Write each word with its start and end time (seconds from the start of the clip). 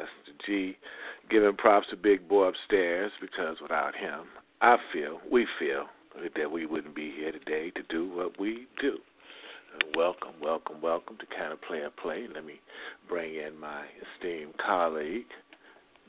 praise 0.00 0.34
Mr. 0.40 0.46
G, 0.46 0.76
giving 1.30 1.56
props 1.56 1.86
to 1.90 1.96
Big 1.96 2.28
Boy 2.28 2.48
upstairs 2.48 3.12
because 3.20 3.56
without 3.60 3.94
him, 3.94 4.26
I 4.60 4.76
feel, 4.92 5.20
we 5.30 5.46
feel, 5.58 5.86
that 6.36 6.50
we 6.50 6.66
wouldn't 6.66 6.94
be 6.94 7.12
here 7.16 7.32
today 7.32 7.70
to 7.70 7.82
do 7.88 8.10
what 8.14 8.38
we 8.38 8.66
do. 8.80 8.98
Welcome, 9.96 10.34
welcome, 10.42 10.80
welcome 10.82 11.16
to 11.18 11.26
Kind 11.26 11.52
of 11.52 11.62
Player 11.62 11.90
Play. 12.02 12.26
Let 12.34 12.44
me 12.44 12.60
bring 13.08 13.36
in 13.36 13.58
my 13.58 13.84
esteemed 14.16 14.54
colleague, 14.58 15.26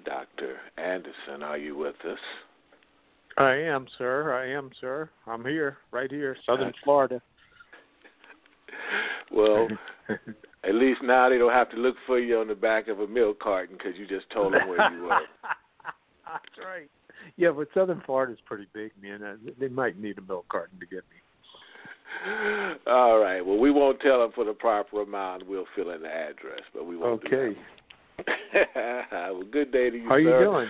Dr. 0.04 0.58
Anderson. 0.78 1.44
Are 1.44 1.58
you 1.58 1.78
with 1.78 1.96
us? 2.10 2.18
I 3.38 3.54
am, 3.54 3.88
sir. 3.98 4.34
I 4.34 4.52
am, 4.52 4.72
sir. 4.82 5.10
I'm 5.28 5.46
here, 5.46 5.78
right 5.92 6.10
here, 6.10 6.36
Southern 6.46 6.74
Florida. 6.84 7.22
well, 9.32 9.68
at 10.64 10.76
least 10.76 11.02
now 11.04 11.30
they 11.30 11.38
don't 11.38 11.54
have 11.54 11.70
to 11.72 11.78
look 11.78 11.96
for 12.06 12.20
you 12.20 12.40
on 12.40 12.48
the 12.48 12.56
back 12.56 12.88
of 12.88 13.00
a 13.00 13.08
milk 13.08 13.40
carton 13.40 13.78
because 13.78 13.98
you 13.98 14.08
just 14.08 14.30
told 14.32 14.54
them 14.54 14.68
where 14.68 14.92
you 14.92 15.04
were. 15.04 15.10
That's 16.26 16.66
right. 16.66 16.90
Yeah, 17.38 17.52
but 17.52 17.68
Southern 17.74 18.02
Florida's 18.06 18.40
pretty 18.46 18.68
big, 18.74 18.92
man. 19.02 19.24
Uh, 19.24 19.36
they 19.60 19.68
might 19.68 20.00
need 20.00 20.18
a 20.18 20.22
milk 20.22 20.46
carton 20.50 20.80
to 20.80 20.86
get 20.86 21.04
me. 21.10 21.22
All 22.88 23.20
right. 23.20 23.42
Well, 23.42 23.58
we 23.58 23.72
won't 23.72 24.00
tell 24.02 24.20
them 24.20 24.32
for 24.34 24.46
the 24.46 24.54
proper 24.54 25.02
amount. 25.02 25.48
We'll 25.48 25.66
fill 25.76 25.92
in 25.92 26.02
the 26.02 26.10
address, 26.10 26.62
but 26.74 26.86
we 26.86 26.98
won't. 26.98 27.24
Okay. 27.26 27.58
well, 29.12 29.44
good 29.52 29.72
day 29.72 29.90
to 29.90 29.98
you. 29.98 30.08
How 30.08 30.16
are 30.16 30.20
you 30.20 30.30
doing? 30.30 30.68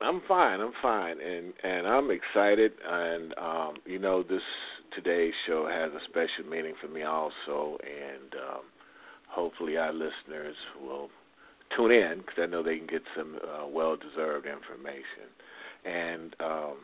I'm 0.00 0.20
fine. 0.28 0.60
I'm 0.60 0.72
fine, 0.82 1.16
and 1.20 1.54
and 1.62 1.86
I'm 1.86 2.10
excited. 2.10 2.72
And 2.86 3.34
um, 3.38 3.74
you 3.86 3.98
know, 3.98 4.22
this 4.22 4.42
today's 4.94 5.32
show 5.46 5.66
has 5.66 5.90
a 5.92 6.04
special 6.08 6.50
meaning 6.50 6.74
for 6.80 6.88
me 6.88 7.02
also, 7.02 7.78
and 7.82 8.34
um, 8.34 8.62
hopefully 9.36 9.76
our 9.76 9.92
listeners 9.92 10.56
will 10.82 11.10
tune 11.76 11.92
in 11.92 12.18
because 12.18 12.34
I 12.38 12.46
know 12.46 12.62
they 12.62 12.78
can 12.78 12.86
get 12.86 13.02
some 13.14 13.36
uh, 13.36 13.66
well-deserved 13.68 14.46
information 14.46 15.28
and 15.84 16.34
um, 16.40 16.76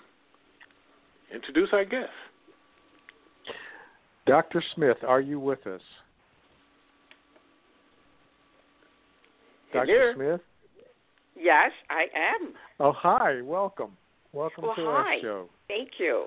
introduce 1.35 1.71
our 1.73 1.87
guest. 1.87 2.11
Dr. 4.27 4.63
Smith, 4.75 4.99
are 5.07 5.21
you 5.21 5.41
with 5.41 5.67
us? 5.67 5.81
Dr. 9.73 10.13
Smith? 10.15 10.41
Yes, 11.35 11.73
I 11.89 12.03
am. 12.15 12.53
Oh, 12.79 12.93
hi. 12.93 13.41
Welcome. 13.43 13.93
Welcome 14.35 14.65
well, 14.65 14.75
to 14.77 14.85
hi. 14.85 14.91
our 14.91 15.21
show. 15.23 15.49
Thank 15.67 15.93
you. 15.99 16.27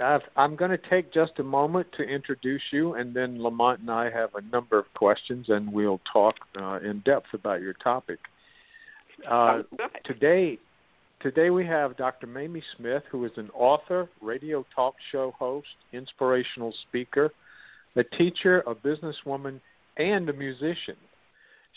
I 0.00 0.18
am 0.36 0.56
going 0.56 0.70
to 0.70 0.78
take 0.90 1.12
just 1.12 1.32
a 1.38 1.42
moment 1.42 1.86
to 1.96 2.02
introduce 2.02 2.62
you, 2.72 2.94
and 2.94 3.14
then 3.14 3.42
Lamont 3.42 3.80
and 3.80 3.90
I 3.90 4.10
have 4.10 4.34
a 4.34 4.42
number 4.52 4.78
of 4.78 4.86
questions, 4.94 5.46
and 5.48 5.72
we'll 5.72 6.00
talk 6.12 6.34
uh, 6.60 6.78
in 6.80 7.00
depth 7.00 7.32
about 7.32 7.60
your 7.60 7.74
topic. 7.74 8.18
Uh, 9.30 9.62
today, 10.04 10.58
today 11.20 11.50
we 11.50 11.64
have 11.66 11.96
Dr. 11.96 12.26
Mamie 12.26 12.62
Smith, 12.76 13.02
who 13.10 13.24
is 13.24 13.32
an 13.36 13.50
author, 13.54 14.08
radio 14.20 14.64
talk 14.74 14.94
show 15.12 15.32
host, 15.38 15.68
inspirational 15.92 16.74
speaker, 16.88 17.30
a 17.96 18.02
teacher, 18.02 18.60
a 18.66 18.74
businesswoman, 18.74 19.60
and 19.96 20.28
a 20.28 20.32
musician. 20.32 20.96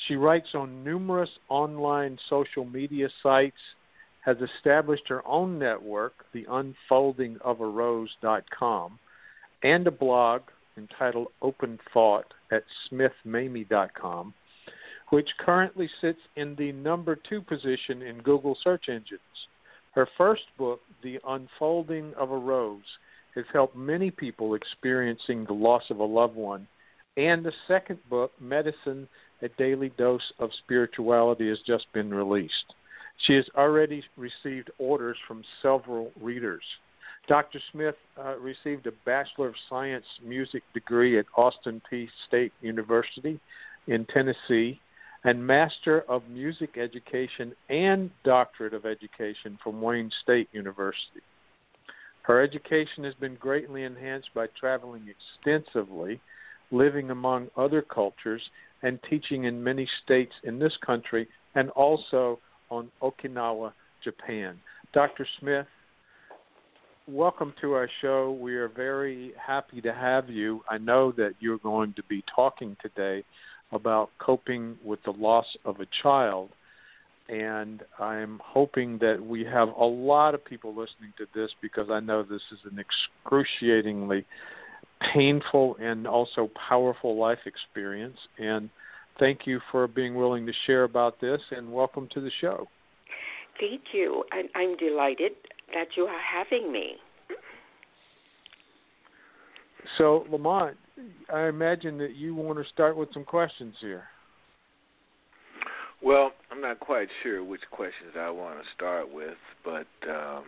She 0.08 0.16
writes 0.16 0.50
on 0.54 0.84
numerous 0.84 1.30
online 1.50 2.18
social 2.30 2.66
media 2.66 3.10
sites, 3.24 3.58
has 4.28 4.36
established 4.42 5.08
her 5.08 5.26
own 5.26 5.58
network, 5.58 6.14
the 6.34 6.46
unfolding 6.50 7.38
of 7.46 7.62
a 7.62 7.66
rose.com, 7.66 9.00
and 9.64 9.88
a 9.88 9.92
blog 9.92 10.42
entitled 10.78 11.30
Open 11.42 11.80
Thought 11.94 12.34
at 12.52 12.64
smithmamie.com, 12.92 14.34
which 15.12 15.30
currently 15.40 15.90
sits 16.02 16.20
in 16.36 16.56
the 16.56 16.74
number 16.74 17.16
two 17.16 17.42
position 17.42 18.02
in 18.02 18.18
Google 18.18 18.58
search 18.62 18.90
engines. 18.90 19.22
Her 19.96 20.10
first 20.18 20.44
book, 20.58 20.82
The 21.02 21.20
Unfolding 21.26 22.14
of 22.16 22.32
a 22.32 22.38
Rose, 22.38 22.82
has 23.34 23.46
helped 23.54 23.78
many 23.78 24.12
people 24.12 24.56
experiencing 24.56 25.46
the 25.46 25.54
loss 25.54 25.84
of 25.90 26.00
a 26.00 26.04
loved 26.04 26.36
one. 26.36 26.68
And 27.16 27.46
the 27.46 27.54
second 27.66 28.00
book, 28.10 28.34
Medicine 28.42 29.08
a 29.42 29.48
daily 29.50 29.90
dose 29.98 30.34
of 30.40 30.50
spirituality 30.66 31.48
has 31.48 31.60
just 31.66 31.86
been 31.94 32.14
released. 32.14 32.74
She 33.26 33.34
has 33.34 33.46
already 33.56 34.04
received 34.16 34.70
orders 34.78 35.18
from 35.28 35.44
several 35.62 36.12
readers. 36.22 36.64
Dr. 37.28 37.60
Smith 37.72 37.96
uh, 38.18 38.38
received 38.38 38.88
a 38.88 38.92
Bachelor 39.06 39.50
of 39.50 39.56
Science 39.70 40.06
music 40.24 40.64
degree 40.74 41.20
at 41.20 41.26
Austin 41.36 41.82
Peay 41.92 42.08
State 42.28 42.54
University 42.62 43.40
in 43.88 44.06
Tennessee 44.06 44.80
and 45.24 45.46
Master 45.46 46.06
of 46.08 46.24
Music 46.30 46.78
Education 46.78 47.54
and 47.70 48.10
Doctorate 48.24 48.74
of 48.74 48.86
Education 48.86 49.58
from 49.64 49.82
Wayne 49.82 50.12
State 50.24 50.48
University. 50.54 51.22
Her 52.22 52.42
education 52.42 53.04
has 53.04 53.14
been 53.16 53.36
greatly 53.36 53.84
enhanced 53.84 54.30
by 54.34 54.48
traveling 54.60 55.08
extensively, 55.08 56.22
living 56.72 57.10
among 57.10 57.48
other 57.58 57.82
cultures, 57.82 58.42
and 58.84 59.00
teaching 59.10 59.46
in 59.46 59.64
many 59.64 59.88
states 60.04 60.34
in 60.44 60.60
this 60.60 60.76
country 60.86 61.28
and 61.56 61.70
also 61.72 62.40
on 62.70 62.90
Okinawa, 63.02 63.74
Japan. 64.04 64.60
Dr. 64.94 65.28
Smith, 65.40 65.68
welcome 67.08 67.54
to 67.62 67.74
our 67.74 67.90
show. 68.02 68.38
We 68.40 68.56
are 68.56 68.68
very 68.68 69.34
happy 69.46 69.82
to 69.82 69.94
have 69.94 70.30
you. 70.30 70.62
I 70.70 70.78
know 70.78 71.12
that 71.14 71.34
you're 71.40 71.58
going 71.60 71.94
to 71.94 72.04
be 72.04 72.24
talking 72.34 72.76
today 72.82 73.24
about 73.72 74.10
coping 74.20 74.78
with 74.84 75.00
the 75.04 75.12
loss 75.12 75.46
of 75.66 75.80
a 75.80 75.88
child. 76.02 76.50
And 77.30 77.84
I'm 78.00 78.40
hoping 78.44 78.98
that 79.00 79.22
we 79.22 79.44
have 79.44 79.70
a 79.70 79.86
lot 79.86 80.34
of 80.34 80.46
people 80.46 80.72
listening 80.72 81.14
to 81.18 81.26
this 81.36 81.52
because 81.62 81.90
I 81.90 82.00
know 82.00 82.24
this 82.24 82.42
is 82.52 82.60
an 82.72 82.80
excruciatingly 82.80 84.26
painful 85.14 85.76
and 85.80 86.08
also 86.08 86.50
powerful 86.70 87.18
life 87.18 87.40
experience. 87.46 88.18
And 88.38 88.70
thank 89.20 89.42
you 89.46 89.60
for 89.72 89.88
being 89.88 90.16
willing 90.16 90.46
to 90.46 90.54
share 90.66 90.84
about 90.84 91.20
this 91.20 91.42
and 91.52 91.72
welcome 91.72 92.08
to 92.14 92.22
the 92.22 92.32
show. 92.42 92.68
Thank 93.60 93.82
you. 93.94 94.24
And 94.32 94.50
I'm 94.56 94.78
delighted 94.78 95.32
that 95.74 95.88
you 95.96 96.04
are 96.04 96.22
having 96.22 96.72
me. 96.72 96.96
So, 99.98 100.26
Lamont, 100.30 100.78
I 101.34 101.48
imagine 101.48 101.98
that 102.00 102.16
you 102.16 102.36
want 102.36 102.60
to 102.60 102.66
start 102.74 102.98
with 102.98 103.10
some 103.14 103.24
questions 103.24 103.76
here. 103.80 104.04
Well, 106.04 106.32
I'm 106.52 106.62
not 106.62 106.80
quite 106.80 107.08
sure 107.24 107.44
which 107.44 107.62
questions 107.72 108.12
I 108.18 108.30
want 108.30 108.60
to 108.60 108.66
start 108.76 109.12
with, 109.12 109.38
but 109.66 109.88
um, 110.08 110.44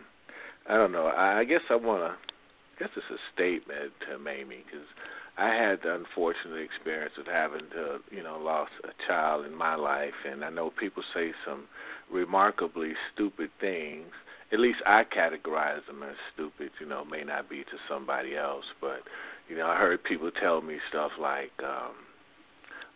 I 0.68 0.74
don't 0.74 0.92
know. 0.92 1.06
I, 1.06 1.40
I 1.40 1.44
guess 1.44 1.62
I 1.70 1.76
want 1.76 2.02
to 2.02 2.16
I 2.80 2.84
guess 2.84 2.92
it's 2.96 3.06
a 3.10 3.20
statement 3.34 3.92
to 4.08 4.18
Mamie 4.18 4.64
because 4.64 4.86
I 5.40 5.54
had 5.54 5.78
the 5.82 5.94
unfortunate 5.94 6.60
experience 6.60 7.14
of 7.18 7.26
having 7.26 7.64
to, 7.72 8.00
you 8.10 8.22
know, 8.22 8.38
lost 8.38 8.72
a 8.84 8.92
child 9.08 9.46
in 9.46 9.54
my 9.54 9.74
life, 9.74 10.12
and 10.30 10.44
I 10.44 10.50
know 10.50 10.70
people 10.78 11.02
say 11.14 11.32
some 11.46 11.64
remarkably 12.12 12.92
stupid 13.14 13.48
things. 13.58 14.12
At 14.52 14.60
least 14.60 14.80
I 14.84 15.04
categorize 15.04 15.86
them 15.86 16.02
as 16.02 16.16
stupid. 16.34 16.72
You 16.78 16.86
know, 16.86 17.06
may 17.06 17.22
not 17.24 17.48
be 17.48 17.60
to 17.60 17.78
somebody 17.88 18.36
else, 18.36 18.66
but 18.82 19.00
you 19.48 19.56
know, 19.56 19.66
I 19.66 19.78
heard 19.78 20.04
people 20.04 20.30
tell 20.30 20.60
me 20.60 20.76
stuff 20.90 21.12
like, 21.18 21.52
um, 21.64 21.94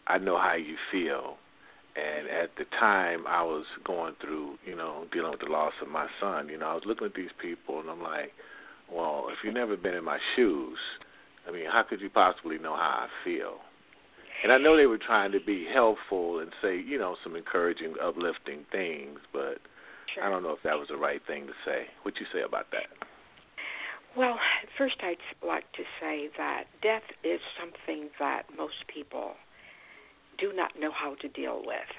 "I 0.07 0.19
know 0.19 0.37
how 0.37 0.53
you 0.55 0.77
feel." 0.93 1.39
And 1.97 2.29
at 2.29 2.57
the 2.57 2.67
time, 2.79 3.27
I 3.27 3.43
was 3.43 3.65
going 3.85 4.17
through, 4.21 4.59
you 4.67 4.77
know, 4.77 5.07
dealing 5.13 5.31
with 5.31 5.41
the 5.41 5.47
loss 5.47 5.73
of 5.81 5.89
my 5.89 6.09
son. 6.21 6.51
You 6.51 6.59
know, 6.59 6.67
I 6.67 6.75
was 6.75 6.85
looking 6.85 7.07
at 7.07 7.15
these 7.15 7.33
people, 7.41 7.81
and 7.81 7.89
I'm 7.89 8.03
like, 8.03 8.35
well, 8.93 9.29
if 9.31 9.39
you've 9.43 9.55
never 9.55 9.77
been 9.77 9.95
in 9.95 10.05
my 10.05 10.19
shoes, 10.35 10.79
I 11.47 11.53
mean, 11.53 11.67
how 11.71 11.83
could 11.83 12.01
you 12.01 12.11
possibly 12.11 12.59
know 12.59 12.77
how 12.77 13.07
I 13.07 13.09
feel? 13.25 13.59
And 14.43 14.53
I 14.53 14.59
know 14.59 14.77
they 14.77 14.87
were 14.87 14.99
trying 14.99 15.33
to 15.33 15.41
be 15.41 15.67
helpful 15.73 16.39
and 16.39 16.53
say, 16.61 16.79
you 16.79 16.99
know, 16.99 17.17
some 17.23 17.37
encouraging, 17.37 17.95
uplifting 18.03 18.65
things, 18.71 19.21
but 19.33 19.59
sure. 20.15 20.25
I 20.25 20.29
don't 20.31 20.43
know 20.43 20.53
if 20.53 20.63
that 20.65 20.79
was 20.79 20.89
the 20.89 20.97
right 20.97 21.21
thing 21.27 21.47
to 21.47 21.53
say. 21.65 21.87
What 22.03 22.21
you 22.21 22.27
say 22.33 22.43
about 22.43 22.71
that? 22.73 22.87
Well, 24.17 24.39
first 24.79 24.97
I'd 25.03 25.17
like 25.47 25.71
to 25.73 25.83
say 26.01 26.29
that 26.39 26.65
death 26.83 27.03
is 27.25 27.41
something 27.59 28.11
that 28.21 28.43
most 28.57 28.87
people 28.93 29.33
do 30.39 30.53
not 30.55 30.79
know 30.79 30.91
how 30.93 31.15
to 31.17 31.29
deal 31.29 31.63
with. 31.65 31.91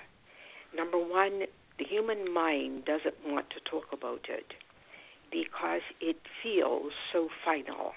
Number 0.76 0.98
one, 0.98 1.42
the 1.78 1.86
human 1.86 2.32
mind 2.34 2.86
doesn't 2.86 3.16
want 3.26 3.50
to 3.50 3.70
talk 3.70 3.86
about 3.92 4.28
it 4.30 4.54
because 5.32 5.82
it 6.00 6.18
feels 6.42 6.94
so 7.12 7.28
final. 7.44 7.92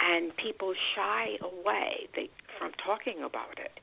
And 0.00 0.36
people 0.36 0.74
shy 0.94 1.38
away 1.40 2.08
they, 2.14 2.30
from 2.58 2.72
talking 2.84 3.22
about 3.24 3.58
it. 3.58 3.80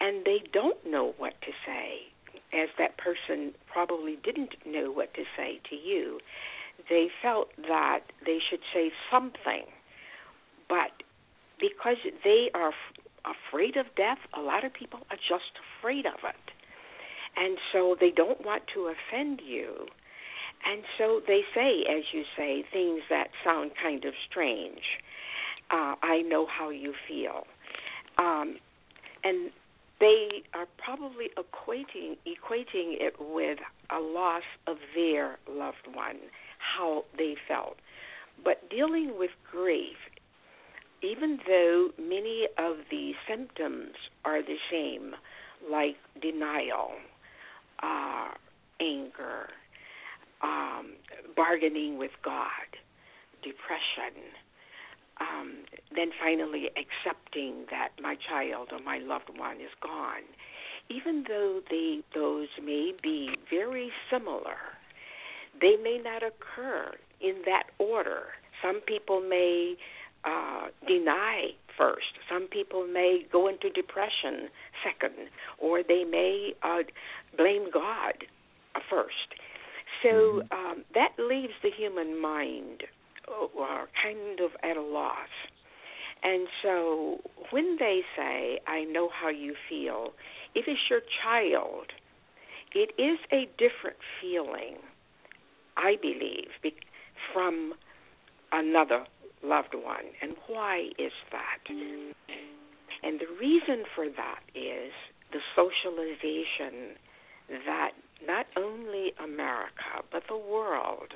And 0.00 0.24
they 0.24 0.42
don't 0.52 0.78
know 0.86 1.14
what 1.18 1.34
to 1.42 1.52
say, 1.66 2.08
as 2.52 2.68
that 2.78 2.96
person 2.96 3.52
probably 3.70 4.16
didn't 4.22 4.54
know 4.66 4.90
what 4.90 5.12
to 5.14 5.24
say 5.36 5.60
to 5.70 5.76
you. 5.76 6.20
They 6.88 7.08
felt 7.20 7.48
that 7.68 8.00
they 8.24 8.38
should 8.48 8.60
say 8.72 8.92
something, 9.10 9.64
but 10.68 11.02
because 11.58 11.96
they 12.24 12.50
are 12.54 12.72
afraid 13.24 13.76
of 13.76 13.86
death. 13.96 14.18
A 14.36 14.40
lot 14.40 14.64
of 14.64 14.72
people 14.72 15.00
are 15.10 15.16
just 15.16 15.58
afraid 15.78 16.06
of 16.06 16.20
it. 16.24 16.52
And 17.36 17.58
so 17.72 17.96
they 17.98 18.10
don't 18.10 18.44
want 18.44 18.62
to 18.74 18.92
offend 18.92 19.40
you. 19.44 19.86
And 20.66 20.82
so 20.96 21.20
they 21.26 21.42
say, 21.54 21.84
as 21.88 22.04
you 22.12 22.24
say, 22.36 22.64
things 22.72 23.02
that 23.10 23.28
sound 23.44 23.72
kind 23.80 24.04
of 24.04 24.14
strange. 24.28 24.98
Uh, 25.70 25.94
I 26.02 26.22
know 26.22 26.46
how 26.46 26.70
you 26.70 26.94
feel. 27.06 27.46
Um, 28.16 28.56
and 29.24 29.50
they 30.00 30.42
are 30.54 30.66
probably 30.76 31.26
equating 31.36 32.16
equating 32.26 32.94
it 33.00 33.14
with 33.18 33.58
a 33.90 34.00
loss 34.00 34.42
of 34.66 34.76
their 34.94 35.38
loved 35.50 35.86
one, 35.92 36.16
how 36.58 37.04
they 37.16 37.34
felt. 37.46 37.76
But 38.44 38.70
dealing 38.70 39.18
with 39.18 39.30
grief, 39.50 39.96
even 41.02 41.38
though 41.46 41.90
many 41.98 42.46
of 42.58 42.76
the 42.90 43.12
symptoms 43.28 43.94
are 44.24 44.42
the 44.42 44.56
same, 44.70 45.14
like 45.70 45.96
denial, 46.20 46.92
uh, 47.82 48.28
anger, 48.80 49.48
um, 50.42 50.92
bargaining 51.36 51.98
with 51.98 52.12
God, 52.24 52.78
depression, 53.42 54.22
um, 55.20 55.64
then 55.94 56.10
finally 56.20 56.68
accepting 56.76 57.66
that 57.70 57.90
my 58.00 58.16
child 58.28 58.68
or 58.72 58.80
my 58.80 58.98
loved 58.98 59.30
one 59.36 59.56
is 59.56 59.72
gone, 59.82 60.22
even 60.90 61.24
though 61.28 61.60
they 61.70 62.00
those 62.14 62.48
may 62.62 62.92
be 63.02 63.30
very 63.50 63.90
similar, 64.10 64.56
they 65.60 65.76
may 65.76 66.00
not 66.02 66.22
occur 66.22 66.92
in 67.20 67.42
that 67.46 67.64
order. 67.78 68.24
Some 68.62 68.80
people 68.86 69.20
may 69.20 69.74
uh, 70.24 70.68
deny 70.86 71.50
first. 71.76 72.18
Some 72.30 72.48
people 72.48 72.86
may 72.86 73.26
go 73.30 73.48
into 73.48 73.70
depression 73.70 74.48
second, 74.84 75.28
or 75.58 75.82
they 75.82 76.04
may 76.04 76.54
uh, 76.62 76.82
blame 77.36 77.66
God 77.72 78.24
first. 78.90 79.34
So 80.02 80.08
mm-hmm. 80.08 80.52
um, 80.52 80.84
that 80.94 81.10
leaves 81.18 81.54
the 81.62 81.70
human 81.70 82.20
mind 82.20 82.84
uh, 83.28 83.84
kind 84.02 84.40
of 84.40 84.50
at 84.62 84.76
a 84.76 84.82
loss. 84.82 85.28
And 86.22 86.48
so 86.62 87.18
when 87.50 87.76
they 87.78 88.00
say, 88.16 88.58
I 88.66 88.84
know 88.84 89.08
how 89.08 89.28
you 89.28 89.54
feel, 89.68 90.12
if 90.54 90.66
it's 90.66 90.80
your 90.90 91.00
child, 91.22 91.86
it 92.74 92.90
is 93.00 93.18
a 93.32 93.48
different 93.56 93.96
feeling, 94.20 94.76
I 95.76 95.96
believe, 96.00 96.48
from 97.32 97.74
another 98.52 99.04
loved 99.44 99.74
one. 99.74 100.06
And 100.20 100.34
why 100.48 100.88
is 100.98 101.12
that? 101.30 101.72
And 103.02 103.20
the 103.20 103.26
reason 103.40 103.84
for 103.94 104.06
that 104.08 104.40
is 104.54 104.92
the 105.32 105.40
socialization 105.54 106.96
that 107.64 107.92
not 108.26 108.46
only 108.56 109.12
America, 109.22 110.02
but 110.10 110.24
the 110.28 110.36
world 110.36 111.14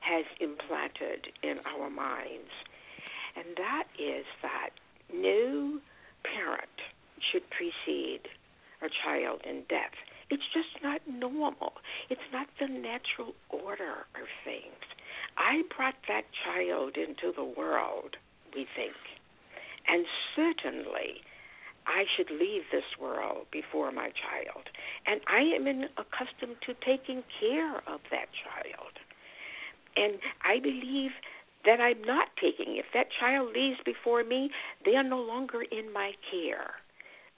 has 0.00 0.24
implanted 0.40 1.28
in 1.42 1.58
our 1.64 1.90
minds. 1.90 2.50
And 3.36 3.46
that 3.56 3.84
is 3.98 4.24
that 4.42 4.70
no 5.12 5.78
parent 6.24 6.76
should 7.20 7.42
precede 7.50 8.28
a 8.82 8.88
child 9.04 9.40
in 9.44 9.62
death. 9.68 9.94
It's 10.30 10.46
just 10.52 10.82
not 10.82 11.00
normal. 11.06 11.74
It's 12.08 12.28
not 12.32 12.46
the 12.58 12.68
natural 12.68 13.34
order 13.50 14.06
of 14.14 14.28
things. 14.44 14.84
I 15.36 15.62
brought 15.76 15.96
that 16.08 16.24
child 16.44 16.96
into 16.96 17.32
the 17.34 17.44
world, 17.44 18.16
we 18.54 18.66
think. 18.76 18.94
And 19.88 20.06
certainly, 20.36 21.22
I 21.86 22.04
should 22.16 22.30
leave 22.30 22.62
this 22.70 22.96
world 23.00 23.46
before 23.50 23.90
my 23.90 24.10
child. 24.14 24.70
And 25.06 25.20
I 25.26 25.40
am 25.40 25.66
accustomed 25.98 26.56
to 26.66 26.74
taking 26.74 27.24
care 27.40 27.78
of 27.88 28.00
that 28.10 28.28
child. 28.44 28.99
And 30.00 30.18
I 30.42 30.60
believe 30.60 31.10
that 31.66 31.80
I'm 31.80 32.02
not 32.02 32.28
taking. 32.40 32.76
If 32.76 32.86
that 32.94 33.08
child 33.20 33.52
leaves 33.54 33.76
before 33.84 34.24
me, 34.24 34.50
they 34.84 34.96
are 34.96 35.04
no 35.04 35.20
longer 35.20 35.62
in 35.62 35.92
my 35.92 36.12
care. 36.30 36.70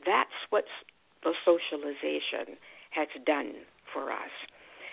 That's 0.06 0.30
what 0.50 0.64
the 1.24 1.32
socialization 1.44 2.56
has 2.90 3.08
done 3.26 3.52
for 3.92 4.12
us. 4.12 4.30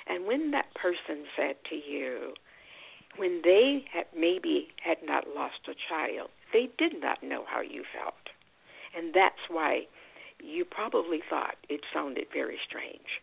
And 0.08 0.26
when 0.26 0.50
that 0.52 0.74
person 0.74 1.26
said 1.38 1.56
to 1.70 1.76
you, 1.76 2.34
when 3.18 3.42
they 3.44 3.86
had 3.94 4.06
maybe 4.18 4.70
had 4.84 4.98
not 5.04 5.26
lost 5.36 5.68
a 5.68 5.74
child, 5.90 6.30
they 6.52 6.70
did 6.78 7.00
not 7.00 7.22
know 7.22 7.44
how 7.48 7.62
you 7.62 7.84
felt. 7.94 8.16
And 8.98 9.14
that's 9.14 9.46
why 9.50 9.82
you 10.44 10.66
probably 10.66 11.20
thought 11.30 11.56
it 11.70 11.82
sounded 11.94 12.26
very 12.34 12.58
strange. 12.68 13.22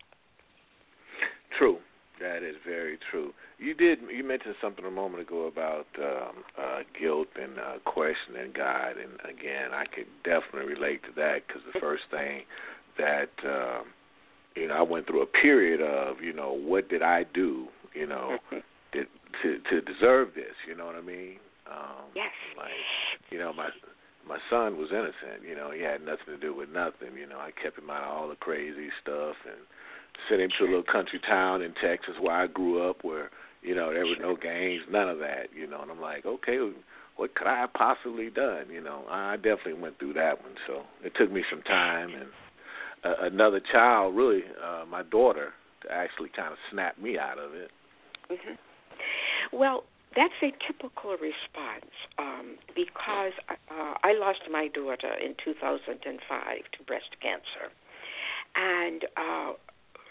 True. 1.58 1.78
That 2.20 2.42
is 2.42 2.56
very 2.64 2.98
true. 3.10 3.32
You 3.58 3.74
did. 3.74 3.98
You 4.10 4.24
mentioned 4.24 4.54
something 4.60 4.84
a 4.84 4.90
moment 4.90 5.22
ago 5.22 5.46
about 5.46 5.86
um, 5.98 6.44
uh, 6.58 6.78
guilt 6.98 7.28
and 7.40 7.58
uh, 7.58 7.78
questioning 7.84 8.52
God, 8.54 8.94
and 8.96 9.12
again, 9.28 9.72
I 9.72 9.84
could 9.84 10.06
definitely 10.24 10.72
relate 10.72 11.02
to 11.04 11.10
that 11.16 11.46
because 11.46 11.62
the 11.72 11.78
first 11.78 12.04
thing 12.10 12.42
that 12.98 13.30
um, 13.44 13.86
you 14.56 14.68
know, 14.68 14.74
I 14.74 14.82
went 14.82 15.06
through 15.06 15.22
a 15.22 15.26
period 15.26 15.80
of, 15.82 16.22
you 16.22 16.32
know, 16.32 16.52
what 16.52 16.88
did 16.88 17.02
I 17.02 17.24
do, 17.34 17.68
you 17.94 18.06
know, 18.06 18.38
mm-hmm. 18.50 18.58
did, 18.92 19.06
to 19.42 19.58
to 19.70 19.80
deserve 19.82 20.34
this? 20.34 20.56
You 20.66 20.74
know 20.74 20.86
what 20.86 20.96
I 20.96 21.02
mean? 21.02 21.36
Um, 21.70 22.08
yes. 22.14 22.32
Like, 22.56 22.70
you 23.30 23.38
know, 23.38 23.52
my 23.52 23.68
my 24.26 24.38
son 24.50 24.78
was 24.78 24.88
innocent. 24.90 25.46
You 25.46 25.54
know, 25.54 25.70
he 25.70 25.82
had 25.82 26.00
nothing 26.00 26.26
to 26.28 26.38
do 26.38 26.54
with 26.54 26.70
nothing. 26.70 27.14
You 27.18 27.28
know, 27.28 27.38
I 27.38 27.50
kept 27.50 27.78
him 27.78 27.90
out 27.90 28.02
of 28.02 28.08
all 28.08 28.28
the 28.28 28.36
crazy 28.36 28.88
stuff 29.02 29.36
and 29.44 29.60
sent 30.28 30.40
him 30.40 30.50
to 30.58 30.64
a 30.64 30.66
little 30.66 30.82
country 30.82 31.20
town 31.26 31.62
in 31.62 31.74
Texas 31.74 32.14
where 32.20 32.34
I 32.34 32.46
grew 32.46 32.88
up, 32.88 33.02
where 33.02 33.30
you 33.62 33.74
know 33.74 33.92
there 33.92 34.06
were 34.06 34.16
no 34.20 34.36
gangs, 34.36 34.82
none 34.90 35.08
of 35.08 35.18
that. 35.18 35.48
You 35.54 35.66
know, 35.66 35.82
and 35.82 35.90
I'm 35.90 36.00
like, 36.00 36.26
okay, 36.26 36.58
what 37.16 37.34
could 37.34 37.46
I 37.46 37.58
have 37.58 37.72
possibly 37.72 38.30
done? 38.30 38.66
You 38.70 38.82
know, 38.82 39.04
I 39.10 39.36
definitely 39.36 39.74
went 39.74 39.98
through 39.98 40.14
that 40.14 40.42
one. 40.42 40.54
So 40.66 40.82
it 41.02 41.12
took 41.18 41.32
me 41.32 41.42
some 41.50 41.62
time 41.62 42.10
and 42.14 42.28
uh, 43.04 43.26
another 43.26 43.60
child, 43.60 44.14
really, 44.16 44.42
uh, 44.62 44.84
my 44.86 45.02
daughter, 45.02 45.52
to 45.82 45.92
actually 45.92 46.30
kind 46.34 46.52
of 46.52 46.58
snap 46.70 46.98
me 46.98 47.18
out 47.18 47.38
of 47.38 47.54
it. 47.54 47.70
Mm-hmm. 48.30 49.56
Well, 49.56 49.84
that's 50.14 50.34
a 50.42 50.50
typical 50.66 51.12
response 51.12 51.92
um, 52.18 52.56
because 52.74 53.32
uh, 53.48 53.94
I 54.02 54.14
lost 54.18 54.40
my 54.50 54.68
daughter 54.68 55.12
in 55.22 55.34
2005 55.44 56.08
to 56.78 56.84
breast 56.84 57.16
cancer. 57.20 57.70
And 58.56 59.04
uh, 59.16 59.52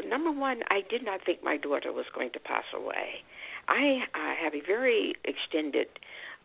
number 0.04 0.32
one, 0.32 0.62
I 0.70 0.82
did 0.90 1.04
not 1.04 1.22
think 1.26 1.44
my 1.44 1.58
daughter 1.58 1.94
was 1.94 2.06
going 2.14 2.32
to 2.34 2.40
pass 2.40 2.66
away. 2.76 3.24
I 3.68 4.04
uh, 4.14 4.44
have 4.44 4.54
a 4.54 4.62
very 4.66 5.16
extended 5.24 5.88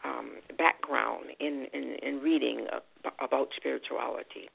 um, 0.04 0.40
background 0.57 1.26
in, 1.40 1.66
in, 1.73 1.97
in 2.02 2.21
reading 2.21 2.66
about 3.21 3.49
spirituality 3.57 4.49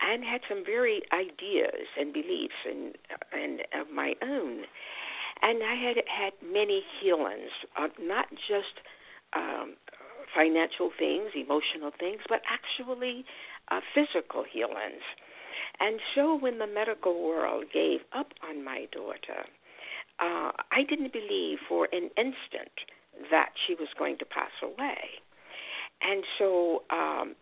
and 0.00 0.24
had 0.24 0.40
some 0.48 0.64
very 0.64 1.02
ideas 1.12 1.86
and 1.98 2.12
beliefs 2.12 2.58
and, 2.66 2.96
and 3.32 3.60
of 3.78 3.92
my 3.94 4.14
own. 4.22 4.64
And 5.42 5.62
I 5.62 5.74
had 5.74 5.96
had 6.06 6.32
many 6.42 6.82
healings, 7.00 7.50
uh, 7.76 7.88
not 8.00 8.26
just 8.30 8.82
um, 9.34 9.74
financial 10.34 10.90
things, 10.98 11.30
emotional 11.34 11.90
things, 11.98 12.20
but 12.28 12.42
actually 12.50 13.24
uh, 13.70 13.80
physical 13.94 14.44
healings. 14.50 15.02
And 15.80 16.00
so 16.14 16.36
when 16.36 16.58
the 16.58 16.66
medical 16.66 17.22
world 17.22 17.64
gave 17.72 18.00
up 18.12 18.32
on 18.48 18.64
my 18.64 18.86
daughter, 18.92 19.46
uh, 20.20 20.52
I 20.70 20.84
didn't 20.88 21.12
believe 21.12 21.58
for 21.68 21.88
an 21.92 22.10
instant 22.16 22.72
that 23.30 23.50
she 23.66 23.74
was 23.74 23.88
going 23.98 24.18
to 24.18 24.24
pass 24.24 24.52
away. 24.62 25.22
And 26.02 26.24
so 26.38 26.82
um, 26.90 27.36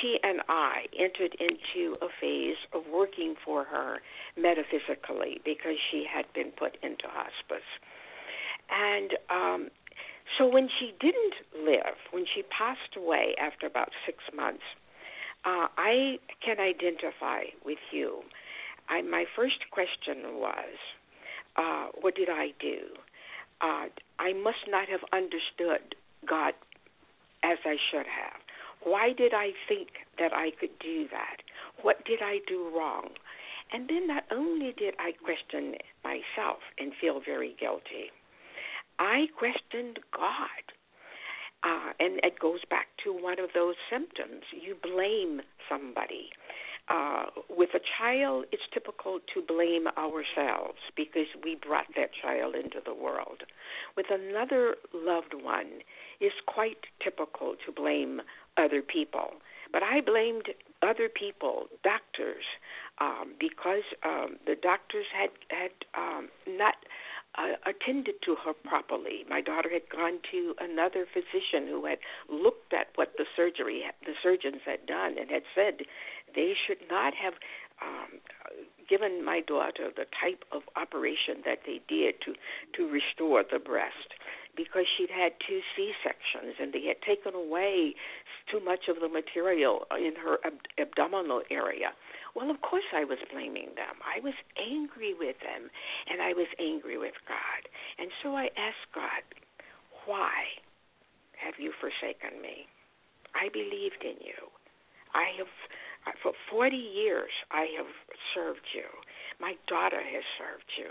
she 0.00 0.18
and 0.22 0.40
I 0.48 0.86
entered 0.98 1.36
into 1.40 1.96
a 2.00 2.06
phase 2.20 2.56
of 2.72 2.82
working 2.92 3.34
for 3.44 3.64
her 3.64 3.98
metaphysically 4.36 5.40
because 5.44 5.74
she 5.90 6.06
had 6.06 6.24
been 6.32 6.52
put 6.52 6.76
into 6.82 7.04
hospice. 7.06 7.66
And 8.70 9.10
um, 9.28 9.70
so 10.38 10.46
when 10.46 10.68
she 10.78 10.94
didn't 11.00 11.34
live, 11.66 11.98
when 12.12 12.24
she 12.32 12.42
passed 12.42 12.94
away 12.96 13.34
after 13.40 13.66
about 13.66 13.90
six 14.06 14.18
months, 14.34 14.62
uh, 15.44 15.68
I 15.76 16.18
can 16.44 16.58
identify 16.60 17.44
with 17.64 17.78
you. 17.92 18.22
I, 18.88 19.02
my 19.02 19.24
first 19.36 19.70
question 19.70 20.38
was, 20.40 20.76
uh, 21.56 21.88
what 22.00 22.14
did 22.14 22.28
I 22.28 22.48
do? 22.60 22.78
Uh, 23.60 23.86
I 24.18 24.32
must 24.32 24.68
not 24.68 24.88
have 24.88 25.00
understood 25.12 25.94
God 26.26 26.54
as 27.42 27.58
I 27.64 27.76
should 27.90 28.06
have. 28.06 28.40
Why 28.82 29.12
did 29.12 29.32
I 29.34 29.50
think 29.68 29.88
that 30.18 30.32
I 30.32 30.50
could 30.58 30.78
do 30.80 31.06
that? 31.10 31.42
What 31.82 32.04
did 32.04 32.20
I 32.22 32.38
do 32.46 32.70
wrong? 32.74 33.10
And 33.72 33.88
then 33.88 34.06
not 34.06 34.24
only 34.30 34.72
did 34.76 34.94
I 34.98 35.12
question 35.12 35.74
myself 36.02 36.58
and 36.78 36.92
feel 37.00 37.20
very 37.24 37.54
guilty, 37.60 38.10
I 38.98 39.26
questioned 39.38 40.00
God. 40.12 40.64
Uh, 41.62 41.92
and 42.00 42.20
it 42.22 42.38
goes 42.38 42.60
back 42.68 42.89
one 43.20 43.38
of 43.38 43.50
those 43.54 43.76
symptoms. 43.90 44.42
You 44.52 44.76
blame 44.82 45.40
somebody. 45.68 46.30
Uh, 46.88 47.26
with 47.48 47.70
a 47.74 47.80
child, 47.98 48.46
it's 48.50 48.62
typical 48.74 49.20
to 49.32 49.40
blame 49.40 49.86
ourselves 49.96 50.78
because 50.96 51.26
we 51.44 51.54
brought 51.54 51.86
that 51.94 52.10
child 52.20 52.54
into 52.56 52.78
the 52.84 52.94
world. 52.94 53.44
With 53.96 54.06
another 54.10 54.74
loved 54.92 55.34
one, 55.34 55.82
it's 56.20 56.34
quite 56.46 56.86
typical 57.02 57.54
to 57.64 57.72
blame 57.72 58.20
other 58.56 58.82
people. 58.82 59.34
But 59.72 59.84
I 59.84 60.00
blamed 60.00 60.46
other 60.82 61.08
people, 61.08 61.68
doctors, 61.84 62.44
um, 63.00 63.34
because 63.38 63.86
um, 64.02 64.36
the 64.46 64.56
doctors 64.60 65.06
had 65.16 65.30
had 65.48 65.70
um, 65.94 66.28
attended 67.66 68.16
to 68.24 68.36
her 68.44 68.52
properly. 68.52 69.24
My 69.28 69.40
daughter 69.40 69.70
had 69.70 69.88
gone 69.88 70.18
to 70.30 70.54
another 70.60 71.06
physician 71.06 71.68
who 71.68 71.86
had 71.86 71.98
looked 72.28 72.72
at 72.72 72.88
what 72.94 73.14
the 73.18 73.26
surgery 73.36 73.84
the 74.04 74.14
surgeons 74.22 74.62
had 74.64 74.86
done 74.86 75.16
and 75.18 75.30
had 75.30 75.42
said 75.54 75.80
they 76.34 76.54
should 76.66 76.78
not 76.90 77.14
have 77.14 77.34
um, 77.82 78.20
given 78.88 79.24
my 79.24 79.40
daughter 79.40 79.90
the 79.94 80.06
type 80.20 80.44
of 80.52 80.62
operation 80.76 81.42
that 81.44 81.60
they 81.66 81.80
did 81.88 82.14
to 82.22 82.34
to 82.76 82.90
restore 82.90 83.44
the 83.44 83.58
breast 83.58 84.14
because 84.56 84.84
she'd 84.96 85.10
had 85.10 85.32
two 85.46 85.60
C 85.76 85.92
sections 86.02 86.56
and 86.60 86.72
they 86.72 86.86
had 86.86 87.00
taken 87.02 87.34
away 87.34 87.94
too 88.50 88.60
much 88.60 88.88
of 88.88 89.00
the 89.00 89.08
material 89.08 89.86
in 89.96 90.14
her 90.16 90.38
ab- 90.44 90.66
abdominal 90.78 91.42
area. 91.50 91.92
Well, 92.34 92.50
of 92.50 92.60
course, 92.60 92.86
I 92.94 93.04
was 93.04 93.18
blaming 93.32 93.74
them. 93.74 93.98
I 94.06 94.20
was 94.20 94.34
angry 94.58 95.14
with 95.14 95.36
them, 95.42 95.70
and 96.10 96.22
I 96.22 96.32
was 96.32 96.46
angry 96.58 96.98
with 96.98 97.14
God. 97.26 97.62
And 97.98 98.10
so 98.22 98.36
I 98.36 98.50
asked 98.54 98.86
God, 98.94 99.22
Why 100.06 100.62
have 101.42 101.54
you 101.58 101.72
forsaken 101.80 102.40
me? 102.40 102.66
I 103.34 103.48
believed 103.50 104.02
in 104.02 104.18
you. 104.22 104.50
I 105.14 105.34
have, 105.38 105.50
uh, 106.06 106.14
for 106.22 106.32
40 106.50 106.76
years, 106.76 107.30
I 107.50 107.66
have 107.78 107.90
served 108.34 108.66
you. 108.74 108.86
My 109.40 109.54
daughter 109.66 110.02
has 110.02 110.24
served 110.38 110.70
you. 110.78 110.90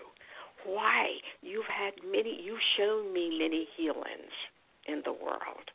Why? 0.66 1.18
You've 1.42 1.70
had 1.70 1.94
many, 2.06 2.40
you've 2.44 2.64
shown 2.78 3.14
me 3.14 3.38
many 3.40 3.68
healings 3.78 4.34
in 4.88 5.02
the 5.06 5.14
world, 5.14 5.72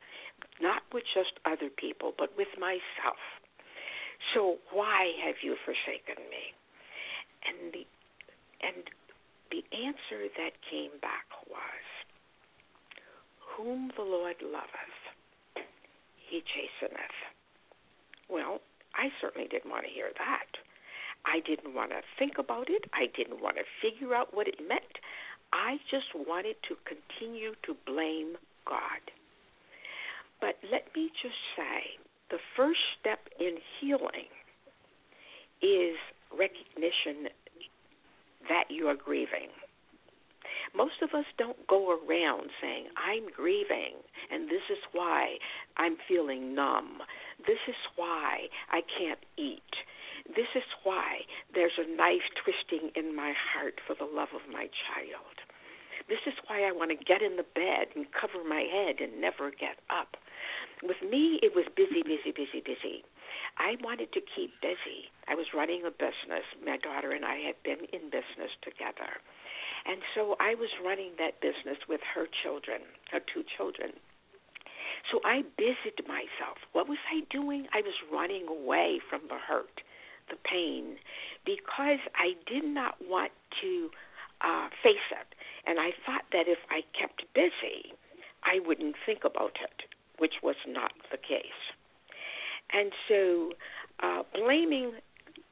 not 0.60 0.82
with 0.92 1.04
just 1.14 1.32
other 1.44 1.70
people, 1.70 2.12
but 2.16 2.36
with 2.36 2.48
myself. 2.58 3.20
So 4.32 4.56
why 4.72 5.12
have 5.24 5.36
you 5.42 5.56
forsaken 5.64 6.22
me? 6.30 6.54
And 7.44 7.72
the 7.72 7.84
and 8.64 8.84
the 9.50 9.62
answer 9.76 10.26
that 10.38 10.56
came 10.70 10.96
back 11.02 11.28
was, 11.46 11.84
Whom 13.56 13.92
the 13.96 14.02
Lord 14.02 14.36
loveth, 14.42 15.66
he 16.16 16.42
chasteneth. 16.42 17.18
Well, 18.28 18.60
I 18.96 19.12
certainly 19.20 19.48
didn't 19.48 19.70
want 19.70 19.84
to 19.84 19.92
hear 19.92 20.10
that. 20.16 20.50
I 21.26 21.40
didn't 21.40 21.74
want 21.74 21.90
to 21.90 22.00
think 22.18 22.38
about 22.38 22.68
it. 22.68 22.84
I 22.92 23.06
didn't 23.16 23.40
want 23.42 23.56
to 23.56 23.64
figure 23.80 24.14
out 24.14 24.34
what 24.34 24.48
it 24.48 24.60
meant. 24.66 24.98
I 25.52 25.78
just 25.90 26.14
wanted 26.14 26.56
to 26.68 26.76
continue 26.84 27.52
to 27.64 27.76
blame 27.86 28.36
God. 28.66 29.02
But 30.40 30.56
let 30.70 30.88
me 30.94 31.10
just 31.22 31.40
say 31.56 31.96
the 32.30 32.38
first 32.56 32.80
step 33.00 33.20
in 33.38 33.56
healing 33.80 34.28
is 35.62 35.96
recognition 36.36 37.28
that 38.48 38.64
you 38.68 38.88
are 38.88 38.96
grieving. 38.96 39.48
Most 40.74 41.02
of 41.02 41.10
us 41.14 41.24
don't 41.38 41.66
go 41.68 41.92
around 41.92 42.50
saying, 42.60 42.86
I'm 42.98 43.30
grieving, 43.34 43.94
and 44.30 44.48
this 44.48 44.66
is 44.70 44.78
why 44.92 45.36
I'm 45.76 45.96
feeling 46.08 46.54
numb. 46.54 46.98
This 47.46 47.62
is 47.68 47.76
why 47.96 48.48
I 48.70 48.80
can't 48.98 49.20
eat. 49.38 49.62
This 50.28 50.48
is 50.54 50.64
why 50.82 51.28
there's 51.52 51.76
a 51.78 51.88
knife 51.96 52.24
twisting 52.40 52.90
in 52.96 53.14
my 53.14 53.34
heart 53.36 53.80
for 53.86 53.94
the 53.94 54.08
love 54.08 54.32
of 54.34 54.50
my 54.50 54.70
child. 54.88 55.36
This 56.08 56.24
is 56.26 56.34
why 56.48 56.64
I 56.64 56.72
want 56.72 56.90
to 56.92 57.04
get 57.04 57.22
in 57.22 57.36
the 57.36 57.48
bed 57.54 57.88
and 57.96 58.06
cover 58.12 58.44
my 58.44 58.64
head 58.68 59.00
and 59.00 59.20
never 59.20 59.50
get 59.50 59.80
up. 59.88 60.16
With 60.82 61.00
me, 61.00 61.40
it 61.42 61.54
was 61.54 61.64
busy, 61.76 62.02
busy, 62.02 62.32
busy, 62.32 62.60
busy. 62.60 63.04
I 63.56 63.76
wanted 63.80 64.12
to 64.12 64.20
keep 64.20 64.52
busy. 64.60 65.08
I 65.28 65.34
was 65.34 65.54
running 65.54 65.84
a 65.86 65.90
business. 65.90 66.44
My 66.64 66.76
daughter 66.76 67.12
and 67.12 67.24
I 67.24 67.40
had 67.40 67.56
been 67.64 67.88
in 67.92 68.10
business 68.12 68.52
together. 68.60 69.20
And 69.86 70.00
so 70.14 70.36
I 70.40 70.54
was 70.56 70.68
running 70.84 71.12
that 71.18 71.40
business 71.40 71.78
with 71.88 72.00
her 72.14 72.26
children, 72.42 72.80
her 73.12 73.20
two 73.20 73.44
children. 73.56 73.92
So 75.12 75.20
I 75.24 75.44
busied 75.56 76.00
myself. 76.08 76.56
What 76.72 76.88
was 76.88 76.98
I 77.12 77.20
doing? 77.28 77.68
I 77.72 77.82
was 77.82 77.94
running 78.12 78.48
away 78.48 79.00
from 79.08 79.22
the 79.28 79.36
hurt, 79.36 79.80
the 80.28 80.36
pain, 80.36 80.96
because 81.44 82.00
I 82.16 82.34
did 82.46 82.64
not 82.64 82.96
want 83.06 83.32
to 83.62 83.90
uh, 84.40 84.68
face 84.82 85.08
it. 85.10 85.34
And 85.66 85.78
I 85.78 85.90
thought 86.04 86.24
that 86.32 86.46
if 86.46 86.58
I 86.70 86.82
kept 86.98 87.24
busy, 87.34 87.94
I 88.44 88.60
wouldn't 88.66 88.96
think 89.06 89.24
about 89.24 89.56
it 89.62 89.84
which 90.18 90.34
was 90.42 90.56
not 90.66 90.92
the 91.10 91.16
case. 91.16 91.64
And 92.72 92.92
so, 93.08 93.50
uh, 94.02 94.22
blaming 94.34 94.92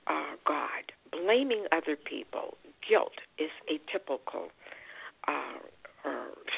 uh, 0.06 0.36
God, 0.46 0.92
blaming 1.10 1.66
other 1.72 1.96
people, 1.96 2.56
guilt 2.88 3.12
is 3.38 3.50
a 3.68 3.80
typical 3.90 4.48
uh, 5.28 5.58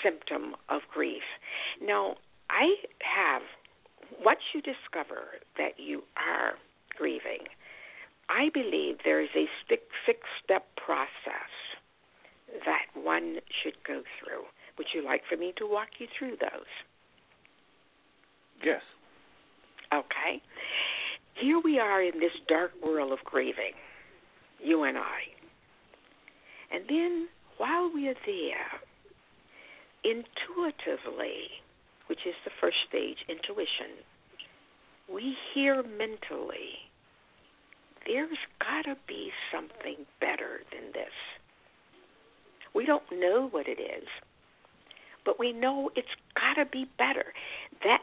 symptom 0.03 0.55
of 0.69 0.83
grief. 0.93 1.23
Now, 1.83 2.17
I 2.51 2.75
have, 3.01 3.43
once 4.25 4.41
you 4.55 4.63
discover 4.63 5.41
that 5.59 5.79
you 5.79 6.03
are 6.17 6.55
grieving, 6.97 7.49
I 8.29 8.49
believe 8.53 8.99
there 9.05 9.21
is 9.21 9.31
a 9.37 9.47
six 9.69 10.21
step 10.43 10.67
process 10.77 11.53
that 12.65 12.87
one 12.95 13.37
should 13.63 13.77
go 13.87 14.03
through. 14.19 14.45
Would 14.79 14.89
you 14.95 15.05
like 15.05 15.23
for 15.29 15.37
me 15.37 15.53
to 15.59 15.67
walk 15.67 15.89
you 15.99 16.07
through 16.19 16.37
those? 16.41 16.71
Yes. 18.65 18.83
Okay. 19.93 20.43
Here 21.41 21.61
we 21.63 21.79
are 21.79 22.03
in 22.03 22.19
this 22.21 22.33
dark 22.49 22.73
world 22.83 23.13
of 23.13 23.19
grieving, 23.25 23.75
you 24.61 24.85
and 24.85 24.97
I. 24.97 25.21
And 26.73 26.85
then 26.89 27.29
while 27.59 27.93
we 27.93 28.09
are 28.09 28.15
there, 28.27 28.81
intuitively, 30.05 31.63
which 32.07 32.21
is 32.27 32.35
the 32.45 32.51
first 32.61 32.77
stage, 32.89 33.19
intuition, 33.29 34.05
we 35.13 35.37
hear 35.53 35.83
mentally, 35.83 36.91
there's 38.07 38.39
got 38.61 38.83
to 38.83 38.97
be 39.07 39.31
something 39.53 40.07
better 40.21 40.61
than 40.73 40.93
this. 40.93 41.13
We 42.75 42.87
don't 42.87 43.05
know 43.13 43.49
what 43.51 43.69
it 43.69 43.81
is, 43.81 44.09
but 45.25 45.39
we 45.39 45.53
know 45.53 45.91
it's 45.97 46.09
got 46.35 46.55
to 46.63 46.69
be 46.69 46.87
better. 46.99 47.33
That's 47.85 48.03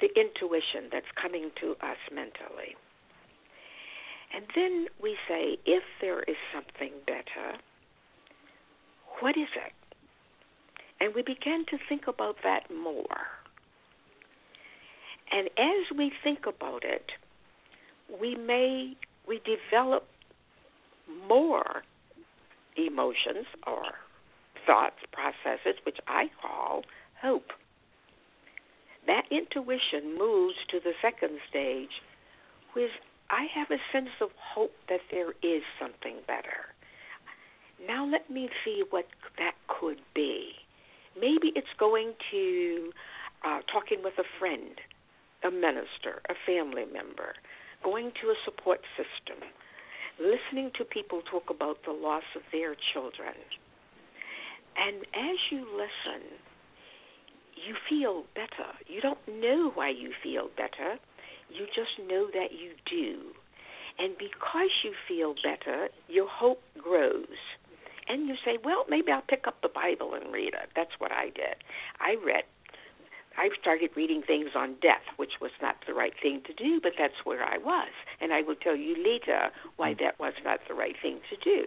the 0.00 0.08
intuition 0.18 0.88
that's 0.90 1.06
coming 1.20 1.50
to 1.60 1.72
us 1.84 1.98
mentally. 2.12 2.76
And 4.34 4.46
then 4.54 4.86
we 5.02 5.16
say, 5.28 5.58
if 5.66 5.82
there 6.00 6.22
is 6.22 6.36
something 6.54 6.92
better, 7.06 7.58
what 9.20 9.36
is 9.36 9.48
it? 9.54 9.72
And 11.00 11.14
we 11.14 11.22
begin 11.22 11.66
to 11.70 11.78
think 11.88 12.06
about 12.06 12.36
that 12.44 12.70
more. 12.70 13.26
And 15.30 15.48
as 15.58 15.96
we 15.96 16.12
think 16.22 16.46
about 16.46 16.84
it, 16.84 17.10
we 18.20 18.36
may 18.36 18.96
we 19.26 19.40
develop 19.44 20.06
more 21.28 21.82
emotions 22.76 23.46
or 23.66 23.82
thoughts, 24.66 24.96
processes, 25.12 25.80
which 25.84 25.98
I 26.06 26.30
call 26.40 26.82
hope. 27.20 27.50
That 29.06 29.24
intuition 29.30 30.16
moves 30.16 30.56
to 30.70 30.80
the 30.80 30.92
second 31.02 31.38
stage, 31.48 31.90
which 32.74 32.90
I 33.30 33.46
have 33.54 33.70
a 33.70 33.80
sense 33.92 34.14
of 34.20 34.30
hope 34.36 34.74
that 34.88 35.00
there 35.10 35.30
is 35.42 35.62
something 35.80 36.16
better. 36.26 36.72
Now 37.86 38.06
let 38.06 38.30
me 38.30 38.48
see 38.64 38.84
what 38.90 39.06
that 39.38 39.54
could 39.66 39.98
be. 40.14 40.52
Maybe 41.18 41.52
it's 41.56 41.74
going 41.78 42.14
to 42.30 42.92
uh, 43.44 43.60
talking 43.72 43.98
with 44.04 44.14
a 44.18 44.24
friend, 44.38 44.80
a 45.44 45.50
minister, 45.50 46.22
a 46.28 46.34
family 46.46 46.84
member, 46.84 47.34
going 47.84 48.12
to 48.22 48.28
a 48.28 48.36
support 48.44 48.80
system, 48.96 49.42
listening 50.18 50.70
to 50.78 50.84
people 50.84 51.22
talk 51.30 51.50
about 51.50 51.78
the 51.84 51.92
loss 51.92 52.24
of 52.36 52.42
their 52.52 52.74
children. 52.92 53.34
And 54.76 55.04
as 55.14 55.38
you 55.50 55.66
listen, 55.72 56.22
you 57.54 57.74
feel 57.88 58.24
better. 58.34 58.70
You 58.86 59.00
don't 59.00 59.18
know 59.28 59.70
why 59.74 59.90
you 59.90 60.12
feel 60.22 60.48
better. 60.56 60.98
You 61.50 61.66
just 61.66 62.08
know 62.08 62.28
that 62.32 62.52
you 62.52 62.72
do. 62.88 63.32
And 63.98 64.16
because 64.16 64.70
you 64.82 64.94
feel 65.06 65.34
better, 65.44 65.88
your 66.08 66.28
hope 66.28 66.62
grows. 66.78 67.26
And 68.08 68.26
you 68.26 68.34
say, 68.44 68.58
well, 68.64 68.84
maybe 68.88 69.12
I'll 69.12 69.22
pick 69.22 69.46
up 69.46 69.60
the 69.62 69.68
Bible 69.68 70.14
and 70.14 70.32
read 70.32 70.54
it. 70.54 70.70
That's 70.74 70.90
what 70.98 71.12
I 71.12 71.26
did. 71.26 71.56
I 72.00 72.16
read. 72.24 72.44
I 73.36 73.50
started 73.60 73.90
reading 73.96 74.22
things 74.22 74.50
on 74.54 74.76
death, 74.80 75.02
which 75.16 75.40
was 75.40 75.50
not 75.60 75.76
the 75.86 75.94
right 75.94 76.14
thing 76.20 76.42
to 76.46 76.52
do, 76.52 76.80
but 76.82 76.92
that's 76.98 77.24
where 77.24 77.44
I 77.44 77.58
was. 77.58 77.90
And 78.20 78.32
I 78.32 78.42
will 78.42 78.56
tell 78.56 78.76
you 78.76 78.96
later 78.96 79.50
why 79.76 79.94
mm. 79.94 79.98
that 80.00 80.18
was 80.18 80.34
not 80.44 80.60
the 80.68 80.74
right 80.74 80.96
thing 81.00 81.20
to 81.30 81.36
do. 81.36 81.66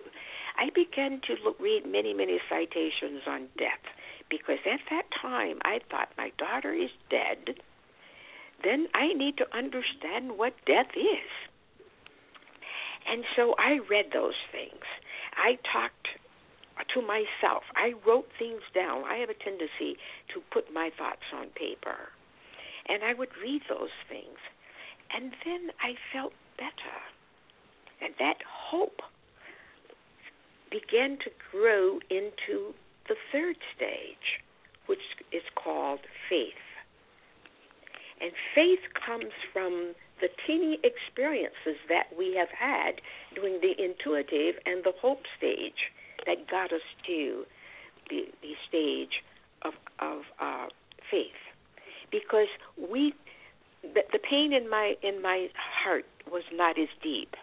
I 0.57 0.69
began 0.73 1.21
to 1.27 1.35
look, 1.43 1.59
read 1.59 1.85
many, 1.85 2.13
many 2.13 2.39
citations 2.49 3.21
on 3.27 3.47
death 3.57 3.83
because 4.29 4.59
at 4.65 4.79
that 4.89 5.05
time 5.21 5.59
I 5.63 5.79
thought 5.89 6.09
my 6.17 6.31
daughter 6.37 6.73
is 6.73 6.89
dead. 7.09 7.55
Then 8.63 8.87
I 8.93 9.13
need 9.13 9.37
to 9.37 9.55
understand 9.55 10.37
what 10.37 10.53
death 10.65 10.95
is. 10.95 11.29
And 13.07 13.23
so 13.35 13.53
I 13.59 13.79
read 13.89 14.07
those 14.13 14.33
things. 14.51 14.83
I 15.35 15.57
talked 15.71 16.07
to 16.93 17.01
myself. 17.01 17.63
I 17.75 17.93
wrote 18.05 18.27
things 18.37 18.61
down. 18.73 19.03
I 19.05 19.17
have 19.17 19.29
a 19.29 19.33
tendency 19.33 19.97
to 20.33 20.41
put 20.51 20.73
my 20.73 20.91
thoughts 20.97 21.23
on 21.33 21.47
paper. 21.55 22.09
And 22.87 23.03
I 23.03 23.13
would 23.13 23.29
read 23.41 23.61
those 23.69 23.95
things. 24.09 24.37
And 25.15 25.31
then 25.45 25.69
I 25.81 25.95
felt 26.13 26.33
better. 26.57 26.97
And 28.01 28.13
that 28.19 28.37
hope 28.45 29.01
began 30.69 31.17
to 31.23 31.31
grow 31.51 31.99
into 32.09 32.73
the 33.07 33.15
third 33.31 33.55
stage, 33.75 34.43
which 34.87 34.99
is 35.31 35.43
called 35.55 36.01
faith. 36.29 36.53
And 38.21 38.31
faith 38.53 38.79
comes 38.93 39.33
from 39.53 39.93
the 40.21 40.29
teeny 40.47 40.79
experiences 40.83 41.77
that 41.89 42.07
we 42.17 42.35
have 42.35 42.49
had 42.49 43.01
during 43.35 43.59
the 43.61 43.75
intuitive 43.77 44.55
and 44.65 44.83
the 44.83 44.93
hope 45.01 45.23
stage 45.37 45.91
that 46.25 46.49
got 46.49 46.71
us 46.71 46.81
to 47.07 47.43
the, 48.09 48.25
the 48.41 48.53
stage 48.67 49.23
of, 49.63 49.73
of 49.99 50.21
uh, 50.39 50.67
faith. 51.09 51.39
Because 52.11 52.47
we, 52.77 53.13
the, 53.81 54.01
the 54.11 54.19
pain 54.19 54.53
in 54.53 54.69
my 54.69 54.95
in 55.01 55.21
my 55.21 55.47
heart 55.83 56.05
was 56.31 56.43
not 56.53 56.79
as 56.79 56.87
deep. 57.01 57.35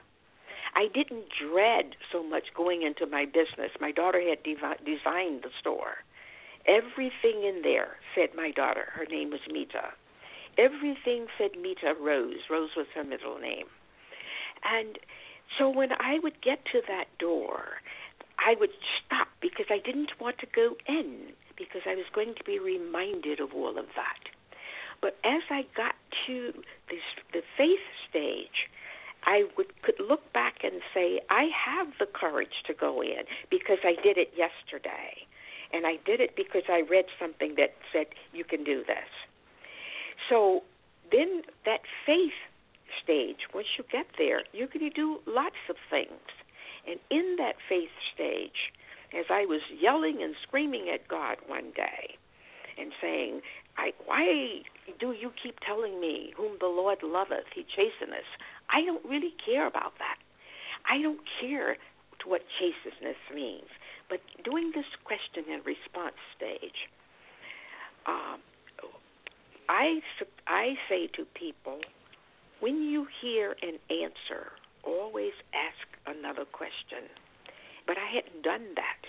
I 0.75 0.87
didn't 0.95 1.27
dread 1.39 1.97
so 2.11 2.23
much 2.23 2.45
going 2.57 2.83
into 2.83 3.07
my 3.07 3.27
business. 3.27 3.71
My 3.81 3.93
daughter 3.93 4.21
had 4.21 4.43
devi- 4.43 4.83
designed 4.85 5.43
the 5.43 5.51
store. 5.61 6.05
Everything 6.67 7.45
in 7.45 7.61
there 7.63 7.97
said 8.15 8.31
my 8.35 8.51
daughter. 8.51 8.87
Her 8.95 9.05
name 9.05 9.31
was 9.31 9.41
Mita. 9.51 9.93
Everything 10.57 11.27
said 11.37 11.51
Mita 11.61 11.95
Rose. 12.01 12.49
Rose 12.49 12.71
was 12.77 12.87
her 12.95 13.05
middle 13.05 13.39
name. 13.39 13.67
And 14.65 14.99
so 15.59 15.69
when 15.69 15.93
I 15.93 16.19
would 16.23 16.41
get 16.41 16.65
to 16.73 16.81
that 16.89 17.07
door, 17.19 17.81
I 18.45 18.57
would 18.59 18.71
stop 18.99 19.29
because 19.41 19.67
I 19.71 19.79
didn't 19.79 20.21
want 20.21 20.39
to 20.39 20.47
go 20.47 20.77
in 20.89 21.33
because 21.57 21.83
I 21.87 21.95
was 21.95 22.07
going 22.13 22.35
to 22.35 22.45
be 22.45 22.59
reminded 22.59 23.41
of 23.41 23.55
all 23.55 23.79
of 23.79 23.87
that. 23.97 24.31
But 25.01 25.19
as 25.25 25.43
I 25.51 25.67
got 25.77 25.95
to 26.27 26.53
this, 26.89 27.03
the 27.33 27.43
faith 27.57 27.81
stage, 28.09 28.69
I 29.25 29.45
would 29.57 29.83
could 29.83 30.01
look 30.01 30.33
back 30.33 30.65
and 30.65 30.81
say, 30.95 31.21
I 31.31 31.49
have 31.55 31.89
the 31.99 32.07
courage 32.07 32.63
to 32.67 32.75
go 32.75 33.01
in 33.03 33.25
because 33.51 33.79
I 33.85 33.95
did 34.03 34.19
it 34.19 34.33
yesterday. 34.37 35.27
And 35.73 35.87
I 35.87 35.97
did 36.05 36.21
it 36.21 36.37
because 36.37 36.65
I 36.69 36.83
read 36.89 37.07
something 37.19 37.55
that 37.57 37.75
said 37.93 38.07
you 38.33 38.45
can 38.45 38.63
do 38.63 38.85
this. 38.87 39.09
So 40.29 40.63
then 41.11 41.43
that 41.65 41.81
faith 42.05 42.33
stage, 43.03 43.49
once 43.55 43.69
you 43.79 43.85
get 43.91 44.07
there, 44.19 44.43
going 44.53 44.91
to 44.91 44.91
do 44.91 45.19
lots 45.27 45.57
of 45.69 45.77
things. 45.91 46.21
And 46.87 46.99
in 47.11 47.37
that 47.39 47.55
faith 47.69 47.91
stage, 48.15 48.73
as 49.17 49.27
I 49.31 49.45
was 49.47 49.61
yelling 49.81 50.23
and 50.23 50.35
screaming 50.43 50.89
at 50.93 51.07
God 51.09 51.37
one 51.47 51.73
day 51.77 52.17
and 52.79 52.93
saying, 53.01 53.41
I, 53.77 53.93
Why 54.07 54.63
do 54.99 55.13
you 55.13 55.33
keep 55.43 55.61
telling 55.61 56.01
me, 56.01 56.33
Whom 56.37 56.57
the 56.61 56.67
Lord 56.67 56.99
loveth, 57.03 57.47
he 57.55 57.63
chasteneth? 57.63 58.29
I 58.71 58.85
don't 58.85 59.05
really 59.05 59.35
care 59.45 59.67
about 59.67 59.93
that. 59.99 60.17
I 60.91 61.01
don't 61.01 61.21
care 61.41 61.77
what 62.27 62.43
chasteness 62.59 63.17
means. 63.35 63.69
But 64.09 64.21
doing 64.45 64.73
this 64.75 64.87
question 65.05 65.45
and 65.51 65.65
response 65.65 66.17
stage, 66.37 66.89
um, 68.07 68.41
I, 69.69 70.01
I 70.47 70.75
say 70.89 71.09
to 71.17 71.25
people, 71.35 71.79
when 72.61 72.83
you 72.83 73.07
hear 73.21 73.57
an 73.63 73.79
answer, 73.91 74.53
always 74.85 75.33
ask 75.53 75.87
another 76.07 76.45
question. 76.45 77.09
But 77.87 77.97
I 77.99 78.07
hadn't 78.15 78.43
done 78.43 78.75
that. 78.77 79.03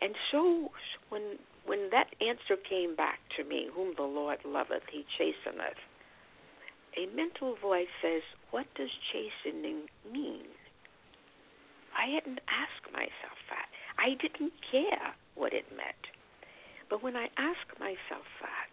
And 0.00 0.14
so 0.30 0.70
when 1.08 1.38
when 1.66 1.90
that 1.90 2.14
answer 2.20 2.56
came 2.56 2.96
back 2.96 3.20
to 3.36 3.44
me, 3.44 3.68
whom 3.72 3.94
the 3.96 4.02
Lord 4.02 4.38
loveth, 4.44 4.84
he 4.90 5.04
chasteneth, 5.18 5.76
a 6.96 7.06
mental 7.14 7.56
voice 7.60 7.92
says, 8.00 8.22
What 8.50 8.66
does 8.74 8.88
chastening 9.12 9.82
mean? 10.10 10.46
I 11.96 12.06
hadn't 12.14 12.40
asked 12.48 12.92
myself 12.92 13.38
that. 13.50 13.68
I 13.98 14.14
didn't 14.14 14.52
care 14.70 15.14
what 15.34 15.52
it 15.52 15.66
meant. 15.76 16.08
But 16.88 17.02
when 17.02 17.16
I 17.16 17.28
asked 17.36 17.78
myself 17.78 18.24
that, 18.40 18.68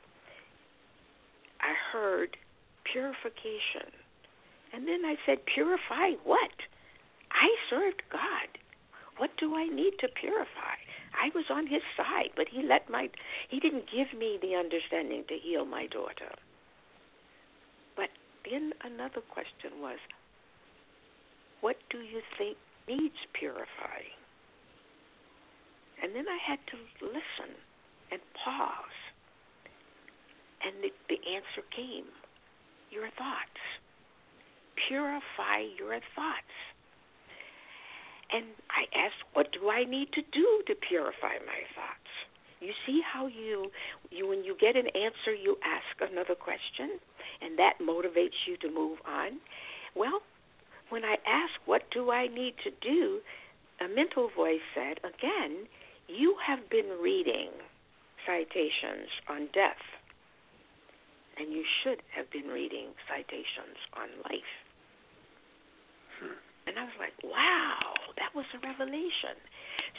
I 1.59 1.73
heard 1.91 2.37
purification. 2.83 3.91
And 4.75 4.85
then 4.85 5.05
I 5.05 5.15
said, 5.25 5.45
Purify 5.45 6.19
what? 6.25 6.51
I 7.31 7.47
served 7.69 8.03
God. 8.11 8.51
What 9.17 9.31
do 9.39 9.55
I 9.55 9.67
need 9.67 9.93
to 9.99 10.09
purify? 10.09 10.75
I 11.15 11.31
was 11.33 11.45
on 11.49 11.65
his 11.65 11.81
side, 11.95 12.31
but 12.35 12.47
he 12.51 12.61
let 12.61 12.89
my 12.89 13.09
he 13.47 13.61
didn't 13.61 13.85
give 13.87 14.11
me 14.19 14.37
the 14.41 14.55
understanding 14.55 15.23
to 15.29 15.35
heal 15.39 15.63
my 15.63 15.87
daughter. 15.87 16.35
But 17.95 18.09
then 18.43 18.73
another 18.83 19.21
question 19.21 19.79
was, 19.79 19.99
what 21.61 21.77
do 21.89 21.99
you 21.99 22.19
think 22.37 22.57
needs 22.89 23.15
purifying? 23.31 24.19
And 26.03 26.13
then 26.13 26.25
I 26.27 26.37
had 26.45 26.59
to 26.71 26.77
listen 26.99 27.55
and 28.11 28.19
pause. 28.43 28.99
And 30.67 30.83
the, 30.83 30.91
the 31.07 31.19
answer 31.31 31.63
came 31.73 32.11
your 32.91 33.07
thoughts. 33.15 33.63
Purify 34.87 35.71
your 35.77 35.99
thoughts. 36.15 36.55
And 38.31 38.45
I 38.69 38.89
asked, 38.97 39.21
what 39.33 39.51
do 39.51 39.69
I 39.69 39.83
need 39.83 40.11
to 40.13 40.21
do 40.33 40.61
to 40.67 40.75
purify 40.75 41.39
my 41.45 41.61
thoughts? 41.75 42.11
You 42.59 42.71
see 42.85 43.01
how 43.01 43.27
you, 43.27 43.71
you 44.09 44.27
when 44.27 44.43
you 44.43 44.55
get 44.59 44.75
an 44.75 44.87
answer, 44.87 45.33
you 45.33 45.57
ask 45.63 46.11
another 46.11 46.35
question, 46.35 46.99
and 47.41 47.59
that 47.59 47.79
motivates 47.81 48.47
you 48.47 48.57
to 48.57 48.73
move 48.73 48.97
on. 49.05 49.39
Well, 49.95 50.21
when 50.89 51.03
I 51.05 51.17
asked, 51.27 51.59
what 51.65 51.83
do 51.91 52.11
I 52.11 52.27
need 52.27 52.55
to 52.63 52.71
do? 52.81 53.19
A 53.79 53.87
mental 53.87 54.29
voice 54.35 54.63
said, 54.73 54.97
again, 54.99 55.67
you 56.07 56.35
have 56.45 56.69
been 56.69 56.97
reading 57.01 57.49
citations 58.25 59.09
on 59.29 59.47
death, 59.53 59.83
and 61.37 61.51
you 61.51 61.63
should 61.83 62.01
have 62.15 62.31
been 62.31 62.47
reading 62.47 62.87
citations 63.07 63.77
on 63.93 64.07
life. 64.23 64.64
Hmm. 66.19 66.37
And 66.67 66.79
I 66.79 66.83
was 66.83 66.97
like, 66.99 67.13
wow, 67.23 67.93
that 68.17 68.33
was 68.35 68.45
a 68.53 68.59
revelation. 68.65 69.37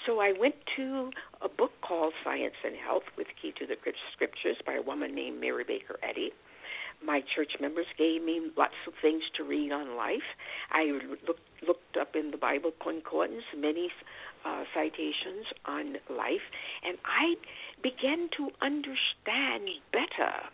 So 0.04 0.20
I 0.20 0.32
went 0.38 0.54
to 0.76 1.10
a 1.42 1.48
book 1.48 1.72
called 1.82 2.12
Science 2.22 2.54
and 2.64 2.76
Health 2.76 3.04
with 3.16 3.26
Key 3.40 3.52
to 3.58 3.66
the 3.66 3.76
Scriptures 4.12 4.56
by 4.64 4.74
a 4.74 4.82
woman 4.82 5.14
named 5.14 5.40
Mary 5.40 5.64
Baker 5.66 5.98
Eddy. 6.02 6.32
My 7.04 7.20
church 7.34 7.52
members 7.60 7.86
gave 7.98 8.22
me 8.22 8.50
lots 8.56 8.74
of 8.86 8.94
things 9.02 9.22
to 9.36 9.44
read 9.44 9.70
on 9.70 9.96
life. 9.96 10.24
I 10.70 10.84
looked, 11.26 11.40
looked 11.66 11.96
up 12.00 12.16
in 12.16 12.30
the 12.30 12.36
Bible 12.36 12.72
Concordance 12.82 13.44
many 13.56 13.90
uh, 14.44 14.64
citations 14.74 15.46
on 15.66 15.96
life, 16.08 16.46
and 16.84 16.96
I 17.04 17.34
began 17.82 18.28
to 18.38 18.50
understand 18.62 19.68
better 19.92 20.48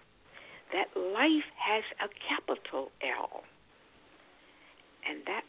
that 0.73 0.89
life 0.97 1.49
has 1.57 1.85
a 2.01 2.09
capital 2.29 2.91
L. 3.03 3.45
And 5.09 5.23
that 5.27 5.45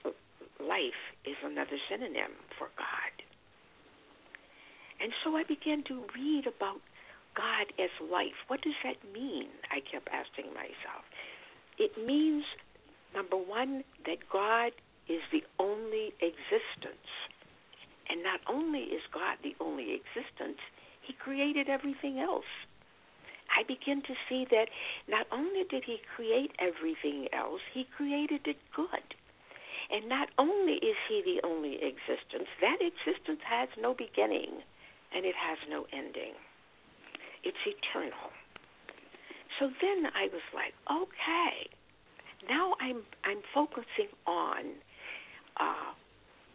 life 0.59 1.01
is 1.25 1.35
another 1.43 1.77
synonym 1.89 2.33
for 2.57 2.69
God. 2.77 3.13
And 5.01 5.11
so 5.23 5.35
I 5.35 5.43
began 5.43 5.83
to 5.87 6.03
read 6.15 6.47
about 6.47 6.79
God 7.35 7.67
as 7.79 7.89
life. 7.99 8.37
What 8.47 8.61
does 8.61 8.77
that 8.83 8.97
mean? 9.13 9.49
I 9.71 9.81
kept 9.81 10.07
asking 10.07 10.53
myself. 10.53 11.03
It 11.77 11.91
means, 11.97 12.45
number 13.13 13.37
one, 13.37 13.83
that 14.05 14.29
God 14.31 14.71
is 15.09 15.21
the 15.31 15.43
only 15.59 16.13
existence. 16.21 17.09
And 18.09 18.23
not 18.23 18.39
only 18.47 18.93
is 18.93 19.01
God 19.13 19.37
the 19.43 19.55
only 19.59 19.97
existence, 19.97 20.59
He 21.01 21.13
created 21.13 21.69
everything 21.69 22.19
else. 22.19 22.47
I 23.49 23.63
begin 23.67 24.01
to 24.03 24.13
see 24.29 24.45
that 24.51 24.69
not 25.07 25.27
only 25.31 25.63
did 25.69 25.83
He 25.85 25.97
create 26.15 26.51
everything 26.59 27.27
else, 27.33 27.61
He 27.73 27.85
created 27.97 28.41
it 28.45 28.57
good. 28.75 29.15
And 29.93 30.09
not 30.09 30.29
only 30.39 30.73
is 30.81 30.97
he 31.07 31.21
the 31.21 31.45
only 31.47 31.75
existence, 31.75 32.49
that 32.61 32.77
existence 32.81 33.41
has 33.45 33.69
no 33.79 33.93
beginning 33.93 34.65
and 35.13 35.23
it 35.25 35.35
has 35.37 35.59
no 35.69 35.85
ending. 35.93 36.33
It's 37.43 37.61
eternal. 37.65 38.33
So 39.59 39.69
then 39.81 40.09
I 40.15 40.33
was 40.33 40.41
like, 40.53 40.73
okay, 40.89 41.69
now 42.49 42.73
I'm 42.81 43.03
I'm 43.23 43.41
focusing 43.53 44.09
on 44.25 44.73
uh, 45.57 45.93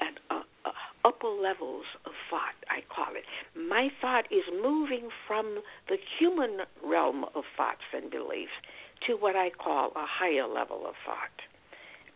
at, 0.00 0.18
uh, 0.30 0.42
uh, 0.64 0.70
upper 1.04 1.28
levels 1.28 1.84
of 2.06 2.12
thought. 2.28 2.58
I 2.68 2.82
call 2.92 3.14
it. 3.14 3.24
My 3.56 3.88
thought 4.00 4.24
is 4.32 4.44
moving 4.50 5.10
from 5.26 5.62
the 5.88 5.96
human 6.18 6.60
realm 6.84 7.24
of 7.34 7.44
thoughts 7.56 7.86
and 7.94 8.10
beliefs 8.10 8.52
to 9.06 9.14
what 9.14 9.36
I 9.36 9.50
call 9.50 9.90
a 9.94 10.06
higher 10.06 10.46
level 10.46 10.82
of 10.86 10.94
thought, 11.06 11.38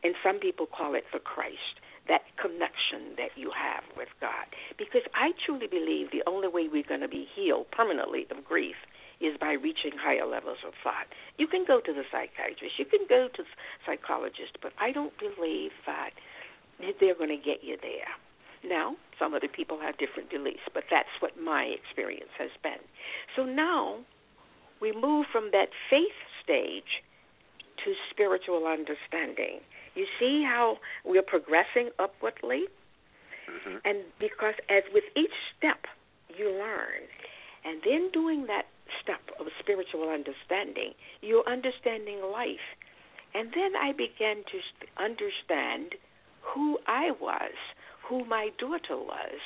and 0.03 0.15
some 0.23 0.39
people 0.39 0.67
call 0.67 0.95
it 0.95 1.05
the 1.13 1.19
Christ. 1.19 1.81
That 2.09 2.23
connection 2.37 3.15
that 3.17 3.31
you 3.37 3.53
have 3.55 3.85
with 3.97 4.09
God. 4.21 4.51
Because 4.77 5.03
I 5.15 5.31
truly 5.47 5.69
believe 5.69 6.11
the 6.11 6.25
only 6.27 6.49
way 6.49 6.67
we're 6.67 6.83
going 6.83 7.01
to 7.01 7.09
be 7.09 7.29
healed 7.33 7.71
permanently 7.71 8.27
of 8.29 8.45
grief 8.45 8.75
is 9.21 9.37
by 9.39 9.53
reaching 9.53 9.93
higher 9.95 10.27
levels 10.27 10.59
of 10.67 10.75
thought. 10.83 11.07
You 11.39 11.47
can 11.47 11.65
go 11.65 11.79
to 11.79 11.93
the 11.93 12.03
psychiatrist, 12.11 12.75
you 12.77 12.87
can 12.87 13.07
go 13.09 13.29
to 13.29 13.43
the 13.43 13.55
psychologist, 13.87 14.59
but 14.61 14.73
I 14.81 14.91
don't 14.91 15.15
believe 15.17 15.71
that 15.87 16.11
they're 16.99 17.15
going 17.15 17.31
to 17.31 17.37
get 17.37 17.63
you 17.63 17.79
there. 17.81 18.11
Now, 18.65 18.97
some 19.19 19.33
other 19.35 19.47
people 19.47 19.79
have 19.81 19.97
different 19.99 20.31
beliefs, 20.31 20.67
but 20.75 20.85
that's 20.91 21.15
what 21.21 21.39
my 21.41 21.65
experience 21.71 22.35
has 22.39 22.51
been. 22.65 22.83
So 23.37 23.45
now 23.45 23.99
we 24.81 24.91
move 24.91 25.27
from 25.31 25.51
that 25.53 25.69
faith 25.89 26.19
stage 26.43 27.03
to 27.85 27.95
spiritual 28.11 28.67
understanding. 28.67 29.61
You 29.95 30.07
see 30.19 30.43
how 30.47 30.79
we're 31.05 31.23
progressing 31.23 31.91
upwardly? 31.99 32.65
Mm-hmm. 33.49 33.77
And 33.85 33.99
because 34.19 34.55
as 34.71 34.85
with 34.93 35.05
each 35.17 35.35
step 35.59 35.85
you 36.37 36.51
learn, 36.51 37.05
and 37.65 37.81
then 37.85 38.11
doing 38.13 38.47
that 38.47 38.67
step 39.03 39.21
of 39.39 39.47
spiritual 39.61 40.09
understanding, 40.09 40.93
you're 41.21 41.47
understanding 41.49 42.21
life. 42.33 42.67
And 43.35 43.51
then 43.55 43.73
I 43.77 43.93
began 43.93 44.45
to 44.45 45.03
understand 45.03 45.95
who 46.43 46.79
I 46.87 47.13
was, 47.21 47.55
who 48.09 48.25
my 48.25 48.51
daughter 48.59 48.97
was, 48.97 49.39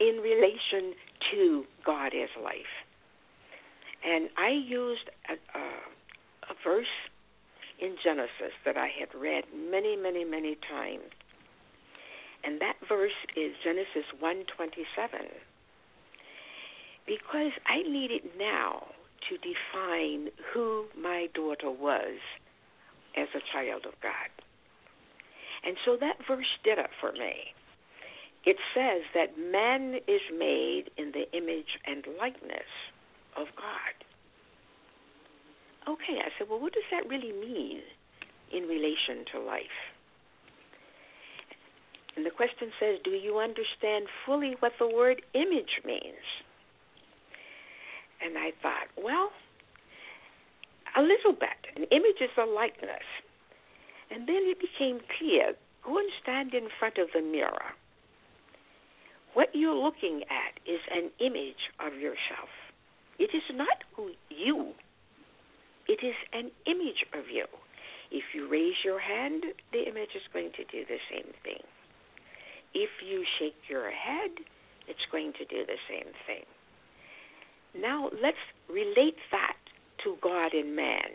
in 0.00 0.16
relation 0.22 0.94
to 1.30 1.64
God 1.84 2.12
as 2.14 2.30
life. 2.42 2.74
And 4.04 4.30
I 4.38 4.50
used 4.50 5.10
a, 5.28 5.34
a, 5.58 5.62
a 6.50 6.54
verse 6.64 6.86
in 7.80 7.96
Genesis 8.02 8.54
that 8.64 8.76
I 8.76 8.88
had 8.88 9.08
read 9.14 9.44
many, 9.54 9.96
many, 9.96 10.24
many 10.24 10.56
times. 10.68 11.10
And 12.44 12.60
that 12.60 12.76
verse 12.88 13.16
is 13.36 13.52
Genesis 13.62 14.08
127 14.18 15.20
because 17.06 17.52
I 17.66 17.82
needed 17.82 18.22
now 18.38 18.86
to 19.28 19.36
define 19.38 20.30
who 20.52 20.86
my 20.96 21.28
daughter 21.34 21.70
was 21.70 22.18
as 23.16 23.28
a 23.34 23.40
child 23.52 23.84
of 23.86 23.94
God. 24.02 24.30
And 25.64 25.76
so 25.84 25.96
that 26.00 26.16
verse 26.26 26.58
did 26.64 26.78
it 26.78 26.90
for 27.00 27.12
me. 27.12 27.52
It 28.44 28.56
says 28.74 29.02
that 29.14 29.38
man 29.38 29.96
is 30.08 30.22
made 30.32 30.84
in 30.96 31.12
the 31.12 31.30
image 31.36 31.78
and 31.86 32.06
likeness 32.18 32.70
of 33.36 33.48
God. 33.56 34.09
Okay, 35.88 36.20
I 36.20 36.28
said, 36.38 36.48
well, 36.48 36.60
what 36.60 36.72
does 36.72 36.84
that 36.90 37.08
really 37.08 37.32
mean 37.32 37.80
in 38.52 38.64
relation 38.64 39.24
to 39.32 39.40
life? 39.40 39.64
And 42.16 42.26
the 42.26 42.30
question 42.30 42.70
says, 42.78 42.98
do 43.04 43.10
you 43.10 43.38
understand 43.38 44.06
fully 44.26 44.56
what 44.60 44.72
the 44.78 44.86
word 44.86 45.22
image 45.34 45.80
means? 45.84 46.26
And 48.22 48.36
I 48.36 48.50
thought, 48.60 48.88
well, 49.02 49.30
a 50.96 51.02
little 51.02 51.32
bit. 51.32 51.60
An 51.76 51.84
image 51.90 52.20
is 52.20 52.30
a 52.36 52.44
likeness. 52.44 53.06
And 54.10 54.28
then 54.28 54.42
it 54.50 54.58
became 54.60 55.00
clear 55.18 55.54
go 55.84 55.96
and 55.96 56.10
stand 56.22 56.52
in 56.52 56.68
front 56.78 56.98
of 56.98 57.08
the 57.14 57.22
mirror. 57.22 57.72
What 59.32 59.48
you're 59.54 59.74
looking 59.74 60.22
at 60.28 60.60
is 60.70 60.80
an 60.90 61.10
image 61.20 61.70
of 61.78 61.94
yourself. 61.94 62.50
It 63.18 63.30
is 63.32 63.44
not 63.54 63.84
who 63.94 64.10
you, 64.28 64.72
it 65.90 66.06
is 66.06 66.14
an 66.32 66.52
image 66.66 67.02
of 67.18 67.26
you. 67.28 67.46
If 68.12 68.22
you 68.32 68.48
raise 68.48 68.78
your 68.84 69.00
hand, 69.00 69.42
the 69.72 69.88
image 69.88 70.14
is 70.14 70.22
going 70.32 70.52
to 70.52 70.64
do 70.70 70.86
the 70.86 71.02
same 71.10 71.34
thing. 71.42 71.58
If 72.72 72.90
you 73.04 73.24
shake 73.40 73.58
your 73.68 73.90
head, 73.90 74.30
it's 74.86 75.06
going 75.10 75.32
to 75.32 75.44
do 75.46 75.66
the 75.66 75.82
same 75.90 76.12
thing. 76.28 76.46
Now 77.74 78.08
let's 78.22 78.38
relate 78.68 79.18
that 79.32 79.56
to 80.04 80.14
God 80.22 80.54
and 80.54 80.76
man. 80.76 81.10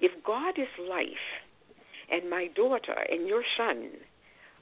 If 0.00 0.12
God 0.22 0.58
is 0.58 0.68
life, 0.90 1.40
and 2.10 2.28
my 2.28 2.48
daughter 2.54 3.06
and 3.10 3.26
your 3.26 3.44
son 3.56 3.88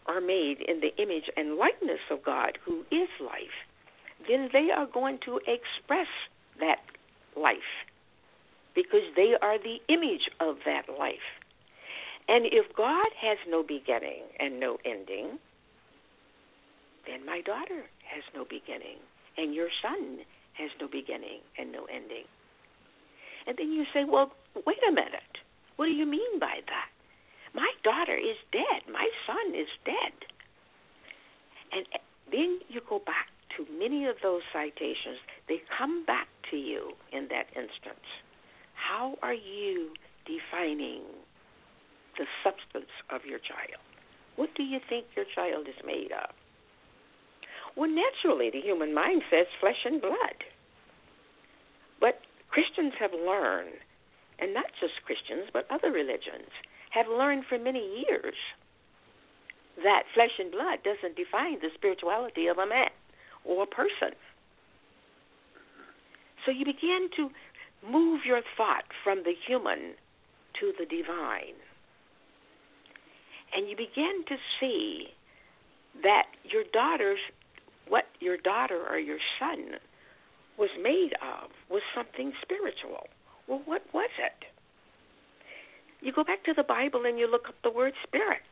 are 0.07 0.21
made 0.21 0.59
in 0.69 0.81
the 0.81 0.95
image 1.03 1.29
and 1.37 1.57
likeness 1.57 2.01
of 2.13 2.23
God, 2.23 2.59
who 2.65 2.83
is 2.93 3.09
life, 3.21 3.59
then 4.29 4.51
they 4.53 4.69
are 4.71 4.87
going 4.87 5.19
to 5.25 5.41
express 5.49 6.07
that 6.61 6.79
life 7.37 7.90
because 8.81 9.05
they 9.17 9.35
are 9.43 9.59
the 9.59 9.79
image 9.93 10.31
of 10.41 10.57
that 10.65 10.89
life. 10.99 11.29
And 12.29 12.47
if 12.47 12.75
God 12.77 13.09
has 13.21 13.39
no 13.49 13.63
beginning 13.63 14.23
and 14.39 14.61
no 14.61 14.79
ending, 14.85 15.39
then 17.07 17.27
my 17.27 17.41
daughter 17.41 17.85
has 18.07 18.23
no 18.35 18.45
beginning, 18.45 18.99
and 19.37 19.55
your 19.55 19.69
son 19.83 20.19
has 20.55 20.71
no 20.81 20.89
beginning 20.89 21.41
and 21.59 21.73
no 21.73 21.85
ending. 21.93 22.25
And 23.47 23.57
then 23.59 23.73
you 23.73 23.85
say, 23.93 24.05
well, 24.05 24.33
wait 24.67 24.79
a 24.89 24.93
minute. 24.93 25.43
What 25.77 25.87
do 25.87 25.93
you 25.93 26.07
mean 26.07 26.39
by 26.39 26.61
that? 26.67 26.89
My 27.55 27.71
daughter 27.83 28.17
is 28.17 28.37
dead. 28.53 28.93
My 28.93 29.09
son 29.27 29.55
is 29.55 29.69
dead. 29.85 30.15
And 31.73 31.87
then 32.31 32.61
you 32.69 32.81
go 32.89 32.99
back 32.99 33.27
to 33.57 33.67
many 33.79 34.07
of 34.07 34.17
those 34.23 34.43
citations. 34.53 35.19
They 35.49 35.63
come 35.77 36.05
back 36.05 36.29
to 36.51 36.57
you 36.57 36.93
in 37.13 37.29
that 37.29 37.47
instance. 37.57 38.07
How 38.89 39.17
are 39.23 39.35
you 39.35 39.91
defining 40.25 41.03
the 42.19 42.27
substance 42.43 42.91
of 43.11 43.25
your 43.25 43.39
child? 43.39 43.81
What 44.37 44.51
do 44.57 44.63
you 44.63 44.79
think 44.89 45.07
your 45.17 45.27
child 45.35 45.69
is 45.69 45.85
made 45.85 46.13
of? 46.13 46.35
Well, 47.77 47.91
naturally, 47.91 48.51
the 48.51 48.61
human 48.61 48.95
mind 48.95 49.23
says 49.31 49.47
flesh 49.61 49.85
and 49.85 50.01
blood. 50.01 50.39
But 52.01 52.21
Christians 52.51 52.95
have 52.99 53.13
learned, 53.13 53.79
and 54.39 54.55
not 54.55 54.67
just 54.81 55.05
Christians, 55.05 55.51
but 55.53 55.71
other 55.71 55.93
religions, 55.93 56.51
have 56.91 57.07
learned 57.07 57.45
for 57.49 57.59
many 57.59 58.05
years 58.09 58.35
that 59.85 60.03
flesh 60.15 60.35
and 60.39 60.51
blood 60.51 60.81
doesn't 60.85 61.17
define 61.17 61.61
the 61.61 61.71
spirituality 61.75 62.47
of 62.47 62.59
a 62.59 62.67
man 62.67 62.91
or 63.45 63.63
a 63.63 63.67
person. 63.67 64.13
So 66.45 66.51
you 66.51 66.65
begin 66.65 67.09
to 67.17 67.31
move 67.89 68.21
your 68.25 68.43
thought 68.57 68.85
from 69.03 69.23
the 69.25 69.35
human 69.47 69.95
to 70.61 70.73
the 70.79 70.85
divine. 70.85 71.57
And 73.55 73.69
you 73.69 73.77
begin 73.77 74.25
to 74.29 74.37
see 74.59 75.09
that 76.03 76.27
your 76.45 76.65
daughter's 76.73 77.19
what 77.89 78.07
your 78.21 78.37
daughter 78.37 78.87
or 78.89 78.99
your 78.99 79.19
son 79.41 79.75
was 80.57 80.71
made 80.81 81.13
of 81.15 81.51
was 81.69 81.83
something 81.93 82.33
spiritual. 82.41 83.09
Well, 83.49 83.63
what 83.65 83.83
was 83.93 84.11
it? 84.19 84.45
You 86.01 86.13
go 86.13 86.23
back 86.23 86.45
to 86.45 86.55
the 86.55 86.63
Bible 86.63 87.03
and 87.05 87.19
you 87.19 87.29
look 87.29 87.49
up 87.49 87.57
the 87.65 87.71
word 87.71 87.95
spirit. 88.07 88.47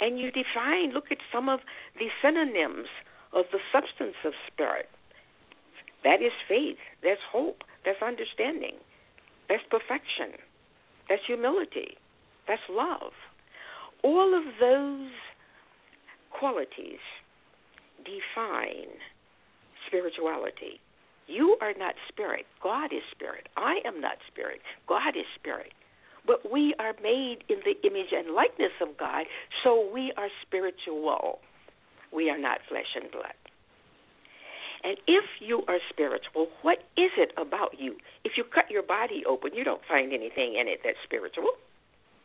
And 0.00 0.18
you 0.18 0.30
define, 0.30 0.92
look 0.92 1.10
at 1.10 1.18
some 1.32 1.48
of 1.48 1.60
the 1.98 2.08
synonyms 2.22 2.88
of 3.32 3.46
the 3.52 3.58
substance 3.72 4.16
of 4.24 4.32
spirit. 4.52 4.88
That 6.04 6.22
is 6.22 6.32
faith, 6.48 6.78
that's 7.02 7.20
hope, 7.30 7.62
that's 7.84 8.02
understanding, 8.02 8.74
that's 9.48 9.62
perfection, 9.70 10.38
that's 11.08 11.22
humility, 11.26 11.96
that's 12.46 12.62
love. 12.70 13.12
All 14.02 14.34
of 14.34 14.44
those 14.60 15.10
qualities 16.30 17.00
define 18.04 18.88
spirituality. 19.86 20.80
You 21.26 21.56
are 21.60 21.74
not 21.78 21.94
spirit. 22.08 22.46
God 22.62 22.92
is 22.92 23.02
spirit. 23.10 23.48
I 23.56 23.80
am 23.84 24.00
not 24.00 24.16
spirit. 24.26 24.60
God 24.88 25.16
is 25.16 25.26
spirit. 25.38 25.72
But 26.26 26.50
we 26.50 26.74
are 26.78 26.94
made 27.02 27.38
in 27.48 27.58
the 27.64 27.74
image 27.86 28.12
and 28.12 28.34
likeness 28.34 28.72
of 28.80 28.96
God, 28.98 29.26
so 29.64 29.88
we 29.92 30.12
are 30.16 30.28
spiritual. 30.42 31.38
We 32.12 32.30
are 32.30 32.38
not 32.38 32.58
flesh 32.68 32.96
and 33.00 33.10
blood. 33.10 33.34
And 34.82 34.96
if 35.06 35.24
you 35.40 35.62
are 35.68 35.78
spiritual, 35.90 36.48
what 36.62 36.78
is 36.96 37.10
it 37.18 37.32
about 37.36 37.78
you? 37.78 37.96
If 38.24 38.32
you 38.36 38.44
cut 38.44 38.70
your 38.70 38.82
body 38.82 39.22
open, 39.28 39.52
you 39.54 39.64
don't 39.64 39.82
find 39.86 40.12
anything 40.12 40.56
in 40.58 40.68
it 40.68 40.80
that's 40.82 40.96
spiritual 41.04 41.52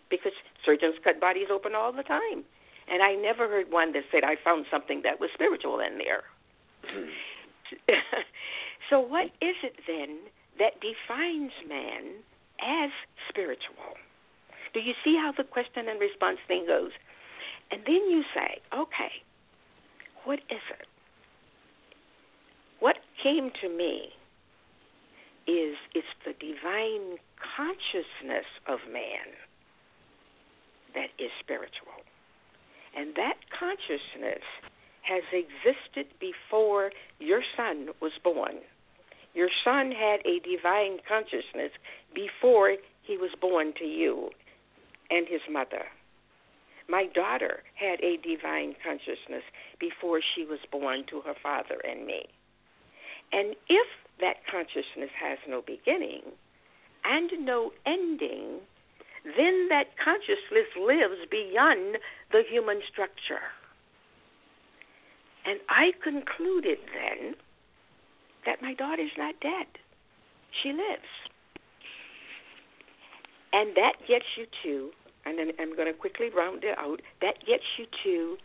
because 0.10 0.32
surgeons 0.66 0.96
cut 1.04 1.20
bodies 1.20 1.48
open 1.52 1.76
all 1.76 1.92
the 1.92 2.04
time. 2.04 2.46
And 2.88 3.02
I 3.02 3.16
never 3.16 3.50
heard 3.50 3.72
one 3.72 3.94
that 3.94 4.04
said, 4.12 4.24
I 4.24 4.36
found 4.42 4.66
something 4.72 5.02
that 5.04 5.20
was 5.20 5.30
spiritual 5.34 5.80
in 5.80 5.98
there. 5.98 6.24
so, 8.90 9.00
what 9.00 9.26
is 9.42 9.56
it 9.64 9.76
then 9.88 10.20
that 10.60 10.80
defines 10.80 11.52
man 11.68 12.24
as 12.62 12.92
spiritual. 13.30 14.00
Do 14.74 14.80
you 14.80 14.94
see 15.04 15.16
how 15.16 15.32
the 15.36 15.44
question 15.44 15.88
and 15.88 16.00
response 16.00 16.40
thing 16.48 16.66
goes? 16.68 16.92
And 17.72 17.82
then 17.86 18.10
you 18.10 18.24
say, 18.34 18.62
okay, 18.74 19.24
what 20.24 20.40
is 20.50 20.64
it? 20.80 20.88
Came 23.22 23.52
to 23.62 23.70
me 23.70 24.10
is 25.48 25.76
it's 25.94 26.08
the 26.26 26.34
divine 26.34 27.18
consciousness 27.38 28.46
of 28.68 28.80
man 28.92 29.34
that 30.96 31.10
is 31.20 31.30
spiritual. 31.40 32.02
And 32.98 33.14
that 33.16 33.36
consciousness 33.58 34.44
has 35.04 35.24
existed 35.32 36.08
before 36.20 36.92
your 37.20 37.42
son 37.56 37.90
was 38.02 38.14
born. 38.24 38.56
Your 39.36 39.50
son 39.64 39.92
had 39.92 40.22
a 40.26 40.40
divine 40.40 40.98
consciousness 41.08 41.72
before 42.14 42.78
he 43.04 43.18
was 43.18 43.32
born 43.40 43.74
to 43.78 43.86
you 43.86 44.30
and 45.12 45.28
his 45.28 45.42
mother. 45.52 45.86
My 46.88 47.06
daughter 47.14 47.62
had 47.76 48.00
a 48.02 48.18
divine 48.18 48.76
consciousness 48.84 49.44
before 49.80 50.22
she 50.22 50.46
was 50.46 50.60
born 50.72 51.04
to 51.10 51.22
her 51.22 51.36
father 51.42 51.82
and 51.88 52.06
me. 52.06 52.26
And 53.32 53.56
if 53.68 53.88
that 54.22 54.38
consciousness 54.50 55.12
has 55.20 55.38
no 55.48 55.62
beginning 55.66 56.22
and 57.04 57.32
no 57.46 57.72
ending, 57.86 58.62
then 59.38 59.68
that 59.70 59.98
consciousness 60.04 60.70
lives 60.80 61.28
beyond 61.30 61.98
the 62.32 62.44
human 62.50 62.82
structure. 62.92 63.52
And 65.46 65.60
I 65.70 65.92
concluded 66.04 66.78
then 66.94 67.36
that 68.46 68.62
my 68.62 68.74
daughter's 68.74 69.12
not 69.18 69.36
dead. 69.42 69.68
She 70.62 70.70
lives. 70.70 71.12
And 73.54 73.76
that 73.76 73.94
gets 74.08 74.26
you 74.38 74.46
to, 74.64 74.92
and 75.26 75.40
then 75.40 75.52
I'm 75.60 75.76
going 75.76 75.88
to 75.88 75.94
quickly 75.94 76.30
round 76.30 76.64
it 76.64 76.78
out, 76.78 77.02
that 77.22 77.46
gets 77.46 77.64
you 77.78 77.86
to 78.04 78.38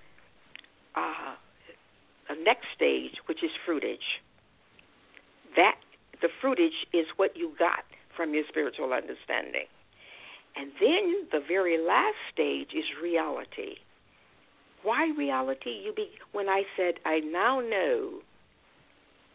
uh, 0.94 1.34
a 2.28 2.44
next 2.44 2.66
stage, 2.74 3.16
which 3.26 3.42
is 3.42 3.50
fruitage. 3.66 4.20
That 5.56 5.76
the 6.22 6.28
fruitage 6.42 6.86
is 6.92 7.06
what 7.16 7.36
you 7.36 7.52
got 7.58 7.84
from 8.16 8.34
your 8.34 8.44
spiritual 8.48 8.92
understanding. 8.92 9.66
And 10.56 10.72
then 10.80 11.26
the 11.32 11.40
very 11.46 11.78
last 11.78 12.16
stage 12.32 12.70
is 12.74 12.84
reality. 13.02 13.76
Why 14.82 15.12
reality? 15.16 15.70
You 15.84 15.92
be 15.94 16.10
when 16.32 16.48
I 16.48 16.62
said 16.76 16.94
I 17.04 17.20
now 17.20 17.60
know 17.60 18.20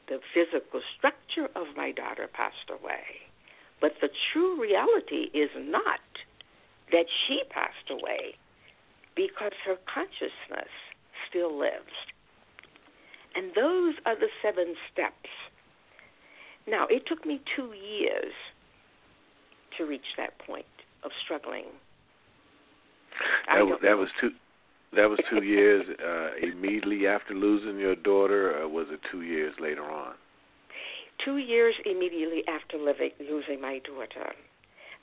the 0.08 0.20
physical 0.34 0.82
structure 0.98 1.50
of 1.56 1.68
my 1.76 1.92
daughter 1.92 2.28
passed 2.32 2.70
away. 2.70 3.26
But 3.82 3.94
the 4.02 4.10
true 4.32 4.60
reality 4.62 5.30
is 5.34 5.50
not 5.58 6.00
that 6.92 7.06
she 7.28 7.42
passed 7.50 7.90
away 7.90 8.36
because 9.16 9.54
her 9.66 9.78
consciousness 9.92 10.70
still 11.30 11.58
lives. 11.58 11.96
And 13.36 13.52
those 13.56 13.96
are 14.06 14.16
the 14.16 14.30
seven 14.42 14.76
steps. 14.92 15.30
Now, 16.68 16.88
it 16.90 17.04
took 17.08 17.26
me 17.26 17.42
two 17.56 17.74
years 17.74 18.34
to 19.78 19.86
reach 19.86 20.16
that 20.18 20.38
point 20.40 20.66
of 21.04 21.12
struggling. 21.24 21.66
That 23.48 23.66
was, 23.66 23.80
that 23.84 23.98
was 23.98 24.10
two 24.20 24.32
that 24.96 25.10
was 25.10 25.20
two 25.30 25.44
years 25.44 25.86
uh, 26.00 26.30
immediately 26.42 27.06
after 27.06 27.34
losing 27.34 27.80
your 27.80 27.96
daughter, 27.96 28.62
or 28.62 28.68
was 28.70 28.88
it 28.90 29.00
two 29.12 29.22
years 29.24 29.54
later 29.60 29.84
on? 29.84 30.14
Two 31.24 31.38
years 31.38 31.76
immediately 31.86 32.44
after 32.48 32.78
living, 32.78 33.12
losing 33.20 33.60
my 33.60 33.80
daughter. 33.80 34.32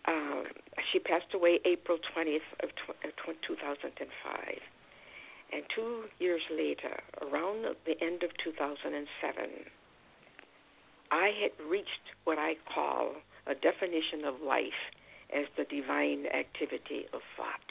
Um, 0.08 0.44
she 0.92 0.98
passed 0.98 1.34
away 1.34 1.60
April 1.64 1.98
20th 2.16 2.48
of 2.62 2.70
tw- 2.70 3.46
2005. 3.46 4.58
And 5.52 5.62
two 5.74 6.04
years 6.18 6.40
later, 6.50 7.00
around 7.20 7.66
the 7.84 8.00
end 8.02 8.22
of 8.22 8.30
2007, 8.42 9.50
I 11.12 11.30
had 11.42 11.52
reached 11.68 12.16
what 12.24 12.38
I 12.38 12.54
call 12.74 13.12
a 13.46 13.54
definition 13.54 14.24
of 14.24 14.40
life 14.40 14.80
as 15.28 15.44
the 15.58 15.64
divine 15.64 16.24
activity 16.26 17.04
of 17.12 17.20
thought. 17.36 17.68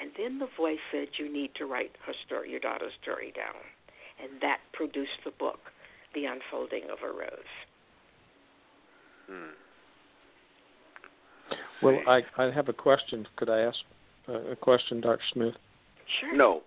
And 0.00 0.10
then 0.18 0.40
the 0.40 0.48
voice 0.56 0.82
said, 0.90 1.08
You 1.18 1.32
need 1.32 1.52
to 1.56 1.66
write 1.66 1.92
her 2.04 2.12
story, 2.26 2.50
your 2.50 2.60
daughter's 2.60 2.92
story 3.00 3.32
down. 3.34 3.62
And 4.20 4.40
that 4.42 4.58
produced 4.72 5.22
the 5.24 5.30
book, 5.30 5.60
The 6.14 6.24
Unfolding 6.24 6.84
of 6.90 6.98
a 7.02 7.12
Rose. 7.12 7.54
Hmm. 9.30 9.54
Well, 11.80 12.00
I, 12.08 12.22
I 12.36 12.50
have 12.50 12.68
a 12.68 12.72
question. 12.72 13.26
Could 13.36 13.50
I 13.50 13.60
ask 13.60 13.78
a 14.26 14.56
question, 14.56 15.00
Dr. 15.00 15.22
Smith? 15.32 15.54
Sure. 16.20 16.36
No. 16.36 16.62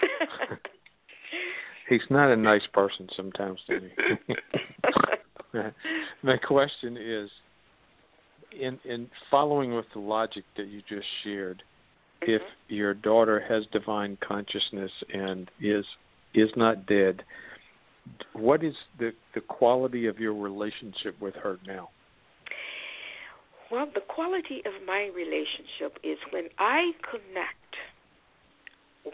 He's 1.90 2.00
not 2.08 2.30
a 2.30 2.36
nice 2.36 2.66
person 2.72 3.08
sometimes, 3.16 3.58
does 3.68 3.82
he? 4.26 4.34
My 6.22 6.36
question 6.36 6.96
is 6.96 7.28
in 8.58 8.78
in 8.84 9.10
following 9.28 9.74
with 9.74 9.86
the 9.92 9.98
logic 9.98 10.44
that 10.56 10.68
you 10.68 10.82
just 10.88 11.06
shared, 11.24 11.64
mm-hmm. 12.22 12.30
if 12.30 12.42
your 12.68 12.94
daughter 12.94 13.44
has 13.48 13.64
divine 13.72 14.16
consciousness 14.26 14.92
and 15.12 15.50
is 15.60 15.84
is 16.32 16.50
not 16.54 16.86
dead, 16.86 17.24
what 18.34 18.62
is 18.62 18.74
the 19.00 19.10
the 19.34 19.40
quality 19.40 20.06
of 20.06 20.20
your 20.20 20.34
relationship 20.34 21.20
with 21.20 21.34
her 21.34 21.58
now? 21.66 21.90
Well, 23.72 23.88
the 23.92 24.00
quality 24.00 24.62
of 24.64 24.72
my 24.86 25.10
relationship 25.12 25.98
is 26.04 26.18
when 26.32 26.48
I 26.58 26.92
connect 27.02 27.74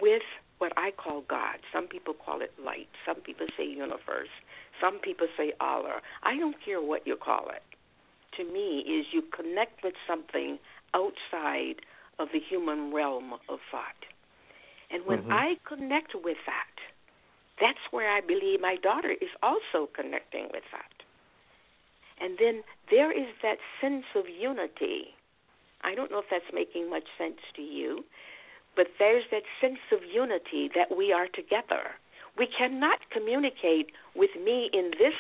with 0.03 0.23
what 0.59 0.73
I 0.77 0.91
call 0.91 1.23
God. 1.29 1.59
Some 1.73 1.87
people 1.87 2.15
call 2.15 2.41
it 2.41 2.53
light. 2.63 2.89
Some 3.05 3.17
people 3.17 3.47
say 3.57 3.65
universe. 3.65 4.33
Some 4.81 4.99
people 4.99 5.27
say 5.37 5.53
Allah. 5.61 6.01
I 6.23 6.37
don't 6.37 6.57
care 6.65 6.81
what 6.81 7.07
you 7.07 7.17
call 7.17 7.49
it. 7.51 7.63
To 8.37 8.45
me, 8.45 8.81
is 8.81 9.07
you 9.13 9.23
connect 9.35 9.83
with 9.83 9.95
something 10.07 10.59
outside 10.95 11.77
of 12.19 12.29
the 12.33 12.41
human 12.41 12.93
realm 12.93 13.35
of 13.49 13.59
thought. 13.71 14.05
And 14.91 15.05
when 15.07 15.21
mm-hmm. 15.21 15.33
I 15.33 15.57
connect 15.67 16.13
with 16.15 16.39
that, 16.47 16.77
that's 17.61 17.79
where 17.91 18.11
I 18.11 18.21
believe 18.21 18.61
my 18.61 18.77
daughter 18.77 19.11
is 19.11 19.31
also 19.43 19.89
connecting 19.95 20.45
with 20.53 20.65
that. 20.73 20.93
And 22.21 22.39
then 22.39 22.63
there 22.91 23.13
is 23.13 23.29
that 23.43 23.59
sense 23.81 24.05
of 24.15 24.25
unity. 24.29 25.15
I 25.83 25.95
don't 25.95 26.11
know 26.11 26.19
if 26.19 26.27
that's 26.31 26.53
making 26.53 26.89
much 26.89 27.05
sense 27.19 27.41
to 27.57 27.63
you, 27.63 28.05
but 28.77 28.89
there's 28.99 29.25
that 29.33 29.43
sense 29.61 29.81
of 29.91 30.01
unity 30.13 30.71
that 30.75 30.97
we 30.97 31.13
are 31.13 31.27
together. 31.27 31.97
We 32.39 32.47
cannot 32.47 32.99
communicate 33.11 33.91
with 34.15 34.31
me 34.37 34.71
in 34.73 34.93
this 34.99 35.15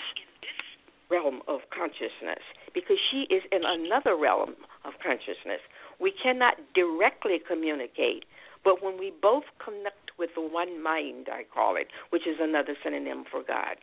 realm 1.10 1.40
of 1.48 1.60
consciousness 1.74 2.44
because 2.74 2.98
she 3.10 3.26
is 3.32 3.42
in 3.50 3.62
another 3.64 4.16
realm 4.16 4.54
of 4.84 4.92
consciousness. 5.02 5.64
We 5.98 6.12
cannot 6.22 6.56
directly 6.74 7.38
communicate, 7.46 8.24
but 8.64 8.82
when 8.82 8.98
we 8.98 9.12
both 9.22 9.44
connect 9.64 10.12
with 10.18 10.30
the 10.34 10.42
one 10.42 10.82
mind, 10.82 11.28
I 11.32 11.44
call 11.52 11.76
it, 11.76 11.88
which 12.10 12.26
is 12.26 12.36
another 12.40 12.74
synonym 12.84 13.24
for 13.30 13.42
God, 13.42 13.76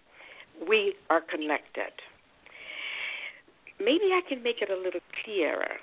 we 0.67 0.93
are 1.09 1.21
connected. 1.21 1.93
Maybe 3.79 4.13
I 4.13 4.21
can 4.27 4.43
make 4.43 4.61
it 4.61 4.69
a 4.69 4.77
little 4.77 5.01
clearer 5.23 5.79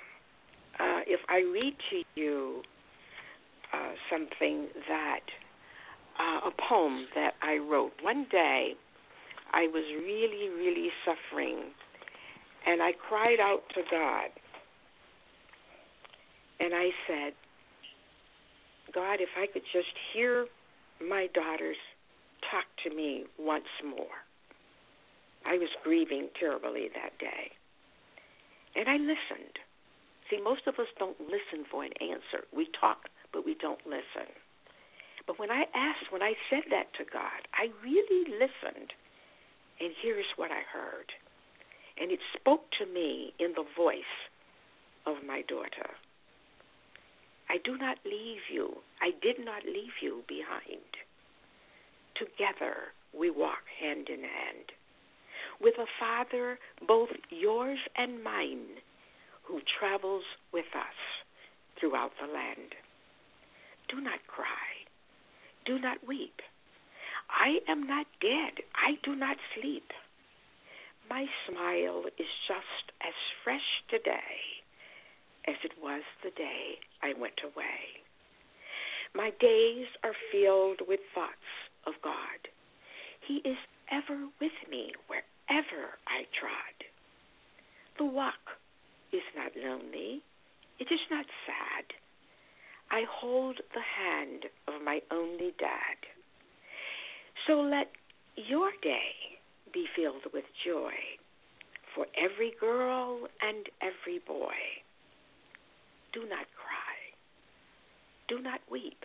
uh, 0.79 1.01
if 1.05 1.19
I 1.27 1.39
read 1.39 1.75
to 1.89 2.03
you 2.15 2.63
uh, 3.73 3.91
something 4.11 4.67
that 4.87 5.25
uh, 6.19 6.49
a 6.49 6.51
poem 6.69 7.07
that 7.15 7.33
I 7.41 7.57
wrote. 7.57 7.93
One 8.01 8.27
day, 8.31 8.73
I 9.53 9.67
was 9.67 9.83
really, 10.03 10.49
really 10.49 10.89
suffering, 11.05 11.71
and 12.65 12.81
I 12.81 12.91
cried 12.93 13.39
out 13.39 13.63
to 13.75 13.81
God, 13.89 14.29
and 16.59 16.73
I 16.73 16.89
said, 17.07 17.33
God, 18.93 19.19
if 19.19 19.29
I 19.37 19.47
could 19.51 19.63
just 19.73 19.93
hear 20.13 20.47
my 20.99 21.27
daughters 21.33 21.77
talk 22.49 22.65
to 22.83 22.95
me 22.95 23.25
once 23.39 23.69
more. 23.83 24.21
I 25.45 25.57
was 25.57 25.69
grieving 25.83 26.29
terribly 26.39 26.89
that 26.93 27.17
day. 27.19 27.51
And 28.75 28.87
I 28.87 28.97
listened. 28.97 29.57
See, 30.29 30.39
most 30.41 30.67
of 30.67 30.75
us 30.75 30.87
don't 30.97 31.19
listen 31.19 31.65
for 31.69 31.83
an 31.83 31.91
answer. 31.99 32.45
We 32.55 32.67
talk 32.79 33.09
but 33.33 33.45
we 33.45 33.55
don't 33.55 33.85
listen. 33.85 34.29
But 35.27 35.39
when 35.39 35.51
I 35.51 35.65
asked, 35.75 36.11
when 36.11 36.23
I 36.23 36.33
said 36.49 36.63
that 36.71 36.93
to 36.97 37.05
God, 37.11 37.47
I 37.53 37.69
really 37.83 38.25
listened. 38.31 38.91
And 39.79 39.93
here's 40.01 40.25
what 40.35 40.51
I 40.51 40.61
heard. 40.73 41.11
And 41.99 42.11
it 42.11 42.19
spoke 42.39 42.63
to 42.79 42.85
me 42.91 43.33
in 43.39 43.53
the 43.55 43.65
voice 43.77 44.15
of 45.05 45.17
my 45.25 45.41
daughter. 45.47 45.91
I 47.49 47.57
do 47.63 47.77
not 47.77 47.97
leave 48.05 48.41
you. 48.51 48.77
I 49.01 49.11
did 49.21 49.43
not 49.43 49.63
leave 49.65 49.99
you 50.01 50.23
behind. 50.27 50.89
Together 52.15 52.93
we 53.17 53.29
walk 53.29 53.63
hand 53.81 54.09
in 54.09 54.21
hand. 54.21 54.71
with 55.59 55.75
a 55.77 55.85
Father, 55.99 56.57
both 56.87 57.09
yours 57.29 57.79
and 57.95 58.23
mine, 58.23 58.81
who 59.43 59.59
travels 59.79 60.23
with 60.53 60.65
us 60.75 60.97
throughout 61.79 62.11
the 62.21 62.31
land. 62.31 62.73
Do 63.89 64.01
not 64.01 64.19
cry. 64.27 64.85
Do 65.65 65.79
not 65.79 66.07
weep. 66.07 66.41
I 67.29 67.59
am 67.69 67.87
not 67.87 68.07
dead. 68.19 68.63
I 68.75 68.97
do 69.03 69.15
not 69.15 69.37
sleep. 69.55 69.91
My 71.09 71.25
smile 71.47 72.03
is 72.17 72.27
just 72.47 72.91
as 73.01 73.13
fresh 73.43 73.83
today 73.89 74.61
as 75.47 75.55
it 75.63 75.71
was 75.81 76.03
the 76.23 76.31
day 76.31 76.79
I 77.01 77.13
went 77.19 77.41
away. 77.43 78.01
My 79.13 79.31
days 79.39 79.87
are 80.03 80.15
filled 80.31 80.81
with 80.87 80.99
thoughts 81.13 81.51
of 81.85 81.93
God. 82.03 82.47
He 83.27 83.41
is 83.43 83.57
ever 83.91 84.27
with 84.39 84.55
me 84.69 84.93
wherever 85.07 85.99
I 86.07 86.23
trod. 86.39 86.77
The 87.97 88.05
walk 88.05 88.57
is 89.11 89.23
not 89.35 89.51
lonely, 89.55 90.23
it 90.79 90.87
is 90.91 91.01
not 91.09 91.25
sad. 91.45 91.85
I 92.91 93.03
hold 93.09 93.57
the 93.73 93.81
hand 93.81 94.45
of 94.67 94.83
my 94.83 95.01
only 95.11 95.53
dad. 95.57 95.97
So 97.47 97.61
let 97.61 97.89
your 98.35 98.69
day 98.83 99.39
be 99.73 99.85
filled 99.95 100.31
with 100.33 100.43
joy 100.65 100.93
for 101.95 102.05
every 102.17 102.53
girl 102.59 103.27
and 103.41 103.65
every 103.81 104.19
boy. 104.19 104.59
Do 106.13 106.21
not 106.21 106.45
cry. 106.59 106.97
Do 108.27 108.41
not 108.41 108.59
weep. 108.69 109.03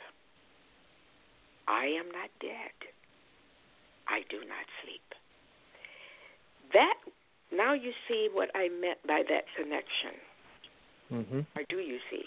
I 1.68 1.86
am 1.86 2.06
not 2.06 2.30
dead. 2.40 2.74
I 4.08 4.20
do 4.30 4.38
not 4.38 4.66
sleep. 4.82 5.02
That 6.72 6.94
now 7.52 7.74
you 7.74 7.92
see 8.08 8.28
what 8.32 8.50
I 8.54 8.68
meant 8.68 8.98
by 9.06 9.22
that 9.28 9.44
connection. 9.56 10.18
Mm-hmm. 11.12 11.40
Or 11.58 11.64
do 11.68 11.76
you 11.76 11.98
see? 12.10 12.24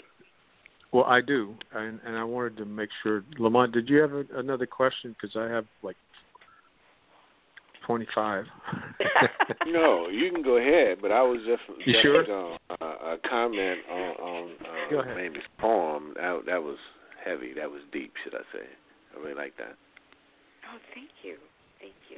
Well, 0.91 1.05
I 1.05 1.21
do, 1.21 1.53
and 1.73 1.99
and 2.05 2.17
I 2.17 2.23
wanted 2.23 2.57
to 2.57 2.65
make 2.65 2.89
sure. 3.03 3.23
Lamont, 3.37 3.73
did 3.73 3.89
you 3.89 3.97
have 3.97 4.13
a, 4.13 4.25
another 4.35 4.65
question? 4.65 5.15
Because 5.19 5.35
I 5.35 5.45
have 5.53 5.65
like 5.83 5.97
twenty-five. 7.85 8.45
no, 9.67 10.07
you 10.09 10.31
can 10.31 10.41
go 10.41 10.57
ahead, 10.57 10.97
but 11.01 11.11
I 11.11 11.21
was 11.21 11.41
just 11.45 11.61
you 11.85 11.93
just 11.93 12.03
sure? 12.03 12.57
uh, 12.81 12.85
a 12.85 13.17
comment 13.29 13.79
on 13.91 14.09
on 14.17 14.49
uh, 14.61 14.89
Go 14.89 14.99
ahead. 15.01 15.15
Mamie's 15.15 15.43
poem. 15.59 16.13
That 16.15 16.41
that 16.47 16.63
was 16.63 16.77
heavy. 17.23 17.53
That 17.53 17.69
was 17.69 17.81
deep, 17.91 18.13
should 18.23 18.33
I 18.33 18.41
say? 18.51 18.65
I 19.15 19.19
really 19.19 19.35
like 19.35 19.57
that. 19.57 19.75
Oh, 20.73 20.79
thank 20.95 21.09
you, 21.23 21.37
thank 21.79 21.93
you. 22.09 22.17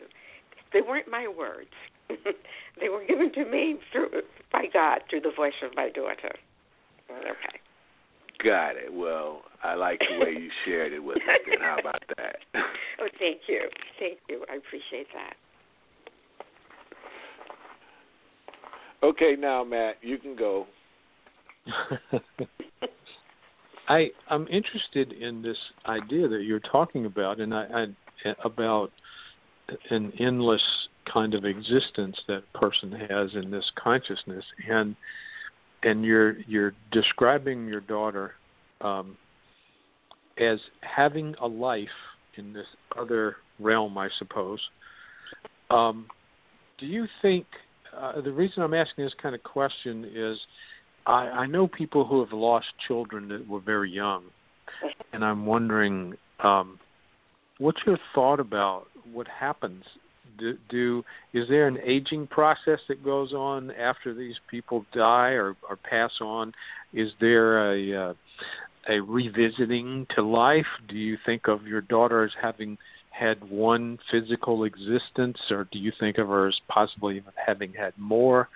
They 0.72 0.80
weren't 0.80 1.10
my 1.10 1.28
words. 1.28 1.70
they 2.80 2.90
were 2.90 3.06
given 3.06 3.34
to 3.34 3.46
me 3.46 3.78
through 3.92 4.10
by 4.52 4.66
God 4.74 5.02
through 5.10 5.22
the 5.22 5.32
voice 5.36 5.54
of 5.62 5.76
my 5.76 5.90
daughter. 5.90 6.36
Okay. 7.10 7.60
Got 8.44 8.76
it. 8.76 8.92
Well, 8.92 9.42
I 9.64 9.76
like 9.76 10.00
the 10.00 10.26
way 10.26 10.32
you 10.32 10.50
shared 10.66 10.94
it 10.94 11.00
with 11.00 11.18
us. 11.18 11.40
Then 11.48 11.60
how 11.60 11.78
about 11.80 12.04
that? 12.18 12.38
oh, 12.56 13.08
thank 13.20 13.42
you, 13.48 13.70
thank 14.00 14.18
you. 14.28 14.44
I 14.52 14.56
appreciate 14.56 15.08
that. 15.14 15.36
Okay, 19.04 19.36
now 19.38 19.64
Matt, 19.64 19.96
you 20.02 20.18
can 20.18 20.36
go. 20.36 20.66
I 23.88 24.10
I'm 24.30 24.48
interested 24.48 25.12
in 25.12 25.42
this 25.42 25.58
idea 25.86 26.28
that 26.28 26.44
you're 26.44 26.60
talking 26.60 27.06
about, 27.06 27.40
and 27.40 27.54
I, 27.54 27.86
I 28.26 28.34
about 28.44 28.92
an 29.90 30.12
endless 30.20 30.62
kind 31.12 31.34
of 31.34 31.46
existence 31.46 32.18
that 32.28 32.44
person 32.54 32.92
has 32.92 33.30
in 33.34 33.52
this 33.52 33.70
consciousness, 33.82 34.46
and 34.70 34.96
and 35.84 36.04
you're 36.04 36.40
you're 36.42 36.74
describing 36.92 37.68
your 37.68 37.82
daughter 37.82 38.34
um, 38.82 39.18
as 40.38 40.60
having 40.82 41.36
a 41.42 41.48
life 41.48 41.88
in 42.38 42.54
this 42.54 42.68
other 42.98 43.38
realm, 43.60 43.98
I 43.98 44.10
suppose. 44.18 44.60
Um, 45.70 46.08
do 46.78 46.86
you 46.86 47.06
think 47.22 47.46
uh, 47.98 48.22
the 48.22 48.32
reason 48.32 48.64
I'm 48.64 48.74
asking 48.74 49.06
this 49.06 49.14
kind 49.22 49.36
of 49.36 49.44
question 49.44 50.10
is 50.14 50.38
I, 51.06 51.28
I 51.28 51.46
know 51.46 51.68
people 51.68 52.06
who 52.06 52.20
have 52.24 52.34
lost 52.34 52.68
children 52.88 53.28
that 53.30 53.48
were 53.48 53.60
very 53.60 53.92
young, 53.92 54.24
and 55.14 55.24
I'm 55.24 55.46
wondering 55.46 56.14
um, 56.44 56.80
what's 57.58 57.80
your 57.86 57.98
thought 58.14 58.40
about 58.40 58.86
what 59.12 59.28
happens 59.28 59.84
do, 60.42 60.58
do 60.70 61.04
is 61.34 61.48
there 61.48 61.68
an 61.68 61.78
aging 61.84 62.28
process 62.28 62.80
that 62.88 63.04
goes 63.04 63.34
on 63.34 63.72
after 63.72 64.14
these 64.14 64.36
people 64.50 64.86
die 64.94 65.30
or, 65.30 65.56
or 65.70 65.78
pass 65.78 66.12
on? 66.20 66.54
Is 66.94 67.12
there 67.20 67.74
a 67.74 68.10
uh, 68.10 68.14
a 68.90 69.00
revisiting 69.00 70.08
to 70.16 70.22
life? 70.22 70.66
Do 70.90 70.96
you 70.96 71.18
think 71.26 71.48
of 71.48 71.68
your 71.68 71.82
daughter 71.82 72.24
as 72.24 72.32
having 72.42 72.78
had 73.12 73.38
one 73.50 74.00
physical 74.10 74.64
existence, 74.64 75.38
or 75.52 75.68
do 75.72 75.78
you 75.78 75.92
think 76.00 76.18
of 76.18 76.28
her 76.28 76.48
as 76.48 76.60
possibly 76.68 77.22
having 77.46 77.74
had 77.74 77.94
more? 77.98 78.50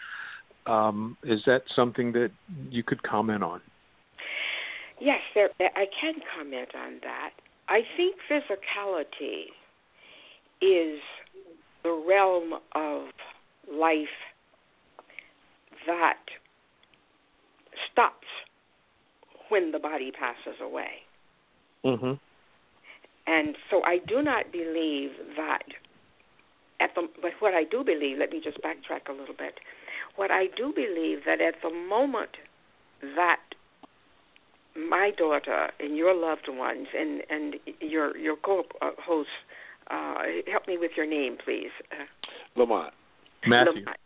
Um, 0.65 1.17
is 1.23 1.41
that 1.45 1.61
something 1.75 2.11
that 2.13 2.31
you 2.71 2.81
could 2.81 3.03
comment 3.03 3.43
on? 3.43 3.61
Yes, 4.99 5.19
there, 5.35 5.49
I 5.59 5.85
can 6.01 6.15
comment 6.35 6.69
on 6.75 6.99
that. 7.03 7.31
I 7.67 7.81
think 7.97 8.15
physicality 8.31 9.51
is 10.61 10.99
the 11.85 12.03
realm 12.07 12.53
of 12.73 13.09
life 13.71 14.17
that 15.85 16.17
stops 17.91 18.25
when 19.49 19.71
the 19.71 19.77
body 19.77 20.11
passes 20.11 20.59
away. 20.59 21.05
Mm-hmm. 21.85 22.13
And 23.27 23.55
so 23.69 23.83
I 23.83 23.99
do 23.99 24.23
not 24.23 24.51
believe 24.51 25.11
that 25.37 25.67
at 26.79 26.89
the 26.95 27.07
but 27.21 27.33
what 27.39 27.53
I 27.53 27.63
do 27.63 27.83
believe, 27.83 28.17
let 28.17 28.31
me 28.31 28.41
just 28.43 28.57
backtrack 28.63 29.07
a 29.07 29.13
little 29.13 29.35
bit. 29.37 29.59
What 30.15 30.31
I 30.31 30.47
do 30.57 30.73
believe 30.75 31.19
that 31.27 31.39
at 31.39 31.55
the 31.61 31.69
moment 31.69 32.31
that 33.15 33.41
my 34.75 35.11
daughter 35.15 35.69
and 35.79 35.95
your 35.95 36.15
loved 36.15 36.47
ones 36.49 36.87
and 36.97 37.21
and 37.29 37.55
your 37.79 38.17
your 38.17 38.37
co-host 38.37 39.29
uh, 39.89 40.23
help 40.51 40.67
me 40.67 40.77
with 40.77 40.91
your 40.97 41.05
name, 41.05 41.37
please. 41.43 41.71
Uh, 41.91 42.05
Lamont. 42.59 42.93
Matthew. 43.47 43.81
Lamont. 43.81 43.97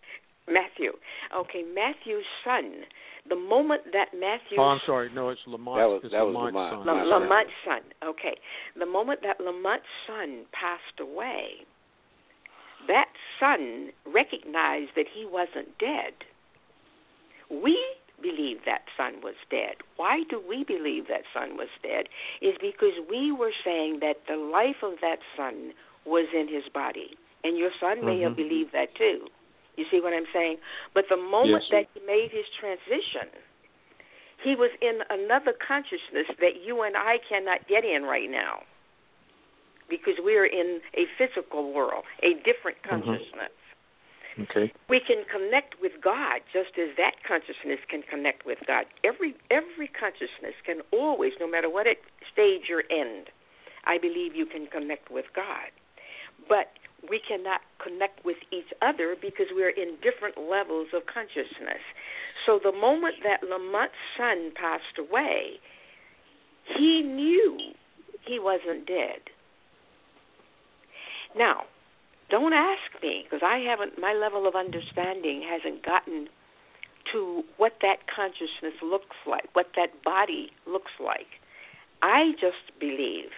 Matthew. 0.50 0.92
Okay, 1.36 1.64
Matthew's 1.64 2.26
son. 2.44 2.84
The 3.28 3.36
moment 3.36 3.82
that 3.94 4.08
Matthew. 4.20 4.58
Oh, 4.58 4.64
I'm 4.64 4.82
sorry. 4.86 5.10
No, 5.14 5.30
it's 5.30 5.42
Lamont. 5.46 5.78
That 5.78 5.88
was- 5.88 6.02
it's 6.04 6.12
that 6.14 6.26
was 6.26 6.34
Lamont's 6.34 6.56
Lamont. 6.56 6.86
son. 6.86 7.10
La- 7.10 7.18
Lamont's 7.20 7.54
son. 7.64 7.82
Okay. 8.04 8.36
The 8.76 8.86
moment 8.86 9.22
that 9.22 9.40
Lamont's 9.40 9.86
son 10.08 10.46
passed 10.52 11.00
away, 11.00 11.66
that 12.88 13.10
son 13.40 13.92
recognized 14.06 14.92
that 14.96 15.06
he 15.14 15.26
wasn't 15.26 15.78
dead. 15.78 16.14
We 17.52 17.78
believe 18.22 18.60
that 18.66 18.84
son 18.96 19.22
was 19.22 19.36
dead. 19.50 19.76
Why 19.96 20.24
do 20.30 20.42
we 20.42 20.64
believe 20.64 21.08
that 21.08 21.24
son 21.34 21.58
was 21.58 21.70
dead? 21.82 22.08
Is 22.42 22.56
because 22.62 22.94
we 23.10 23.32
were 23.32 23.54
saying 23.64 24.00
that 24.02 24.26
the 24.28 24.38
life 24.38 24.84
of 24.84 24.94
that 25.02 25.20
son 25.36 25.74
was 26.06 26.28
in 26.34 26.48
his 26.48 26.64
body. 26.74 27.18
And 27.44 27.58
your 27.58 27.72
son 27.80 28.06
may 28.06 28.20
have 28.22 28.34
Mhm. 28.34 28.44
believed 28.44 28.72
that 28.74 28.96
too. 28.96 29.30
You 29.78 29.86
see 29.90 30.02
what 30.02 30.14
I'm 30.14 30.28
saying? 30.34 30.60
But 30.94 31.08
the 31.08 31.18
moment 31.18 31.64
Yes. 31.64 31.72
that 31.72 31.88
he 31.94 32.02
made 32.02 32.32
his 32.32 32.50
transition, 32.50 33.30
he 34.44 34.56
was 34.56 34.72
in 34.82 35.04
another 35.10 35.54
consciousness 35.54 36.28
that 36.40 36.58
you 36.58 36.82
and 36.82 36.98
I 36.98 37.20
cannot 37.20 37.68
get 37.68 37.86
in 37.86 38.06
right 38.06 38.30
now. 38.30 38.64
Because 39.88 40.20
we 40.20 40.36
are 40.38 40.46
in 40.46 40.82
a 40.94 41.06
physical 41.18 41.72
world, 41.72 42.06
a 42.22 42.34
different 42.34 42.82
Mhm. 42.84 42.90
consciousness 42.90 43.52
Okay. 44.38 44.72
we 44.90 45.00
can 45.00 45.24
connect 45.30 45.82
with 45.82 45.94
God 46.04 46.42
just 46.54 46.78
as 46.78 46.96
that 46.98 47.16
consciousness 47.28 47.80
can 47.90 48.04
connect 48.04 48.46
with 48.46 48.60
God. 48.68 48.86
Every 49.04 49.36
every 49.52 49.88
consciousness 49.88 50.56
can 50.66 50.82
always, 50.92 51.34
no 51.40 51.48
matter 51.50 51.70
what 51.70 51.88
it, 51.88 51.98
stage 52.32 52.70
you're 52.70 52.88
in, 52.90 53.26
I 53.86 53.98
believe 53.98 54.36
you 54.36 54.46
can 54.46 54.68
connect 54.68 55.12
with 55.12 55.26
God. 55.36 55.72
But 56.48 56.72
we 57.10 57.20
cannot 57.26 57.62
connect 57.84 58.26
with 58.26 58.38
each 58.52 58.72
other 58.82 59.16
because 59.20 59.48
we're 59.52 59.70
in 59.70 59.98
different 60.02 60.38
levels 60.38 60.88
of 60.94 61.04
consciousness. 61.06 61.84
So 62.46 62.60
the 62.62 62.72
moment 62.72 63.16
that 63.24 63.48
Lamont's 63.48 63.94
son 64.18 64.52
passed 64.56 64.98
away, 64.98 65.60
he 66.78 67.02
knew 67.02 67.58
he 68.26 68.40
wasn't 68.40 68.86
dead. 68.86 69.20
Now, 71.38 71.64
don't 72.30 72.54
ask 72.54 73.02
me 73.02 73.24
because 73.24 73.42
I 73.44 73.58
haven't. 73.58 74.00
My 74.00 74.14
level 74.14 74.48
of 74.48 74.56
understanding 74.56 75.44
hasn't 75.48 75.84
gotten 75.84 76.28
to 77.12 77.44
what 77.58 77.74
that 77.82 77.98
consciousness 78.14 78.82
looks 78.84 79.16
like, 79.28 79.50
what 79.54 79.68
that 79.76 80.04
body 80.04 80.52
looks 80.68 80.92
like. 81.04 81.40
I 82.02 82.32
just 82.40 82.80
believe 82.80 83.32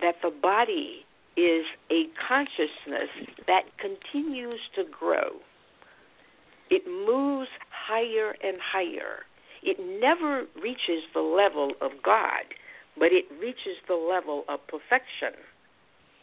that 0.00 0.16
the 0.22 0.30
body 0.30 1.04
is 1.36 1.64
a 1.90 2.04
consciousness 2.28 3.10
that 3.46 3.62
continues 3.78 4.60
to 4.76 4.84
grow. 4.84 5.40
It 6.70 6.86
moves 6.86 7.48
higher 7.70 8.34
and 8.42 8.56
higher. 8.60 9.24
It 9.62 9.78
never 10.00 10.44
reaches 10.60 11.04
the 11.12 11.20
level 11.20 11.72
of 11.80 11.92
God, 12.02 12.44
but 12.98 13.12
it 13.12 13.24
reaches 13.40 13.78
the 13.88 13.94
level 13.94 14.44
of 14.48 14.60
perfection 14.66 15.38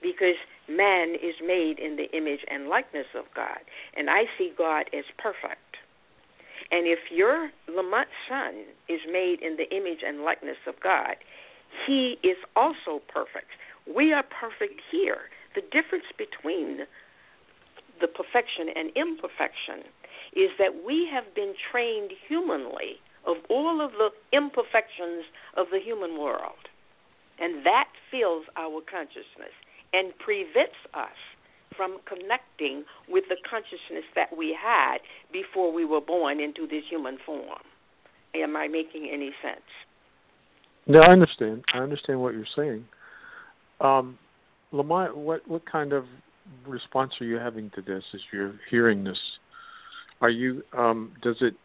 because 0.02 0.36
man 0.76 1.16
is 1.16 1.36
made 1.46 1.80
in 1.80 1.96
the 1.96 2.10
image 2.16 2.42
and 2.50 2.68
likeness 2.68 3.08
of 3.16 3.26
God. 3.36 3.60
And 3.96 4.10
I 4.10 4.24
see 4.38 4.52
God 4.58 4.86
as 4.94 5.06
perfect. 5.18 5.78
And 6.72 6.88
if 6.88 7.00
your 7.12 7.52
Lamont 7.68 8.08
son 8.30 8.64
is 8.88 9.02
made 9.12 9.42
in 9.42 9.58
the 9.58 9.70
image 9.76 10.00
and 10.06 10.22
likeness 10.22 10.58
of 10.68 10.76
God, 10.82 11.16
he 11.86 12.18
is 12.24 12.38
also 12.56 13.02
perfect. 13.08 13.52
We 13.88 14.14
are 14.14 14.24
perfect 14.24 14.82
here. 14.92 15.30
The 15.56 15.62
difference 15.62 16.06
between 16.18 16.88
the 18.00 18.08
perfection 18.08 18.68
and 18.74 18.92
imperfection 18.96 19.92
is 20.34 20.50
that 20.58 20.84
we 20.86 21.08
have 21.12 21.36
been 21.36 21.54
trained 21.72 22.12
humanly 22.28 23.04
of 23.28 23.38
all 23.50 23.82
of 23.84 23.92
the 23.92 24.10
imperfections 24.32 25.26
of 25.58 25.68
the 25.72 25.80
human 25.80 26.18
world. 26.18 26.72
And 27.40 27.66
that 27.66 27.90
fills 28.10 28.46
our 28.56 28.82
consciousness 28.82 29.54
and 29.94 30.18
prevents 30.20 30.78
us 30.94 31.10
from 31.76 31.98
connecting 32.06 32.84
with 33.08 33.24
the 33.30 33.38
consciousness 33.50 34.06
that 34.16 34.36
we 34.36 34.56
had 34.60 34.98
before 35.32 35.72
we 35.72 35.86
were 35.86 36.02
born 36.02 36.40
into 36.40 36.68
this 36.68 36.84
human 36.90 37.18
form. 37.26 37.60
Am 38.36 38.56
I 38.56 38.68
making 38.68 39.10
any 39.12 39.32
sense? 39.42 39.62
No, 40.88 41.00
I 41.00 41.12
understand. 41.12 41.64
I 41.74 41.80
understand 41.80 42.22
what 42.22 42.34
you're 42.34 42.46
saying. 42.56 42.86
Um, 43.80 44.18
Lamont, 44.72 45.16
what 45.18 45.48
what 45.48 45.66
kind 45.66 45.94
of 45.94 46.06
response 46.68 47.14
are 47.22 47.26
you 47.26 47.38
having 47.38 47.70
to 47.72 47.82
this 47.82 48.04
as 48.14 48.22
you're 48.32 48.54
hearing 48.70 49.04
this? 49.04 49.20
Are 50.22 50.30
you 50.30 50.64
um, 50.78 51.14
does 51.22 51.38
it 51.42 51.56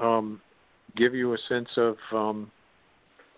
um, 0.00 0.40
give 0.96 1.14
you 1.14 1.34
a 1.34 1.38
sense 1.48 1.68
of 1.76 1.96
um, 2.12 2.50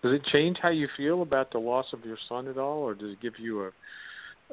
does 0.01 0.13
it 0.13 0.23
change 0.25 0.57
how 0.61 0.69
you 0.69 0.87
feel 0.97 1.21
about 1.21 1.51
the 1.51 1.59
loss 1.59 1.85
of 1.93 2.03
your 2.05 2.17
son 2.27 2.47
at 2.47 2.57
all, 2.57 2.79
or 2.79 2.93
does 2.95 3.11
it 3.11 3.21
give 3.21 3.33
you 3.37 3.65
a 3.65 3.71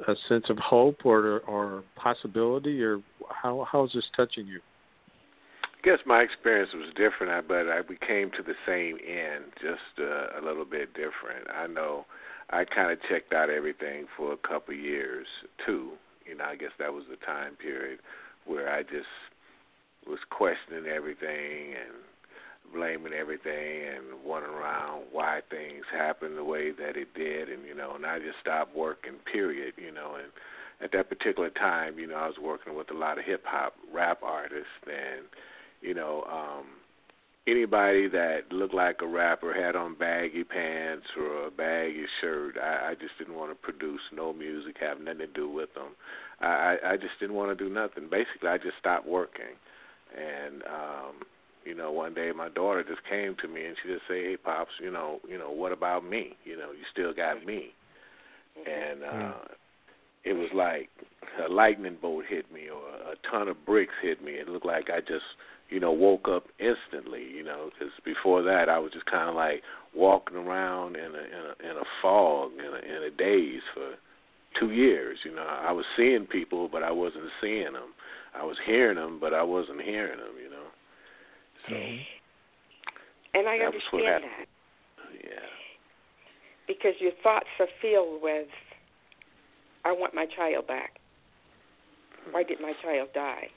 a 0.07 0.15
sense 0.29 0.45
of 0.49 0.57
hope 0.57 1.05
or 1.05 1.39
or 1.41 1.83
possibility, 1.95 2.81
or 2.81 3.01
how 3.29 3.67
how 3.69 3.83
is 3.85 3.91
this 3.93 4.05
touching 4.15 4.47
you? 4.47 4.61
I 5.63 5.81
guess 5.83 5.99
my 6.05 6.21
experience 6.21 6.71
was 6.73 6.89
different, 6.95 7.47
but 7.47 7.69
I, 7.69 7.81
we 7.87 7.97
came 8.05 8.31
to 8.31 8.43
the 8.43 8.55
same 8.67 8.97
end, 8.97 9.45
just 9.61 9.99
uh, 9.99 10.39
a 10.39 10.41
little 10.43 10.65
bit 10.65 10.93
different. 10.93 11.47
I 11.53 11.67
know 11.67 12.05
I 12.49 12.65
kind 12.65 12.91
of 12.91 12.99
checked 13.09 13.33
out 13.33 13.49
everything 13.49 14.05
for 14.17 14.33
a 14.33 14.37
couple 14.37 14.73
years 14.73 15.27
too. 15.65 15.91
You 16.25 16.37
know, 16.37 16.45
I 16.45 16.55
guess 16.55 16.71
that 16.79 16.93
was 16.93 17.05
the 17.09 17.17
time 17.25 17.55
period 17.55 17.99
where 18.45 18.73
I 18.73 18.83
just 18.83 19.07
was 20.05 20.19
questioning 20.29 20.85
everything 20.85 21.75
and 21.75 21.95
blaming 22.73 23.13
everything 23.13 23.87
and 23.87 24.23
wondering 24.25 24.53
around 24.55 25.03
why 25.11 25.41
things 25.49 25.85
happened 25.91 26.37
the 26.37 26.43
way 26.43 26.71
that 26.71 26.95
it 26.97 27.13
did 27.13 27.49
and 27.49 27.65
you 27.65 27.75
know 27.75 27.95
and 27.95 28.05
I 28.05 28.19
just 28.19 28.39
stopped 28.41 28.75
working 28.75 29.15
period 29.31 29.73
you 29.77 29.91
know 29.91 30.15
and 30.15 30.31
at 30.81 30.91
that 30.93 31.09
particular 31.09 31.49
time 31.49 31.99
you 31.99 32.07
know 32.07 32.15
I 32.15 32.27
was 32.27 32.37
working 32.41 32.75
with 32.75 32.91
a 32.91 32.97
lot 32.97 33.17
of 33.17 33.25
hip 33.25 33.43
hop 33.45 33.73
rap 33.93 34.19
artists 34.23 34.67
and 34.85 35.25
you 35.81 35.93
know 35.93 36.23
um 36.31 36.65
anybody 37.47 38.07
that 38.07 38.51
looked 38.51 38.73
like 38.73 38.97
a 39.01 39.07
rapper 39.07 39.53
had 39.53 39.75
on 39.75 39.95
baggy 39.95 40.43
pants 40.43 41.05
or 41.17 41.47
a 41.47 41.51
baggy 41.51 42.05
shirt 42.21 42.55
I, 42.57 42.91
I 42.91 42.93
just 42.95 43.17
didn't 43.17 43.35
want 43.35 43.51
to 43.51 43.55
produce 43.55 44.01
no 44.13 44.33
music 44.33 44.77
have 44.79 44.99
nothing 44.99 45.19
to 45.19 45.27
do 45.27 45.49
with 45.49 45.73
them. 45.73 45.95
I 46.41 46.77
I 46.85 46.97
just 46.97 47.19
didn't 47.19 47.35
want 47.35 47.57
to 47.57 47.63
do 47.63 47.73
nothing. 47.73 48.07
Basically 48.09 48.49
I 48.49 48.57
just 48.57 48.77
stopped 48.79 49.07
working. 49.07 49.57
And 50.15 50.63
um 50.63 51.15
you 51.65 51.75
know, 51.75 51.91
one 51.91 52.13
day 52.13 52.31
my 52.35 52.49
daughter 52.49 52.83
just 52.83 53.01
came 53.09 53.35
to 53.41 53.47
me 53.47 53.65
and 53.65 53.75
she 53.81 53.89
just 53.89 54.07
say, 54.07 54.23
"Hey, 54.23 54.37
pops, 54.37 54.71
you 54.81 54.91
know, 54.91 55.19
you 55.27 55.37
know, 55.37 55.51
what 55.51 55.71
about 55.71 56.03
me? 56.03 56.37
You 56.45 56.57
know, 56.57 56.71
you 56.71 56.83
still 56.91 57.13
got 57.13 57.45
me." 57.45 57.73
And 58.65 59.03
uh 59.03 59.33
it 60.25 60.33
was 60.33 60.49
like 60.53 60.89
a 61.45 61.51
lightning 61.51 61.97
bolt 62.01 62.25
hit 62.27 62.51
me 62.51 62.69
or 62.69 63.11
a 63.11 63.15
ton 63.31 63.47
of 63.47 63.65
bricks 63.65 63.93
hit 64.01 64.23
me. 64.23 64.33
It 64.33 64.49
looked 64.49 64.65
like 64.65 64.89
I 64.89 64.99
just, 64.99 65.23
you 65.69 65.79
know, 65.79 65.93
woke 65.93 66.27
up 66.27 66.43
instantly, 66.59 67.23
you 67.23 67.43
know, 67.43 67.69
cuz 67.79 67.91
before 68.03 68.41
that 68.43 68.67
I 68.69 68.79
was 68.79 68.91
just 68.91 69.05
kind 69.05 69.29
of 69.29 69.35
like 69.35 69.63
walking 69.93 70.37
around 70.37 70.95
in 70.97 71.15
a 71.15 71.23
in 71.23 71.43
a 71.51 71.71
in 71.71 71.77
a 71.77 71.85
fog 72.01 72.51
in 72.53 72.73
a 72.73 72.97
in 72.97 73.03
a 73.03 73.11
daze 73.11 73.63
for 73.73 73.95
2 74.59 74.71
years, 74.71 75.19
you 75.23 75.33
know. 75.33 75.45
I 75.45 75.71
was 75.71 75.85
seeing 75.95 76.25
people, 76.25 76.67
but 76.67 76.83
I 76.83 76.91
wasn't 76.91 77.29
seeing 77.39 77.73
them. 77.73 77.93
I 78.33 78.43
was 78.43 78.57
hearing 78.65 78.97
them, 78.97 79.19
but 79.19 79.33
I 79.33 79.43
wasn't 79.43 79.81
hearing 79.81 80.17
them, 80.19 80.33
you 80.43 80.48
know. 80.48 80.48
So, 81.69 81.75
and 83.33 83.47
I 83.47 83.57
understand 83.57 84.23
that. 84.23 84.45
Yeah. 85.23 85.47
Because 86.67 86.93
your 86.99 87.11
thoughts 87.23 87.47
are 87.59 87.67
filled 87.81 88.21
with, 88.21 88.47
I 89.85 89.91
want 89.91 90.13
my 90.13 90.25
child 90.35 90.67
back. 90.67 90.99
Why 92.31 92.43
did 92.43 92.59
my 92.61 92.73
child 92.83 93.09
die? 93.13 93.47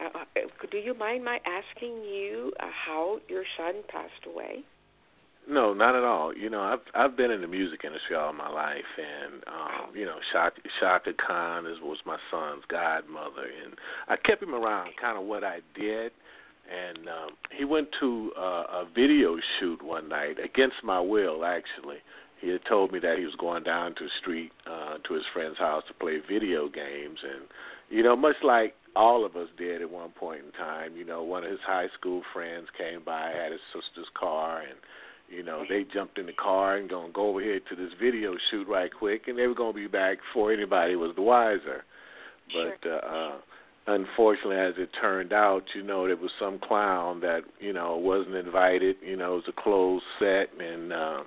Uh, 0.00 0.18
uh 0.18 0.66
do 0.70 0.78
you 0.78 0.94
mind 0.94 1.24
my 1.24 1.40
asking 1.44 2.02
you 2.04 2.52
uh, 2.60 2.66
how 2.86 3.18
your 3.28 3.44
son 3.56 3.74
passed 3.88 4.26
away? 4.26 4.64
No, 5.48 5.72
not 5.72 5.94
at 5.94 6.04
all. 6.04 6.36
You 6.36 6.50
know, 6.50 6.60
I've 6.60 6.80
I've 6.94 7.16
been 7.16 7.30
in 7.30 7.40
the 7.40 7.48
music 7.48 7.80
industry 7.84 8.16
all 8.16 8.32
my 8.34 8.50
life, 8.50 8.84
and 8.98 9.42
um, 9.46 9.96
you 9.96 10.04
know, 10.04 10.16
Chaka, 10.32 10.60
Chaka 10.78 11.12
Khan 11.14 11.66
is 11.66 11.78
was 11.82 11.98
my 12.04 12.18
son's 12.30 12.64
godmother, 12.68 13.48
and 13.64 13.74
I 14.08 14.16
kept 14.16 14.42
him 14.42 14.54
around. 14.54 14.90
Kind 15.00 15.16
of 15.18 15.24
what 15.24 15.44
I 15.44 15.60
did, 15.74 16.12
and 16.68 17.08
um, 17.08 17.30
he 17.56 17.64
went 17.64 17.88
to 18.00 18.32
uh, 18.36 18.40
a 18.82 18.84
video 18.94 19.36
shoot 19.58 19.82
one 19.82 20.08
night 20.08 20.36
against 20.42 20.76
my 20.84 21.00
will. 21.00 21.44
Actually, 21.44 21.98
he 22.40 22.48
had 22.50 22.60
told 22.68 22.92
me 22.92 22.98
that 23.00 23.18
he 23.18 23.24
was 23.24 23.34
going 23.36 23.64
down 23.64 23.94
to 23.96 24.04
the 24.04 24.10
street 24.20 24.52
uh, 24.66 24.98
to 25.06 25.14
his 25.14 25.24
friend's 25.32 25.58
house 25.58 25.82
to 25.88 25.94
play 25.94 26.18
video 26.28 26.68
games, 26.68 27.18
and 27.22 27.46
you 27.90 28.02
know, 28.02 28.14
much 28.14 28.36
like 28.42 28.74
all 28.94 29.24
of 29.24 29.36
us 29.36 29.48
did 29.56 29.82
at 29.82 29.90
one 29.90 30.10
point 30.10 30.42
in 30.44 30.52
time. 30.52 30.96
You 30.96 31.04
know, 31.04 31.22
one 31.22 31.44
of 31.44 31.50
his 31.50 31.60
high 31.64 31.88
school 31.98 32.22
friends 32.32 32.66
came 32.76 33.02
by, 33.04 33.30
had 33.30 33.52
his 33.52 33.60
sister's 33.72 34.10
car, 34.18 34.60
and 34.60 34.78
you 35.28 35.42
know, 35.42 35.64
they 35.68 35.84
jumped 35.92 36.18
in 36.18 36.26
the 36.26 36.32
car 36.32 36.76
and 36.76 36.88
gonna 36.88 37.12
go 37.12 37.28
over 37.28 37.40
here 37.40 37.60
to 37.60 37.76
this 37.76 37.92
video 38.00 38.34
shoot 38.50 38.66
right 38.68 38.90
quick, 38.92 39.28
and 39.28 39.38
they 39.38 39.46
were 39.46 39.54
gonna 39.54 39.72
be 39.72 39.86
back 39.86 40.18
before 40.18 40.52
anybody 40.52 40.96
was 40.96 41.14
the 41.16 41.22
wiser. 41.22 41.84
But 42.46 42.78
sure. 42.82 43.04
uh, 43.04 43.06
uh, 43.06 43.36
unfortunately, 43.88 44.56
as 44.56 44.74
it 44.76 44.90
turned 45.00 45.32
out, 45.32 45.64
you 45.74 45.82
know, 45.82 46.06
there 46.06 46.16
was 46.16 46.30
some 46.38 46.58
clown 46.58 47.20
that 47.20 47.40
you 47.58 47.72
know 47.72 47.96
wasn't 47.96 48.36
invited. 48.36 48.96
You 49.02 49.16
know, 49.16 49.32
it 49.32 49.46
was 49.46 49.54
a 49.58 49.62
closed 49.62 50.04
set, 50.18 50.48
and 50.60 50.92
uh, 50.92 51.22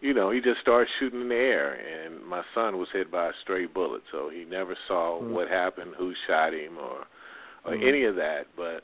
you 0.00 0.14
know, 0.14 0.30
he 0.30 0.40
just 0.40 0.60
started 0.60 0.88
shooting 0.98 1.20
in 1.20 1.28
the 1.28 1.34
air, 1.34 1.74
and 1.74 2.24
my 2.24 2.42
son 2.54 2.78
was 2.78 2.88
hit 2.92 3.10
by 3.10 3.28
a 3.28 3.32
stray 3.42 3.66
bullet, 3.66 4.02
so 4.10 4.30
he 4.32 4.44
never 4.44 4.76
saw 4.86 5.20
mm. 5.20 5.30
what 5.30 5.48
happened, 5.48 5.92
who 5.98 6.14
shot 6.26 6.54
him, 6.54 6.78
or 6.78 7.04
or 7.64 7.76
mm. 7.76 7.86
any 7.86 8.04
of 8.04 8.16
that. 8.16 8.46
But 8.56 8.82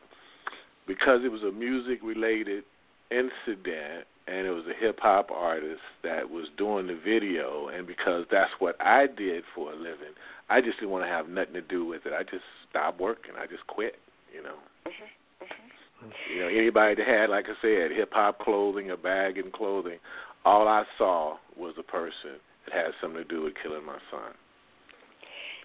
because 0.86 1.20
it 1.24 1.32
was 1.32 1.42
a 1.42 1.52
music 1.52 2.00
related 2.02 2.64
incident 3.10 4.06
and 4.26 4.46
it 4.46 4.50
was 4.50 4.64
a 4.66 4.80
hip 4.80 4.98
hop 5.00 5.30
artist 5.30 5.80
that 6.02 6.28
was 6.28 6.46
doing 6.56 6.86
the 6.86 6.98
video 7.04 7.68
and 7.68 7.86
because 7.86 8.24
that's 8.30 8.50
what 8.58 8.74
I 8.80 9.06
did 9.06 9.44
for 9.54 9.72
a 9.72 9.76
living, 9.76 10.14
I 10.48 10.60
just 10.60 10.78
didn't 10.80 10.90
want 10.90 11.04
to 11.04 11.08
have 11.08 11.28
nothing 11.28 11.54
to 11.54 11.60
do 11.60 11.84
with 11.84 12.06
it. 12.06 12.12
I 12.12 12.22
just 12.22 12.44
stopped 12.74 12.98
working. 12.98 13.34
I 13.38 13.46
just 13.46 13.66
quit, 13.66 13.94
you 14.34 14.42
know. 14.42 14.58
Mm-hmm. 14.86 15.44
Mm-hmm. 15.44 16.34
You 16.34 16.40
know, 16.42 16.48
anybody 16.48 16.96
that 16.96 17.06
had 17.06 17.30
like 17.30 17.46
I 17.46 17.54
said, 17.62 17.96
hip 17.96 18.10
hop 18.12 18.40
clothing, 18.40 18.90
a 18.90 18.96
bag 18.96 19.38
and 19.38 19.52
clothing, 19.52 19.98
all 20.44 20.66
I 20.66 20.82
saw 20.98 21.36
was 21.56 21.74
a 21.78 21.82
person 21.82 22.42
that 22.66 22.74
had 22.74 22.90
something 23.00 23.22
to 23.22 23.28
do 23.28 23.42
with 23.42 23.54
killing 23.62 23.86
my 23.86 23.98
son. 24.10 24.34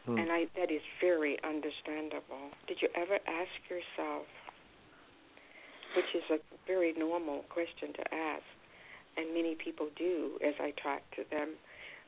Hmm. 0.05 0.17
And 0.19 0.31
I 0.31 0.45
that 0.55 0.71
is 0.71 0.81
very 1.01 1.37
understandable. 1.43 2.53
Did 2.67 2.77
you 2.81 2.89
ever 2.95 3.15
ask 3.15 3.57
yourself 3.69 4.27
which 5.95 6.11
is 6.13 6.23
a 6.29 6.37
very 6.67 6.93
normal 6.97 7.43
question 7.49 7.93
to 7.93 8.03
ask, 8.13 8.43
and 9.17 9.33
many 9.33 9.55
people 9.55 9.87
do 9.97 10.37
as 10.45 10.53
I 10.59 10.71
talk 10.81 11.01
to 11.15 11.23
them. 11.31 11.55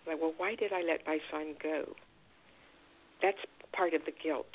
Like, 0.06 0.22
well, 0.22 0.34
why 0.38 0.56
did 0.56 0.72
I 0.74 0.82
let 0.82 1.06
my 1.06 1.20
son 1.32 1.56
go? 1.62 1.86
That's 3.22 3.38
part 3.74 3.94
of 3.94 4.02
the 4.06 4.12
guilt. 4.12 4.50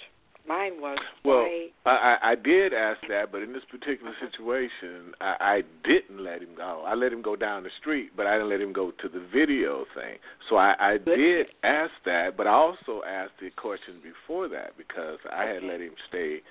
Mine 0.49 0.81
was 0.81 0.99
well. 1.25 1.49
I, 1.87 2.17
I 2.23 2.35
did 2.35 2.73
ask 2.73 3.01
that, 3.09 3.33
but 3.33 3.43
in 3.43 3.53
this 3.53 3.63
particular 3.71 4.13
situation, 4.21 5.13
I, 5.21 5.37
I 5.41 5.63
didn't 5.85 6.23
let 6.23 6.41
him 6.41 6.51
go. 6.57 6.85
I 6.87 6.95
let 6.95 7.13
him 7.13 7.23
go 7.23 7.35
down 7.35 7.65
the 7.65 7.71
street, 7.81 8.11
but 8.17 8.27
I 8.27 8.35
didn't 8.35 8.51
let 8.51 8.61
him 8.61 8.73
go 8.73 8.93
to 9.03 9.09
the 9.09 9.25
video 9.33 9.85
thing. 9.95 10.19
So 10.49 10.57
I, 10.57 10.75
I 10.79 10.99
did 10.99 11.47
ask 11.65 11.93
that, 12.05 12.37
but 12.37 12.47
I 12.47 12.53
also 12.53 13.03
asked 13.07 13.41
the 13.41 13.51
question 13.51 13.97
before 14.03 14.49
that 14.49 14.77
because 14.77 15.19
I 15.33 15.45
had 15.45 15.63
let 15.63 15.81
him 15.81 15.93
stay 16.09 16.43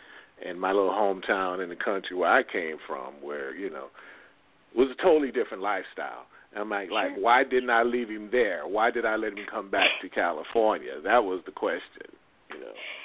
in 0.45 0.59
my 0.59 0.71
little 0.71 0.89
hometown 0.89 1.63
in 1.63 1.69
the 1.69 1.75
country 1.75 2.17
where 2.17 2.31
I 2.31 2.43
came 2.43 2.77
from, 2.85 3.13
where 3.21 3.55
you 3.55 3.69
know 3.69 3.87
it 4.73 4.77
was 4.77 4.89
a 4.91 5.01
totally 5.01 5.31
different 5.31 5.63
lifestyle. 5.63 6.25
I'm 6.57 6.69
like, 6.69 6.89
like, 6.89 7.11
why 7.17 7.43
didn't 7.43 7.69
I 7.69 7.83
leave 7.83 8.09
him 8.09 8.29
there? 8.31 8.65
Why 8.65 8.89
did 8.89 9.05
I 9.05 9.17
let 9.17 9.33
him 9.33 9.45
come 9.51 9.69
back 9.69 9.89
to 10.01 10.07
California? 10.07 11.01
That 11.03 11.23
was 11.23 11.41
the 11.45 11.51
question, 11.51 12.15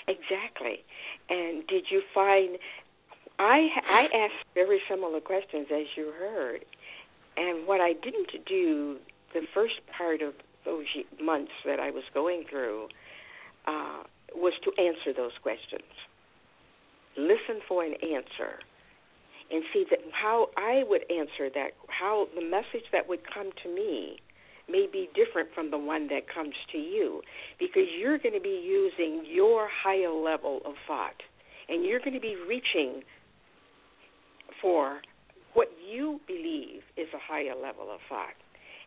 Exactly. 0.08 0.84
And 1.28 1.66
did 1.66 1.84
you 1.90 2.02
find? 2.14 2.58
I 3.38 3.68
I 3.88 4.02
asked 4.14 4.44
very 4.54 4.80
similar 4.88 5.20
questions 5.20 5.66
as 5.72 5.86
you 5.96 6.12
heard, 6.18 6.64
and 7.36 7.66
what 7.66 7.80
I 7.80 7.92
didn't 7.94 8.30
do 8.46 8.98
the 9.32 9.42
first 9.54 9.80
part 9.96 10.22
of 10.22 10.34
those 10.64 10.84
months 11.22 11.52
that 11.64 11.80
I 11.80 11.90
was 11.90 12.04
going 12.12 12.44
through 12.50 12.88
uh, 13.66 14.02
was 14.34 14.52
to 14.64 14.70
answer 14.82 15.12
those 15.16 15.32
questions. 15.42 15.88
Listen 17.16 17.60
for 17.66 17.84
an 17.84 17.94
answer 17.94 18.60
and 19.50 19.64
see 19.72 19.84
that 19.90 19.98
how 20.12 20.48
I 20.56 20.84
would 20.86 21.02
answer 21.10 21.50
that, 21.54 21.70
how 21.88 22.28
the 22.34 22.44
message 22.44 22.86
that 22.92 23.08
would 23.08 23.20
come 23.32 23.50
to 23.64 23.74
me 23.74 24.18
may 24.70 24.86
be 24.90 25.08
different 25.14 25.48
from 25.54 25.70
the 25.70 25.78
one 25.78 26.08
that 26.08 26.22
comes 26.32 26.54
to 26.72 26.78
you 26.78 27.22
because 27.58 27.84
you're 27.98 28.18
going 28.18 28.34
to 28.34 28.40
be 28.40 28.60
using 28.64 29.24
your 29.26 29.68
higher 29.68 30.12
level 30.12 30.60
of 30.64 30.74
thought 30.86 31.22
and 31.68 31.84
you're 31.84 32.00
going 32.00 32.14
to 32.14 32.20
be 32.20 32.36
reaching 32.48 33.02
for 34.60 35.00
what 35.54 35.68
you 35.90 36.20
believe 36.26 36.82
is 36.96 37.08
a 37.14 37.18
higher 37.20 37.54
level 37.60 37.90
of 37.92 38.00
thought. 38.08 38.34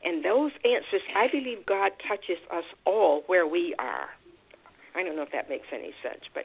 And 0.04 0.24
those 0.24 0.52
answers, 0.66 1.02
I 1.16 1.28
believe 1.32 1.66
God 1.66 1.92
touches 2.08 2.38
us 2.52 2.66
all 2.86 3.24
where 3.28 3.48
we 3.48 3.74
are. 3.80 4.10
I 4.96 5.04
don't 5.04 5.16
know 5.16 5.24
if 5.24 5.32
that 5.32 5.50
makes 5.50 5.68
any 5.74 5.92
sense, 6.04 6.22
but 6.34 6.44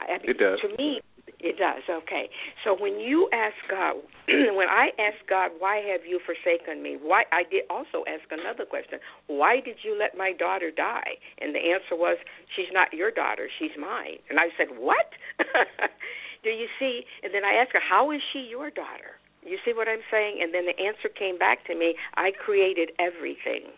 I, 0.00 0.18
it 0.22 0.38
does. 0.38 0.60
To 0.60 0.68
me, 0.78 1.00
it 1.42 1.58
does. 1.58 1.82
Okay. 1.90 2.30
So 2.64 2.76
when 2.78 3.00
you 3.00 3.28
ask 3.32 3.54
God, 3.68 3.96
when 4.28 4.68
I 4.70 4.90
ask 4.98 5.18
God, 5.28 5.50
why 5.58 5.82
have 5.90 6.06
you 6.06 6.20
forsaken 6.24 6.82
me? 6.82 6.96
Why 7.02 7.24
I 7.32 7.42
did 7.42 7.64
also 7.68 8.04
ask 8.06 8.22
another 8.30 8.64
question. 8.64 9.00
Why 9.26 9.60
did 9.60 9.82
you 9.82 9.98
let 9.98 10.16
my 10.16 10.32
daughter 10.32 10.70
die? 10.70 11.18
And 11.40 11.54
the 11.54 11.58
answer 11.58 11.98
was, 11.98 12.18
she's 12.54 12.70
not 12.72 12.94
your 12.94 13.10
daughter, 13.10 13.48
she's 13.58 13.74
mine. 13.78 14.22
And 14.30 14.38
I 14.38 14.54
said, 14.56 14.68
what? 14.78 15.10
Do 16.44 16.50
you 16.50 16.66
see? 16.78 17.02
And 17.22 17.34
then 17.34 17.44
I 17.44 17.54
asked 17.54 17.72
her, 17.72 17.82
how 17.82 18.10
is 18.10 18.20
she 18.32 18.46
your 18.50 18.70
daughter? 18.70 19.18
You 19.44 19.58
see 19.64 19.72
what 19.74 19.88
I'm 19.88 20.06
saying? 20.10 20.38
And 20.40 20.54
then 20.54 20.66
the 20.66 20.78
answer 20.78 21.08
came 21.08 21.38
back 21.38 21.66
to 21.66 21.74
me, 21.74 21.96
I 22.14 22.30
created 22.30 22.90
everything 22.98 23.74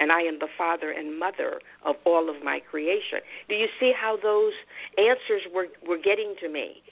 and 0.00 0.10
I 0.10 0.22
am 0.22 0.38
the 0.40 0.48
father 0.56 0.90
and 0.90 1.18
mother 1.18 1.60
of 1.84 1.96
all 2.04 2.28
of 2.28 2.42
my 2.42 2.58
creation. 2.58 3.20
Do 3.48 3.54
you 3.54 3.68
see 3.78 3.92
how 3.94 4.16
those 4.16 4.52
answers 4.98 5.42
were 5.54 5.68
were 5.86 5.98
getting 5.98 6.34
to 6.40 6.48
me? 6.48 6.82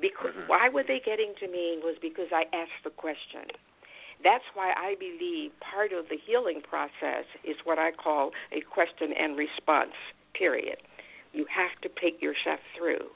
Because 0.00 0.34
mm-hmm. 0.36 0.48
why 0.48 0.68
were 0.68 0.82
they 0.82 1.00
getting 1.04 1.32
to 1.40 1.48
me 1.48 1.78
was 1.82 1.96
because 2.02 2.28
I 2.32 2.44
asked 2.52 2.84
the 2.84 2.90
question. 2.90 3.48
That's 4.22 4.44
why 4.54 4.72
I 4.76 4.96
believe 4.98 5.52
part 5.60 5.92
of 5.92 6.08
the 6.08 6.16
healing 6.16 6.60
process 6.60 7.24
is 7.44 7.56
what 7.64 7.78
I 7.78 7.92
call 7.92 8.32
a 8.52 8.60
question 8.60 9.12
and 9.12 9.36
response 9.36 9.96
period. 10.34 10.78
You 11.32 11.46
have 11.54 11.80
to 11.82 11.88
take 12.00 12.20
yourself 12.20 12.60
through. 12.76 13.08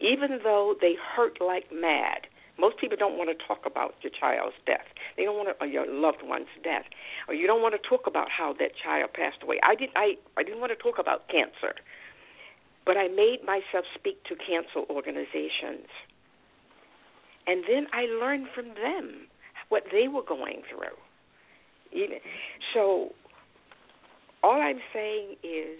Even 0.00 0.40
though 0.44 0.74
they 0.80 0.94
hurt 1.16 1.40
like 1.40 1.72
mad, 1.72 2.27
most 2.58 2.78
people 2.78 2.96
don't 2.98 3.16
want 3.16 3.30
to 3.30 3.46
talk 3.46 3.64
about 3.64 3.94
your 4.02 4.10
child's 4.10 4.56
death. 4.66 4.86
They 5.16 5.24
don't 5.24 5.36
want 5.36 5.48
to, 5.48 5.64
or 5.64 5.66
your 5.66 5.86
loved 5.86 6.22
one's 6.22 6.50
death, 6.64 6.84
or 7.28 7.34
you 7.34 7.46
don't 7.46 7.62
want 7.62 7.80
to 7.80 7.88
talk 7.88 8.06
about 8.06 8.28
how 8.30 8.52
that 8.58 8.72
child 8.82 9.12
passed 9.14 9.42
away. 9.42 9.60
I 9.62 9.74
didn't. 9.74 9.96
I 9.96 10.14
I 10.36 10.42
didn't 10.42 10.60
want 10.60 10.72
to 10.72 10.82
talk 10.82 10.98
about 10.98 11.28
cancer, 11.28 11.74
but 12.84 12.96
I 12.96 13.08
made 13.08 13.44
myself 13.46 13.84
speak 13.94 14.22
to 14.24 14.34
cancer 14.34 14.82
organizations, 14.90 15.86
and 17.46 17.62
then 17.68 17.86
I 17.92 18.06
learned 18.06 18.48
from 18.54 18.68
them 18.74 19.28
what 19.68 19.84
they 19.92 20.08
were 20.08 20.22
going 20.22 20.62
through. 20.68 20.98
Even 21.92 22.18
so, 22.74 23.12
all 24.42 24.60
I'm 24.60 24.80
saying 24.92 25.36
is 25.44 25.78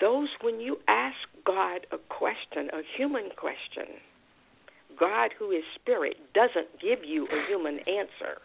those 0.00 0.28
when 0.40 0.60
you 0.60 0.78
ask 0.88 1.16
God 1.44 1.86
a 1.92 1.98
question, 2.08 2.70
a 2.72 2.82
human 2.96 3.30
question 3.36 4.00
God, 5.00 5.30
who 5.38 5.50
is 5.50 5.64
spirit, 5.74 6.16
doesn't 6.34 6.68
give 6.80 7.00
you 7.02 7.26
a 7.26 7.48
human 7.48 7.80
answer. 7.88 8.38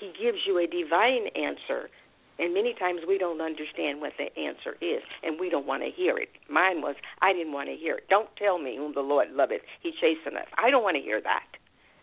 He 0.00 0.10
gives 0.18 0.38
you 0.46 0.58
a 0.58 0.66
divine 0.66 1.28
answer. 1.36 1.90
And 2.38 2.52
many 2.52 2.74
times 2.74 3.02
we 3.06 3.16
don't 3.18 3.40
understand 3.40 4.00
what 4.00 4.14
the 4.18 4.26
answer 4.40 4.74
is, 4.80 5.02
and 5.22 5.38
we 5.38 5.48
don't 5.48 5.66
want 5.66 5.84
to 5.84 5.90
hear 5.90 6.16
it. 6.18 6.30
Mine 6.50 6.80
was, 6.80 6.96
I 7.22 7.32
didn't 7.32 7.52
want 7.52 7.68
to 7.68 7.76
hear 7.76 7.96
it. 7.96 8.08
Don't 8.08 8.28
tell 8.36 8.58
me 8.58 8.76
whom 8.76 8.92
the 8.94 9.02
Lord 9.02 9.28
loveth, 9.30 9.62
he 9.82 9.92
chasteneth. 9.92 10.42
Us. 10.42 10.48
I 10.58 10.70
don't 10.70 10.82
want 10.82 10.96
to 10.96 11.02
hear 11.02 11.20
that. 11.20 11.46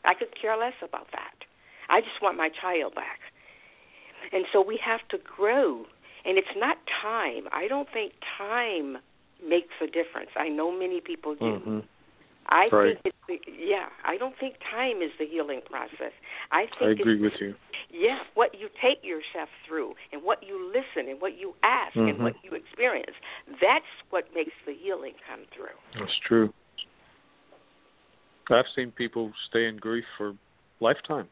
I 0.05 0.13
could 0.13 0.29
care 0.39 0.55
less 0.55 0.77
about 0.81 1.07
that. 1.11 1.35
I 1.89 1.99
just 1.99 2.21
want 2.21 2.37
my 2.37 2.49
child 2.49 2.95
back. 2.95 3.19
And 4.31 4.45
so 4.53 4.63
we 4.63 4.79
have 4.83 5.01
to 5.09 5.17
grow. 5.17 5.85
And 6.23 6.37
it's 6.37 6.55
not 6.55 6.77
time. 7.01 7.49
I 7.51 7.67
don't 7.67 7.89
think 7.91 8.13
time 8.37 8.99
makes 9.45 9.73
a 9.81 9.87
difference. 9.87 10.29
I 10.37 10.47
know 10.47 10.71
many 10.71 11.01
people 11.01 11.35
do. 11.35 11.43
Mm-hmm. 11.43 11.79
I 12.51 12.67
right. 12.71 13.01
think 13.01 13.15
it's 13.15 13.17
the, 13.27 13.39
yeah. 13.57 13.87
I 14.05 14.17
don't 14.17 14.35
think 14.39 14.55
time 14.69 15.01
is 15.01 15.11
the 15.17 15.25
healing 15.25 15.61
process. 15.65 16.11
I 16.51 16.65
think 16.77 16.81
I 16.81 17.01
agree 17.01 17.19
with 17.19 17.33
you. 17.39 17.55
Yeah, 17.89 18.19
what 18.35 18.51
you 18.59 18.67
take 18.81 19.03
yourself 19.03 19.49
through, 19.67 19.93
and 20.11 20.21
what 20.21 20.43
you 20.43 20.67
listen, 20.67 21.09
and 21.09 21.21
what 21.21 21.37
you 21.37 21.53
ask, 21.63 21.95
mm-hmm. 21.95 22.09
and 22.09 22.19
what 22.19 22.33
you 22.43 22.51
experience. 22.51 23.15
That's 23.61 23.85
what 24.09 24.25
makes 24.35 24.51
the 24.65 24.73
healing 24.73 25.13
come 25.27 25.45
through. 25.55 25.75
That's 25.99 26.17
true. 26.27 26.53
I've 28.49 28.65
seen 28.75 28.91
people 28.91 29.31
stay 29.49 29.67
in 29.67 29.77
grief 29.77 30.03
for 30.17 30.33
lifetimes. 30.81 31.29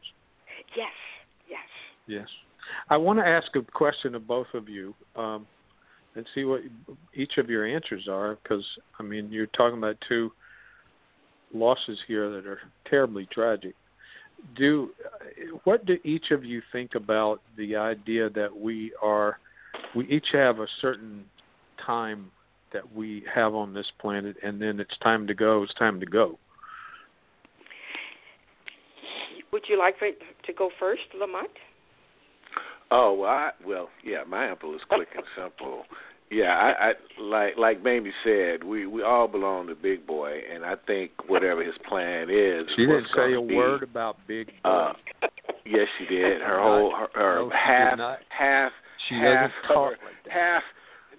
Yes. 0.74 0.88
Yes. 1.50 1.58
Yes. 2.06 2.28
I 2.88 2.96
want 2.96 3.18
to 3.18 3.26
ask 3.26 3.54
a 3.56 3.62
question 3.62 4.14
of 4.14 4.26
both 4.26 4.46
of 4.54 4.70
you. 4.70 4.94
Um, 5.16 5.46
and 6.16 6.26
see 6.34 6.44
what 6.44 6.60
each 7.14 7.38
of 7.38 7.48
your 7.48 7.64
answers 7.64 8.08
are 8.08 8.36
because 8.42 8.64
I 8.98 9.04
mean 9.04 9.30
you're 9.30 9.46
talking 9.46 9.78
about 9.78 9.96
two 10.08 10.32
losses 11.52 11.98
here 12.06 12.30
that 12.30 12.46
are 12.46 12.60
terribly 12.88 13.26
tragic. 13.32 13.74
Do 14.56 14.90
what 15.64 15.84
do 15.84 15.98
each 16.02 16.30
of 16.30 16.44
you 16.44 16.62
think 16.72 16.94
about 16.94 17.42
the 17.56 17.76
idea 17.76 18.30
that 18.30 18.54
we 18.56 18.92
are 19.02 19.38
we 19.94 20.06
each 20.08 20.28
have 20.32 20.60
a 20.60 20.66
certain 20.80 21.24
time 21.84 22.30
that 22.72 22.94
we 22.94 23.24
have 23.32 23.54
on 23.54 23.74
this 23.74 23.86
planet 24.00 24.36
and 24.42 24.60
then 24.60 24.80
it's 24.80 24.96
time 25.02 25.26
to 25.26 25.34
go, 25.34 25.62
it's 25.62 25.74
time 25.74 26.00
to 26.00 26.06
go. 26.06 26.38
Would 29.52 29.64
you 29.68 29.78
like 29.78 29.98
to 29.98 30.52
go 30.52 30.70
first, 30.78 31.02
Lamont? 31.18 31.50
Oh 32.90 33.14
well, 33.14 33.30
I, 33.30 33.50
well, 33.64 33.88
yeah. 34.04 34.24
My 34.26 34.46
answer 34.46 34.74
is 34.74 34.80
quick 34.88 35.08
and 35.14 35.24
simple. 35.36 35.84
Yeah, 36.30 36.52
I, 36.52 36.90
I 36.90 36.92
like 37.20 37.56
like 37.58 37.82
Mamie 37.82 38.12
said, 38.22 38.62
we 38.62 38.86
we 38.86 39.02
all 39.02 39.26
belong 39.26 39.66
to 39.66 39.74
Big 39.74 40.06
Boy, 40.06 40.40
and 40.52 40.64
I 40.64 40.74
think 40.86 41.10
whatever 41.26 41.64
his 41.64 41.74
plan 41.88 42.30
is, 42.30 42.66
she 42.76 42.86
didn't 42.86 43.08
say 43.16 43.34
a 43.34 43.42
be, 43.42 43.56
word 43.56 43.82
about 43.82 44.16
Big 44.28 44.46
Boy. 44.62 44.70
Uh, 44.70 44.92
yes, 45.66 45.88
she 45.98 46.06
did. 46.06 46.40
Her 46.40 46.60
whole 46.60 46.94
her, 46.94 47.08
her 47.14 47.46
no, 47.46 47.50
half 47.50 47.98
half 48.28 48.72
she 49.08 49.16
half 49.16 49.50
talk 49.66 49.92
like 50.04 50.32
half. 50.32 50.62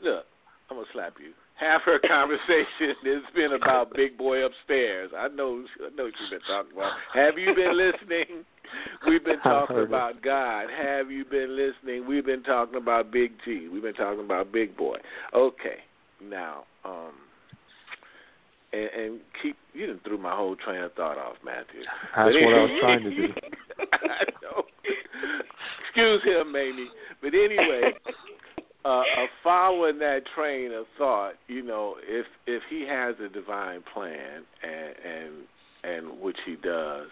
Look, 0.02 0.26
I'm 0.70 0.78
gonna 0.78 0.88
slap 0.94 1.16
you. 1.20 1.34
Half 1.56 1.82
her 1.84 2.00
conversation 2.08 2.96
has 3.04 3.24
been 3.36 3.52
about 3.52 3.94
Big 3.94 4.18
Boy 4.18 4.46
upstairs. 4.46 5.12
I 5.16 5.28
know, 5.28 5.66
I 5.86 5.94
know 5.94 6.06
what 6.06 6.14
you've 6.20 6.32
been 6.32 6.48
talking 6.48 6.72
about. 6.72 6.94
Have 7.14 7.38
you 7.38 7.54
been 7.54 7.78
listening? 7.78 8.46
We've 9.08 9.24
been 9.24 9.40
talking 9.44 9.80
about 9.80 10.22
God. 10.22 10.68
Have 10.70 11.12
you 11.12 11.26
been 11.26 11.56
listening? 11.56 12.08
We've 12.08 12.26
been 12.26 12.44
talking 12.44 12.78
about 12.78 13.12
Big 13.12 13.32
G. 13.46 13.68
We've 13.72 13.82
been 13.82 13.94
talking 13.94 14.24
about 14.24 14.52
Big 14.52 14.76
Boy. 14.76 14.98
Okay, 15.34 15.78
now, 16.24 16.64
um, 16.86 17.14
and, 18.74 18.90
and 18.90 19.20
keep 19.42 19.56
you 19.74 19.88
didn't 19.88 20.04
threw 20.04 20.18
my 20.18 20.36
whole 20.36 20.56
train 20.56 20.82
of 20.82 20.94
thought 20.94 21.18
off, 21.18 21.36
Matthew. 21.44 21.82
That's 22.16 22.34
what 22.34 22.54
I 22.54 22.62
was 22.62 22.80
trying 22.82 23.04
to 23.04 23.10
do. 23.10 23.28
I 23.94 24.24
know. 24.42 24.64
Excuse 25.86 26.24
him, 26.24 26.52
Mamie. 26.52 26.90
But 27.22 27.34
anyway, 27.34 27.94
uh, 28.84 28.88
uh, 28.88 29.04
following 29.44 30.00
that 30.00 30.22
train 30.36 30.72
of 30.72 30.86
thought, 30.98 31.34
you 31.48 31.64
know, 31.64 31.96
if 32.04 32.26
if 32.48 32.64
he 32.70 32.86
has 32.88 33.16
a 33.24 33.30
divine 33.30 33.84
plan 33.94 34.44
and 34.64 34.96
and 35.06 35.34
and 35.84 36.22
which 36.22 36.38
he 36.46 36.56
does, 36.56 37.08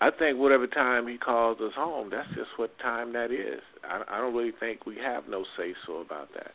I 0.00 0.10
think 0.10 0.38
whatever 0.38 0.66
time 0.66 1.06
he 1.06 1.16
calls 1.16 1.58
us 1.60 1.72
home, 1.74 2.10
that's 2.10 2.28
just 2.30 2.50
what 2.56 2.76
time 2.78 3.12
that 3.12 3.30
is. 3.30 3.60
I, 3.84 4.02
I 4.08 4.18
don't 4.18 4.34
really 4.34 4.52
think 4.58 4.86
we 4.86 4.96
have 4.96 5.24
no 5.28 5.44
say 5.56 5.74
so 5.86 5.98
about 5.98 6.28
that. 6.34 6.52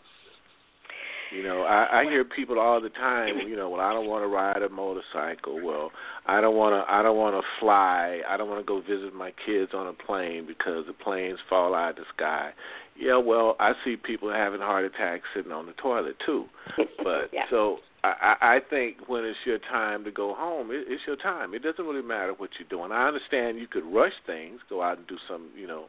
You 1.31 1.43
know, 1.43 1.61
I, 1.61 2.01
I 2.01 2.03
hear 2.05 2.25
people 2.25 2.59
all 2.59 2.81
the 2.81 2.89
time. 2.89 3.47
You 3.47 3.55
know, 3.55 3.69
well, 3.69 3.81
I 3.81 3.93
don't 3.93 4.07
want 4.07 4.23
to 4.23 4.27
ride 4.27 4.63
a 4.63 4.69
motorcycle. 4.69 5.63
Well, 5.63 5.91
I 6.25 6.41
don't 6.41 6.55
want 6.55 6.73
to. 6.73 6.91
I 6.91 7.03
don't 7.03 7.17
want 7.17 7.35
to 7.35 7.47
fly. 7.59 8.21
I 8.27 8.35
don't 8.35 8.49
want 8.49 8.61
to 8.61 8.67
go 8.67 8.81
visit 8.81 9.13
my 9.13 9.31
kids 9.45 9.71
on 9.73 9.87
a 9.87 9.93
plane 9.93 10.47
because 10.47 10.85
the 10.87 10.93
planes 10.93 11.37
fall 11.47 11.75
out 11.75 11.91
of 11.91 11.95
the 11.97 12.01
sky. 12.15 12.51
Yeah, 12.97 13.17
well, 13.17 13.55
I 13.59 13.73
see 13.85 13.95
people 13.95 14.31
having 14.31 14.59
heart 14.59 14.85
attacks 14.85 15.23
sitting 15.35 15.51
on 15.51 15.67
the 15.67 15.73
toilet 15.73 16.15
too. 16.25 16.45
But 17.03 17.29
yeah. 17.31 17.43
so 17.49 17.77
I, 18.03 18.35
I 18.41 18.59
think 18.69 19.07
when 19.07 19.25
it's 19.25 19.37
your 19.45 19.59
time 19.59 20.03
to 20.05 20.11
go 20.11 20.33
home, 20.33 20.71
it, 20.71 20.85
it's 20.87 21.03
your 21.05 21.17
time. 21.17 21.53
It 21.53 21.63
doesn't 21.63 21.83
really 21.83 22.01
matter 22.01 22.33
what 22.37 22.51
you're 22.57 22.69
doing. 22.69 22.91
I 22.91 23.07
understand 23.07 23.59
you 23.59 23.67
could 23.67 23.85
rush 23.85 24.13
things, 24.25 24.59
go 24.69 24.81
out 24.81 24.97
and 24.97 25.07
do 25.07 25.17
some, 25.27 25.49
you 25.55 25.67
know, 25.67 25.85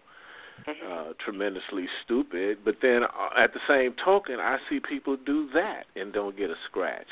mm-hmm. 0.67 0.93
uh, 0.93 1.13
tremendously 1.25 1.87
stupid. 2.05 2.59
But 2.65 2.77
then 2.83 3.05
uh, 3.05 3.41
at 3.41 3.53
the 3.53 3.61
same 3.69 3.95
token, 4.05 4.41
I 4.41 4.59
see 4.69 4.81
people 4.81 5.17
do 5.25 5.49
that 5.55 5.85
and 5.95 6.13
don't 6.13 6.37
get 6.37 6.51
a 6.51 6.57
scratch. 6.69 7.07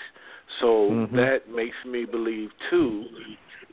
So 0.61 0.67
mm-hmm. 0.91 1.17
that 1.17 1.49
makes 1.55 1.77
me 1.87 2.05
believe 2.05 2.51
too 2.71 3.05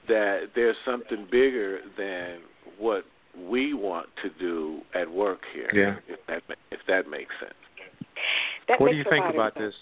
that 0.07 0.49
there's 0.53 0.75
something 0.85 1.27
bigger 1.31 1.79
than 1.97 2.39
what 2.77 3.05
we 3.49 3.73
want 3.73 4.07
to 4.23 4.29
do 4.39 4.81
at 4.93 5.09
work 5.09 5.41
here. 5.53 5.69
Yeah. 5.73 6.13
If 6.13 6.19
that 6.27 6.57
if 6.71 6.79
that 6.87 7.09
makes 7.09 7.33
sense. 7.39 7.53
That 8.67 8.79
what 8.79 8.87
makes 8.87 8.95
do 8.95 8.97
you 8.97 9.05
think 9.09 9.33
about 9.33 9.57
of 9.57 9.63
this, 9.63 9.73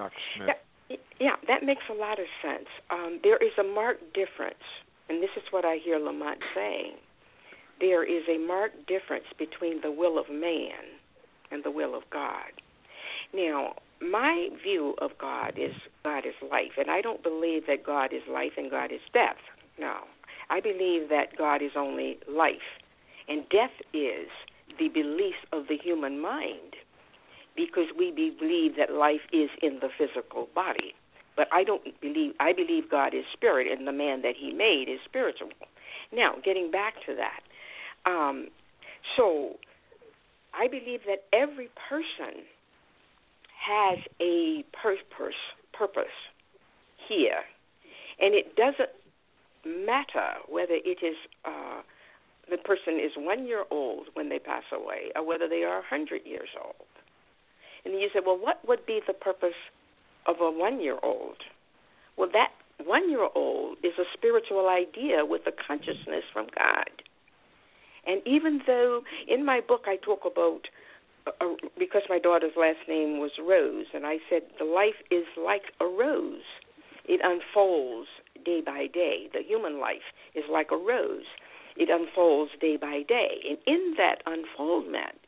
Dr. 0.00 0.16
Smith? 0.36 0.48
Yeah, 0.88 0.96
yeah, 1.20 1.36
that 1.46 1.62
makes 1.62 1.82
a 1.90 1.94
lot 1.94 2.18
of 2.18 2.26
sense. 2.42 2.68
Um, 2.90 3.20
there 3.22 3.36
is 3.36 3.52
a 3.58 3.62
marked 3.62 4.14
difference, 4.14 4.64
and 5.08 5.22
this 5.22 5.30
is 5.36 5.42
what 5.50 5.64
I 5.64 5.76
hear 5.76 5.98
Lamont 5.98 6.38
saying. 6.54 6.94
There 7.80 8.02
is 8.02 8.24
a 8.28 8.38
marked 8.38 8.86
difference 8.86 9.26
between 9.38 9.80
the 9.82 9.90
will 9.90 10.18
of 10.18 10.28
man 10.30 10.98
and 11.50 11.64
the 11.64 11.70
will 11.70 11.94
of 11.94 12.02
God. 12.10 12.52
Now, 13.34 13.74
my 14.00 14.48
view 14.62 14.94
of 14.98 15.10
God 15.18 15.54
is 15.56 15.74
God 16.02 16.24
is 16.26 16.34
life, 16.50 16.72
and 16.78 16.90
I 16.90 17.00
don't 17.00 17.22
believe 17.22 17.66
that 17.66 17.84
God 17.84 18.12
is 18.12 18.22
life 18.28 18.52
and 18.56 18.70
God 18.70 18.90
is 18.90 19.00
death. 19.12 19.36
No, 19.78 20.04
I 20.48 20.60
believe 20.60 21.08
that 21.10 21.36
God 21.36 21.62
is 21.62 21.72
only 21.76 22.18
life, 22.28 22.80
and 23.28 23.48
death 23.50 23.76
is 23.92 24.28
the 24.78 24.88
beliefs 24.88 25.44
of 25.52 25.68
the 25.68 25.76
human 25.76 26.20
mind, 26.20 26.76
because 27.56 27.86
we 27.96 28.10
believe 28.10 28.76
that 28.76 28.92
life 28.92 29.20
is 29.32 29.50
in 29.62 29.80
the 29.80 29.88
physical 29.96 30.48
body. 30.54 30.94
But 31.36 31.48
I 31.52 31.64
don't 31.64 31.82
believe 32.00 32.34
I 32.40 32.52
believe 32.52 32.90
God 32.90 33.14
is 33.14 33.24
spirit, 33.32 33.66
and 33.70 33.86
the 33.86 33.92
man 33.92 34.22
that 34.22 34.34
He 34.38 34.52
made 34.52 34.88
is 34.88 34.98
spiritual. 35.04 35.50
Now, 36.12 36.34
getting 36.44 36.70
back 36.70 36.94
to 37.06 37.14
that, 37.14 38.10
um, 38.10 38.48
so 39.16 39.56
I 40.52 40.68
believe 40.68 41.00
that 41.06 41.24
every 41.32 41.70
person 41.88 42.42
has 43.66 43.98
a 44.20 44.64
purpose 44.72 45.34
purpose 45.72 46.16
here, 47.08 47.42
and 48.20 48.34
it 48.34 48.56
doesn't 48.56 48.90
matter 49.64 50.34
whether 50.48 50.74
it 50.74 50.98
is 51.02 51.16
uh, 51.44 51.82
the 52.50 52.58
person 52.58 52.98
is 52.98 53.12
one 53.16 53.46
year 53.46 53.64
old 53.70 54.08
when 54.14 54.28
they 54.28 54.38
pass 54.38 54.64
away 54.72 55.12
or 55.14 55.24
whether 55.24 55.48
they 55.48 55.62
are 55.62 55.78
a 55.78 55.84
hundred 55.88 56.22
years 56.24 56.48
old. 56.62 56.89
And 57.84 57.94
you 57.94 58.08
say, 58.12 58.20
well, 58.24 58.38
what 58.38 58.66
would 58.66 58.84
be 58.86 59.00
the 59.06 59.12
purpose 59.12 59.58
of 60.26 60.36
a 60.40 60.50
one 60.50 60.80
year 60.80 60.98
old? 61.02 61.36
Well, 62.16 62.28
that 62.32 62.50
one 62.84 63.10
year 63.10 63.28
old 63.34 63.78
is 63.82 63.92
a 63.98 64.04
spiritual 64.12 64.68
idea 64.68 65.24
with 65.24 65.42
a 65.46 65.52
consciousness 65.52 66.24
from 66.32 66.46
God. 66.56 66.90
And 68.06 68.22
even 68.26 68.62
though 68.66 69.02
in 69.28 69.44
my 69.44 69.60
book 69.60 69.84
I 69.86 69.96
talk 69.96 70.20
about 70.24 70.68
uh, 71.26 71.54
because 71.78 72.02
my 72.08 72.18
daughter's 72.18 72.56
last 72.56 72.88
name 72.88 73.20
was 73.20 73.32
Rose, 73.38 73.86
and 73.94 74.06
I 74.06 74.18
said 74.28 74.42
the 74.58 74.64
life 74.64 74.96
is 75.10 75.24
like 75.36 75.64
a 75.80 75.84
rose. 75.84 76.42
It 77.04 77.20
unfolds 77.22 78.08
day 78.44 78.62
by 78.64 78.86
day. 78.86 79.28
The 79.32 79.42
human 79.46 79.80
life 79.80 80.14
is 80.34 80.44
like 80.50 80.70
a 80.70 80.76
rose. 80.76 81.26
It 81.76 81.88
unfolds 81.90 82.52
day 82.60 82.76
by 82.76 83.02
day. 83.06 83.40
And 83.48 83.58
in 83.66 83.94
that 83.96 84.22
unfoldment, 84.26 85.18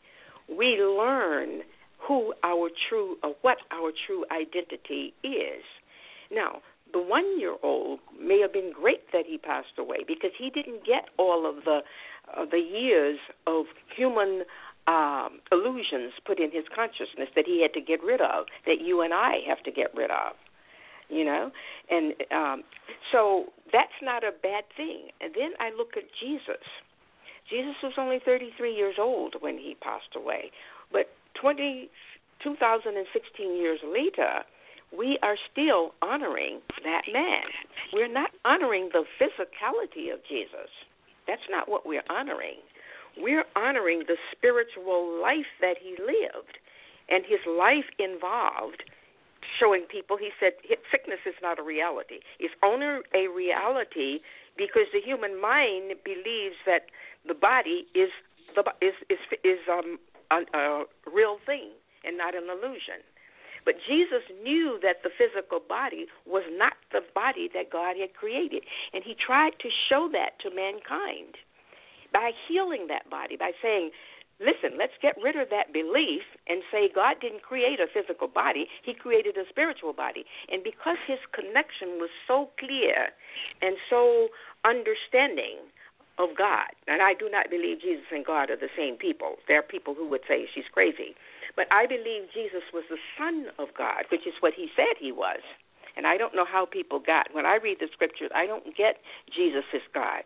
we 0.48 0.76
learn 0.80 1.62
who 2.06 2.34
our 2.42 2.70
true, 2.88 3.16
or 3.22 3.34
what 3.42 3.58
our 3.70 3.92
true 4.06 4.24
identity 4.30 5.14
is. 5.22 5.62
Now, 6.30 6.60
the 6.92 7.00
one 7.00 7.38
year 7.38 7.56
old 7.62 8.00
may 8.20 8.40
have 8.40 8.52
been 8.52 8.72
great 8.72 9.12
that 9.12 9.24
he 9.26 9.38
passed 9.38 9.78
away 9.78 9.98
because 10.06 10.30
he 10.38 10.50
didn't 10.50 10.84
get 10.84 11.08
all 11.18 11.48
of 11.48 11.64
the 11.64 11.80
uh, 12.36 12.44
the 12.50 12.58
years 12.58 13.18
of 13.46 13.64
human 13.96 14.44
um, 14.86 15.40
illusions 15.50 16.12
put 16.24 16.38
in 16.38 16.50
his 16.50 16.64
consciousness 16.74 17.28
that 17.34 17.44
he 17.46 17.62
had 17.62 17.72
to 17.74 17.80
get 17.80 18.02
rid 18.02 18.20
of, 18.20 18.46
that 18.66 18.80
you 18.80 19.00
and 19.02 19.12
I 19.14 19.38
have 19.48 19.62
to 19.64 19.72
get 19.72 19.94
rid 19.94 20.10
of. 20.10 20.34
You 21.08 21.24
know, 21.26 21.50
and 21.90 22.14
um, 22.30 22.62
so 23.10 23.52
that's 23.70 23.92
not 24.02 24.24
a 24.24 24.30
bad 24.32 24.64
thing. 24.76 25.08
And 25.20 25.34
then 25.34 25.50
I 25.60 25.70
look 25.76 25.90
at 25.96 26.04
Jesus. 26.18 26.64
Jesus 27.50 27.74
was 27.82 27.92
only 27.98 28.18
33 28.24 28.74
years 28.74 28.94
old 28.98 29.36
when 29.40 29.58
he 29.58 29.76
passed 29.82 30.16
away, 30.16 30.50
but 30.90 31.10
20, 31.40 31.88
2016 32.42 33.56
years 33.56 33.80
later, 33.86 34.42
we 34.96 35.18
are 35.22 35.36
still 35.50 35.92
honoring 36.02 36.60
that 36.84 37.02
man. 37.12 37.44
We're 37.92 38.12
not 38.12 38.30
honoring 38.44 38.90
the 38.92 39.04
physicality 39.20 40.12
of 40.12 40.20
Jesus. 40.28 40.68
That's 41.26 41.42
not 41.50 41.68
what 41.68 41.86
we're 41.86 42.04
honoring 42.10 42.60
we're 43.16 43.44
honoring 43.56 44.04
the 44.06 44.16
spiritual 44.30 45.20
life 45.20 45.50
that 45.60 45.76
he 45.80 45.96
lived. 46.00 46.58
And 47.08 47.24
his 47.26 47.40
life 47.46 47.88
involved 47.98 48.84
showing 49.60 49.84
people, 49.90 50.16
he 50.16 50.30
said, 50.40 50.52
sickness 50.90 51.20
is 51.26 51.34
not 51.42 51.58
a 51.58 51.62
reality. 51.62 52.20
It's 52.38 52.54
only 52.62 53.02
a 53.14 53.28
reality 53.28 54.20
because 54.56 54.88
the 54.92 55.00
human 55.04 55.40
mind 55.40 55.92
believes 56.04 56.56
that 56.64 56.86
the 57.26 57.34
body 57.34 57.86
is 57.94 58.08
the 58.54 58.64
is 58.84 58.92
is 59.08 59.18
is 59.44 59.58
um, 59.70 59.98
a, 60.32 60.56
a 60.56 60.84
real 61.12 61.38
thing 61.44 61.70
and 62.04 62.16
not 62.16 62.34
an 62.34 62.44
illusion. 62.50 63.04
But 63.64 63.76
Jesus 63.86 64.26
knew 64.42 64.80
that 64.82 65.04
the 65.04 65.10
physical 65.14 65.60
body 65.60 66.06
was 66.26 66.42
not 66.50 66.74
the 66.90 67.02
body 67.14 67.48
that 67.54 67.70
God 67.70 67.94
had 67.96 68.14
created, 68.14 68.64
and 68.92 69.04
he 69.04 69.14
tried 69.14 69.52
to 69.60 69.68
show 69.88 70.08
that 70.12 70.40
to 70.42 70.50
mankind 70.50 71.38
by 72.12 72.32
healing 72.48 72.86
that 72.88 73.08
body, 73.08 73.36
by 73.36 73.52
saying, 73.62 73.90
listen, 74.40 74.76
let's 74.76 74.98
get 75.00 75.14
rid 75.22 75.36
of 75.36 75.48
that 75.50 75.72
belief 75.72 76.22
and 76.48 76.62
say 76.70 76.90
God 76.92 77.16
didn't 77.20 77.42
create 77.42 77.78
a 77.78 77.86
physical 77.86 78.28
body, 78.28 78.66
He 78.82 78.92
created 78.92 79.36
a 79.38 79.48
spiritual 79.48 79.92
body. 79.92 80.24
And 80.50 80.62
because 80.62 80.98
His 81.06 81.22
connection 81.32 82.02
was 82.02 82.10
so 82.26 82.50
clear 82.58 83.14
and 83.62 83.76
so 83.88 84.28
understanding 84.64 85.70
of 86.18 86.36
God, 86.36 86.68
and 86.86 87.00
I 87.00 87.14
do 87.14 87.28
not 87.30 87.48
believe 87.50 87.80
Jesus 87.80 88.04
and 88.12 88.24
God 88.24 88.50
are 88.50 88.56
the 88.56 88.72
same 88.76 88.96
people. 88.96 89.36
There 89.48 89.58
are 89.58 89.62
people 89.62 89.94
who 89.94 90.08
would 90.10 90.20
say 90.28 90.46
she's 90.54 90.68
crazy. 90.72 91.16
But 91.56 91.66
I 91.70 91.86
believe 91.86 92.32
Jesus 92.32 92.62
was 92.72 92.84
the 92.88 93.00
Son 93.18 93.46
of 93.58 93.68
God, 93.76 94.04
which 94.10 94.26
is 94.26 94.34
what 94.40 94.54
He 94.54 94.68
said 94.76 94.96
He 94.98 95.12
was. 95.12 95.40
And 95.96 96.06
I 96.06 96.16
don't 96.16 96.34
know 96.34 96.46
how 96.50 96.64
people 96.64 97.00
got. 97.00 97.28
When 97.32 97.44
I 97.44 97.56
read 97.62 97.78
the 97.80 97.88
scriptures, 97.92 98.30
I 98.34 98.46
don't 98.46 98.76
get 98.76 98.96
Jesus 99.34 99.64
is 99.74 99.82
God. 99.92 100.24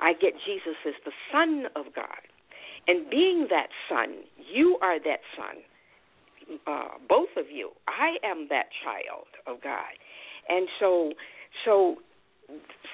I 0.00 0.12
get 0.12 0.34
Jesus 0.44 0.76
as 0.86 0.94
the 1.04 1.12
Son 1.32 1.66
of 1.76 1.94
God. 1.94 2.24
And 2.86 3.08
being 3.08 3.46
that 3.50 3.68
Son, 3.88 4.24
you 4.52 4.78
are 4.82 4.98
that 4.98 5.20
Son. 5.36 5.62
Uh, 6.66 6.98
both 7.08 7.28
of 7.36 7.50
you. 7.50 7.70
I 7.86 8.16
am 8.26 8.48
that 8.50 8.66
child 8.82 9.26
of 9.46 9.62
God. 9.62 9.94
And 10.48 10.68
so, 10.80 11.12
so, 11.64 11.96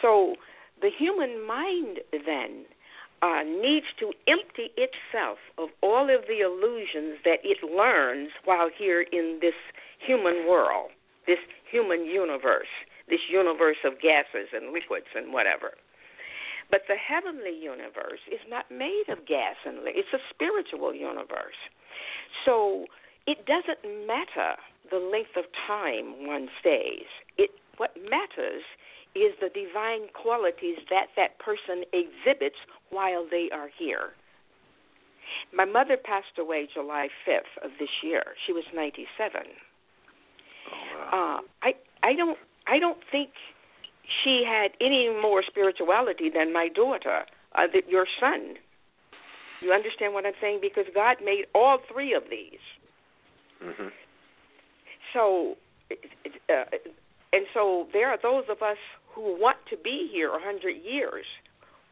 so 0.03 0.35
the 0.81 0.91
human 0.91 1.47
mind 1.47 2.01
then 2.12 2.66
uh, 3.22 3.43
needs 3.43 3.87
to 3.99 4.12
empty 4.29 4.70
itself 4.77 5.39
of 5.59 5.68
all 5.83 6.12
of 6.12 6.22
the 6.29 6.41
illusions 6.41 7.18
that 7.24 7.41
it 7.43 7.59
learns 7.64 8.31
while 8.45 8.68
here 8.77 9.01
in 9.01 9.39
this 9.41 9.57
human 10.05 10.47
world, 10.47 10.91
this 11.27 11.41
human 11.70 12.05
universe, 12.05 12.70
this 13.09 13.20
universe 13.31 13.81
of 13.85 14.01
gases 14.01 14.53
and 14.53 14.72
liquids 14.72 15.07
and 15.14 15.33
whatever. 15.33 15.72
But 16.70 16.83
the 16.89 16.97
heavenly 16.97 17.55
universe 17.57 18.20
is 18.31 18.41
not 18.49 18.66
made 18.70 19.05
of 19.09 19.27
gas 19.27 19.55
and 19.64 19.79
liquid. 19.79 19.95
It's 19.97 20.12
a 20.12 20.22
spiritual 20.35 20.95
universe. 20.95 21.59
So 22.45 22.87
it 23.27 23.47
doesn't 23.47 24.07
matter 24.07 24.59
the 24.91 24.99
length 24.99 25.37
of 25.37 25.45
time 25.66 26.27
one 26.27 26.49
stays. 26.61 27.07
It 27.39 27.51
what 27.79 27.95
matters 27.97 28.62
is 29.19 29.35
the 29.41 29.49
divine 29.49 30.09
qualities 30.14 30.79
that 30.91 31.07
that 31.17 31.39
person 31.39 31.85
exhibits 31.93 32.57
while 32.91 33.27
they 33.31 33.49
are 33.53 33.69
here. 33.79 34.11
My 35.53 35.64
mother 35.64 35.97
passed 35.97 36.39
away 36.39 36.69
July 36.73 37.09
5th 37.27 37.64
of 37.64 37.71
this 37.79 37.89
year. 38.03 38.23
She 38.47 38.53
was 38.53 38.64
97. 38.75 39.41
Oh, 40.69 41.11
wow. 41.12 41.39
uh, 41.39 41.41
I 41.62 41.75
I 42.03 42.14
don't 42.14 42.39
I 42.67 42.79
don't 42.79 42.99
think 43.11 43.31
she 44.25 44.45
had 44.47 44.71
any 44.81 45.09
more 45.09 45.43
spirituality 45.43 46.31
than 46.33 46.53
my 46.53 46.69
daughter, 46.69 47.25
uh, 47.55 47.67
the, 47.73 47.83
your 47.89 48.07
son. 48.21 48.55
You 49.61 49.73
understand 49.73 50.14
what 50.14 50.27
I'm 50.27 50.35
saying? 50.41 50.59
Because 50.61 50.85
God 50.95 51.17
made 51.25 51.47
all 51.55 51.79
three 51.93 52.14
of 52.14 52.25
these. 52.31 52.61
Mm-hmm. 53.64 53.89
So, 55.12 55.57
uh, 55.91 56.64
and 57.33 57.47
so 57.55 57.89
there 57.93 58.09
are 58.09 58.19
those 58.23 58.45
of 58.51 58.62
us 58.62 58.77
who 59.17 59.37
want 59.41 59.59
to 59.71 59.79
be 59.79 60.09
here 60.12 60.31
a 60.31 60.41
hundred 60.41 60.77
years. 60.85 61.27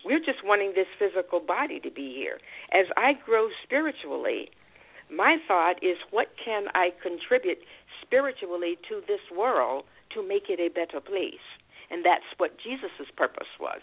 We're 0.04 0.20
just 0.20 0.44
wanting 0.44 0.74
this 0.76 0.86
physical 0.98 1.40
body 1.40 1.80
to 1.80 1.90
be 1.90 2.14
here. 2.14 2.38
As 2.72 2.86
I 2.96 3.14
grow 3.26 3.48
spiritually, 3.64 4.50
my 5.10 5.38
thought 5.48 5.82
is, 5.82 5.98
what 6.12 6.28
can 6.44 6.66
I 6.74 6.90
contribute 7.02 7.58
spiritually 8.02 8.78
to 8.90 9.02
this 9.08 9.20
world 9.36 9.84
to 10.14 10.26
make 10.26 10.44
it 10.50 10.60
a 10.60 10.68
better 10.68 11.00
place? 11.00 11.42
And 11.90 12.04
that's 12.04 12.28
what 12.38 12.52
Jesus' 12.62 13.10
purpose 13.16 13.48
was. 13.60 13.82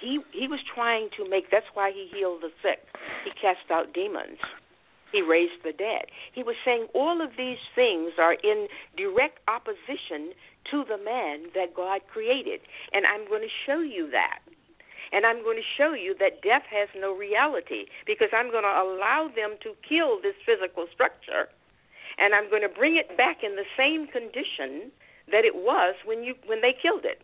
he 0.00 0.20
he 0.32 0.46
was 0.48 0.60
trying 0.74 1.08
to 1.16 1.28
make 1.28 1.50
that's 1.50 1.66
why 1.74 1.90
he 1.92 2.08
healed 2.14 2.42
the 2.42 2.50
sick 2.62 2.80
he 3.24 3.30
cast 3.40 3.70
out 3.70 3.94
demons 3.94 4.38
he 5.12 5.22
raised 5.22 5.64
the 5.64 5.72
dead 5.72 6.06
he 6.32 6.42
was 6.42 6.56
saying 6.64 6.86
all 6.94 7.22
of 7.22 7.30
these 7.38 7.62
things 7.74 8.12
are 8.18 8.34
in 8.34 8.68
direct 8.96 9.38
opposition 9.48 10.32
to 10.70 10.84
the 10.84 10.98
man 10.98 11.48
that 11.54 11.74
god 11.74 12.00
created. 12.12 12.60
And 12.92 13.06
i'm 13.06 13.26
going 13.28 13.42
to 13.42 13.54
show 13.66 13.80
you 13.80 14.10
that. 14.10 14.40
And 15.12 15.24
i'm 15.26 15.42
going 15.42 15.56
to 15.56 15.70
show 15.76 15.92
you 15.92 16.14
that 16.18 16.42
death 16.42 16.64
has 16.70 16.88
no 16.98 17.14
reality 17.14 17.86
because 18.06 18.28
i'm 18.32 18.50
going 18.50 18.64
to 18.66 18.76
allow 18.82 19.30
them 19.34 19.56
to 19.62 19.74
kill 19.86 20.20
this 20.20 20.36
physical 20.44 20.86
structure. 20.92 21.48
And 22.18 22.34
i'm 22.34 22.50
going 22.50 22.62
to 22.62 22.72
bring 22.72 22.96
it 22.96 23.16
back 23.16 23.42
in 23.42 23.56
the 23.56 23.68
same 23.76 24.06
condition 24.06 24.90
that 25.30 25.44
it 25.44 25.54
was 25.54 25.94
when 26.04 26.22
you 26.22 26.34
when 26.46 26.62
they 26.62 26.74
killed 26.74 27.04
it. 27.04 27.22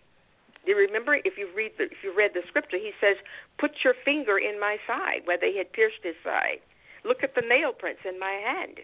Do 0.64 0.70
you 0.70 0.78
remember? 0.78 1.18
If 1.24 1.38
you 1.38 1.48
read 1.54 1.72
the, 1.78 1.84
if 1.84 2.02
you 2.04 2.14
read 2.14 2.32
the 2.34 2.42
scripture, 2.46 2.78
he 2.78 2.92
says, 3.00 3.16
"Put 3.58 3.82
your 3.82 3.94
finger 4.04 4.38
in 4.38 4.60
my 4.60 4.78
side 4.86 5.22
where 5.24 5.38
they 5.38 5.56
had 5.56 5.72
pierced 5.72 6.02
his 6.02 6.14
side. 6.22 6.60
Look 7.04 7.22
at 7.22 7.34
the 7.34 7.42
nail 7.42 7.72
prints 7.72 8.02
in 8.08 8.18
my 8.18 8.32
hand." 8.32 8.78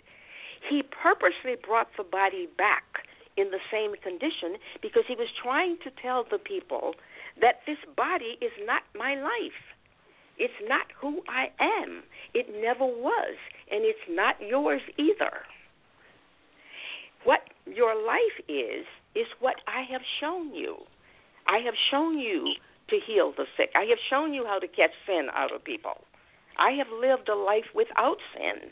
He 0.69 0.83
purposely 0.83 1.55
brought 1.55 1.89
the 1.97 2.03
body 2.03 2.49
back 2.59 3.07
in 3.39 3.51
the 3.51 3.63
same 3.71 3.95
condition 4.03 4.59
because 4.83 5.05
he 5.07 5.15
was 5.15 5.29
trying 5.41 5.79
to 5.85 5.91
tell 6.03 6.25
the 6.29 6.39
people 6.39 6.95
that 7.41 7.61
this 7.67 7.79
body 7.97 8.37
is 8.43 8.53
not 8.67 8.83
my 8.95 9.15
life. 9.15 9.63
It's 10.39 10.61
not 10.67 10.87
who 11.01 11.23
I 11.29 11.51
am. 11.59 12.03
It 12.35 12.47
never 12.61 12.85
was, 12.85 13.37
and 13.71 13.85
it's 13.85 14.07
not 14.11 14.37
yours 14.41 14.83
either. 14.97 15.47
What 17.25 17.41
your 17.67 17.95
life 17.95 18.39
is, 18.49 18.87
is 19.15 19.27
what 19.41 19.57
I 19.67 19.83
have 19.91 20.03
shown 20.21 20.55
you. 20.55 20.77
I 21.47 21.59
have 21.59 21.75
shown 21.91 22.19
you 22.19 22.55
to 22.91 22.97
heal 23.07 23.33
the 23.37 23.47
sick. 23.57 23.71
I 23.75 23.85
have 23.85 23.99
shown 24.11 24.33
you 24.33 24.45
how 24.47 24.59
to 24.59 24.69
catch 24.69 24.93
sin 25.07 25.29
out 25.35 25.55
of 25.55 25.65
people. 25.65 26.05
I 26.57 26.73
have 26.73 26.89
lived 27.01 27.29
a 27.29 27.35
life 27.35 27.67
without 27.75 28.19
sin. 28.35 28.71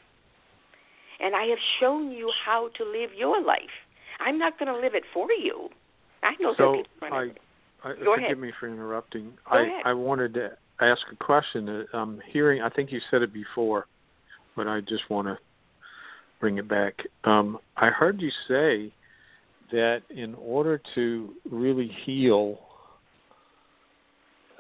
And 1.19 1.35
I 1.35 1.45
have 1.47 1.59
shown 1.81 2.11
you 2.11 2.31
how 2.45 2.69
to 2.77 2.85
live 2.85 3.11
your 3.17 3.43
life. 3.43 3.86
I'm 4.21 4.39
not 4.39 4.59
going 4.59 4.73
to 4.73 4.79
live 4.79 4.95
it 4.95 5.05
for 5.12 5.31
you. 5.33 5.69
I 6.23 6.33
know 6.41 6.55
so 6.57 6.77
people 6.77 7.17
I, 7.17 7.31
I, 7.85 7.95
Go 8.03 8.14
forgive 8.14 8.25
ahead. 8.25 8.39
me 8.39 8.53
for 8.59 8.69
interrupting. 8.69 9.33
Go 9.51 9.59
I, 9.59 9.62
ahead. 9.62 9.83
I 9.85 9.93
wanted 9.93 10.35
to 10.35 10.51
ask 10.81 11.01
a 11.12 11.17
question. 11.25 11.87
I'm 11.93 12.21
hearing, 12.33 12.62
I 12.62 12.69
think 12.71 12.91
you 12.91 13.01
said 13.11 13.23
it 13.23 13.33
before, 13.33 13.87
but 14.57 14.67
I 14.67 14.81
just 14.81 15.09
want 15.11 15.29
to 15.29 15.39
bring 16.41 16.59
it 16.59 16.69
back. 16.69 16.95
Um, 17.25 17.59
I 17.77 17.89
heard 17.89 18.21
you 18.21 18.31
say 18.49 18.93
that 19.73 20.03
in 20.11 20.35
order 20.35 20.81
to 20.95 21.33
really 21.51 21.91
heal 22.05 22.59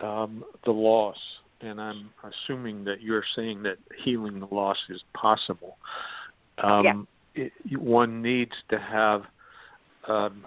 um, 0.02 0.44
the 0.64 0.70
loss, 0.70 1.16
and 1.60 1.80
I'm 1.80 2.10
assuming 2.22 2.84
that 2.84 3.00
you're 3.00 3.24
saying 3.34 3.62
that 3.62 3.78
healing 4.04 4.40
the 4.40 4.54
loss 4.54 4.76
is 4.90 5.02
possible. 5.14 5.78
Um, 6.62 7.06
it, 7.34 7.52
one 7.78 8.22
needs 8.22 8.52
to 8.70 8.78
have 8.78 9.22
um, 10.08 10.44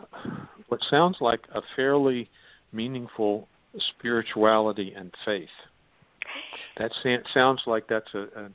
what 0.68 0.80
sounds 0.90 1.18
like 1.20 1.42
a 1.54 1.62
fairly 1.76 2.30
meaningful 2.72 3.48
spirituality 3.98 4.94
and 4.96 5.12
faith. 5.26 5.48
That 6.78 6.92
sounds 7.34 7.62
like 7.66 7.88
that's 7.88 8.14
a, 8.14 8.20
a, 8.20 8.50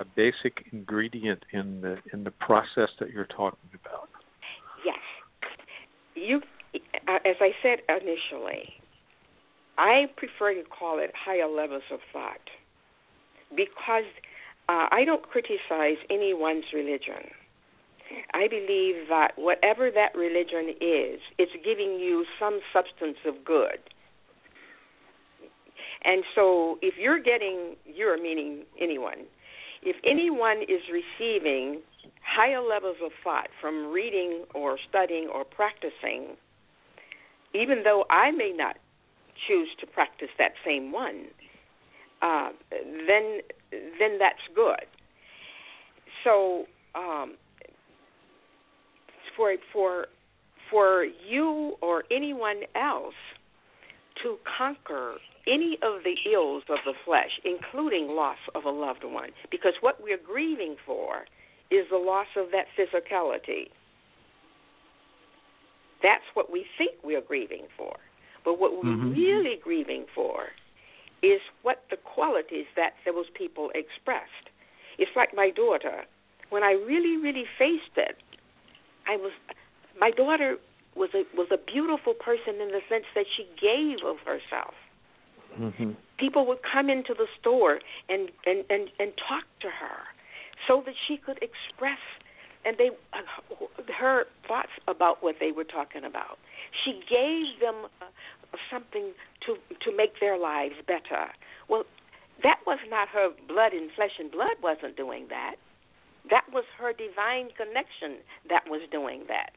a 0.00 0.04
basic 0.16 0.66
ingredient 0.72 1.44
in 1.52 1.80
the 1.80 1.98
in 2.12 2.24
the 2.24 2.30
process 2.30 2.88
that 2.98 3.10
you're 3.10 3.26
talking 3.26 3.70
about. 3.84 4.08
Yes. 4.84 4.98
You, 6.14 6.40
uh, 7.06 7.18
as 7.24 7.36
I 7.40 7.52
said 7.62 7.78
initially, 7.88 8.74
I 9.76 10.06
prefer 10.16 10.54
to 10.54 10.62
call 10.68 10.98
it 10.98 11.12
higher 11.14 11.48
levels 11.48 11.82
of 11.92 12.00
thought 12.12 12.40
because 13.54 14.04
uh, 14.68 14.86
I 14.90 15.04
don't 15.04 15.22
criticize 15.22 15.96
anyone's 16.10 16.64
religion. 16.74 17.30
I 18.32 18.48
believe 18.48 19.08
that 19.08 19.32
whatever 19.36 19.90
that 19.90 20.14
religion 20.16 20.70
is, 20.80 21.20
it's 21.38 21.52
giving 21.64 21.98
you 21.98 22.24
some 22.38 22.60
substance 22.72 23.18
of 23.26 23.44
good. 23.44 23.78
And 26.04 26.22
so 26.34 26.78
if 26.80 26.94
you're 26.98 27.20
getting, 27.20 27.76
you're 27.84 28.20
meaning 28.20 28.64
anyone, 28.80 29.26
if 29.82 29.96
anyone 30.04 30.62
is 30.62 30.82
receiving 30.90 31.80
higher 32.24 32.60
levels 32.60 32.96
of 33.04 33.10
thought 33.24 33.48
from 33.60 33.92
reading 33.92 34.44
or 34.54 34.78
studying 34.88 35.28
or 35.32 35.44
practicing, 35.44 36.36
even 37.54 37.82
though 37.84 38.04
I 38.10 38.30
may 38.30 38.52
not 38.54 38.76
choose 39.46 39.68
to 39.80 39.86
practice 39.86 40.28
that 40.38 40.52
same 40.64 40.92
one, 40.92 41.26
uh, 42.22 42.50
then 42.80 43.40
then 43.98 44.18
that's 44.18 44.42
good. 44.54 44.86
So 46.24 46.66
um, 46.94 47.34
for 49.38 49.54
for 49.72 50.06
for 50.70 51.06
you 51.26 51.76
or 51.80 52.04
anyone 52.10 52.60
else 52.74 53.14
to 54.22 54.36
conquer 54.58 55.14
any 55.46 55.78
of 55.82 56.02
the 56.04 56.16
ills 56.30 56.64
of 56.68 56.78
the 56.84 56.92
flesh, 57.06 57.40
including 57.44 58.08
loss 58.08 58.36
of 58.54 58.64
a 58.64 58.70
loved 58.70 59.04
one, 59.04 59.30
because 59.50 59.72
what 59.80 60.02
we're 60.02 60.18
grieving 60.18 60.76
for 60.84 61.24
is 61.70 61.86
the 61.90 61.96
loss 61.96 62.26
of 62.36 62.48
that 62.52 62.66
physicality. 62.76 63.70
That's 66.02 66.24
what 66.34 66.52
we 66.52 66.66
think 66.76 66.92
we're 67.02 67.22
grieving 67.22 67.66
for. 67.76 67.96
But 68.44 68.58
what 68.58 68.72
we're 68.76 68.96
Mhm. 68.96 69.14
really 69.14 69.56
grieving 69.56 70.06
for 70.14 70.52
is 71.22 71.40
what 71.62 71.88
the 71.88 71.96
qualities 71.96 72.66
that 72.74 72.94
those 73.04 73.28
people 73.30 73.70
expressed. 73.74 74.50
It's 74.98 75.14
like 75.16 75.32
my 75.34 75.50
daughter. 75.50 76.04
When 76.50 76.62
I 76.62 76.72
really, 76.72 77.16
really 77.16 77.46
faced 77.58 77.96
it, 77.96 78.16
I 79.08 79.16
was 79.16 79.32
my 79.98 80.10
daughter 80.10 80.56
was 80.94 81.10
a 81.14 81.24
was 81.36 81.48
a 81.50 81.56
beautiful 81.58 82.14
person 82.14 82.60
in 82.60 82.68
the 82.68 82.80
sense 82.88 83.06
that 83.14 83.26
she 83.36 83.46
gave 83.60 84.04
of 84.04 84.18
herself. 84.24 84.74
Mm-hmm. 85.58 85.92
People 86.18 86.46
would 86.46 86.58
come 86.62 86.90
into 86.90 87.14
the 87.14 87.26
store 87.40 87.80
and 88.08 88.28
and 88.46 88.64
and, 88.70 88.90
and 88.98 89.12
talk 89.16 89.44
to 89.60 89.68
her 89.68 90.04
so 90.66 90.82
that 90.84 90.94
she 91.06 91.16
could 91.16 91.38
express 91.42 91.98
and 92.64 92.76
they 92.76 92.90
uh, 93.12 93.18
her 93.98 94.24
thoughts 94.46 94.72
about 94.86 95.22
what 95.22 95.36
they 95.40 95.52
were 95.52 95.64
talking 95.64 96.04
about. 96.04 96.38
She 96.84 97.00
gave 97.08 97.60
them 97.60 97.86
uh, 98.02 98.06
something 98.70 99.12
to 99.46 99.56
to 99.80 99.96
make 99.96 100.20
their 100.20 100.38
lives 100.38 100.74
better. 100.86 101.32
Well, 101.68 101.84
that 102.42 102.58
was 102.66 102.78
not 102.88 103.08
her 103.08 103.30
blood 103.48 103.72
and 103.72 103.90
flesh 103.92 104.18
and 104.18 104.30
blood 104.30 104.56
wasn't 104.62 104.96
doing 104.96 105.26
that. 105.30 105.56
That 106.30 106.44
was 106.52 106.64
her 106.78 106.92
divine 106.92 107.48
connection 107.56 108.22
that 108.48 108.64
was 108.68 108.82
doing 108.90 109.24
that. 109.28 109.50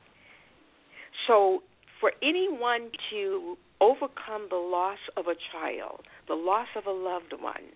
So, 1.27 1.63
for 1.99 2.13
anyone 2.23 2.91
to 3.11 3.57
overcome 3.79 4.47
the 4.49 4.55
loss 4.55 4.99
of 5.17 5.27
a 5.27 5.35
child, 5.51 6.01
the 6.27 6.35
loss 6.35 6.67
of 6.75 6.85
a 6.85 6.91
loved 6.91 7.33
one, 7.39 7.69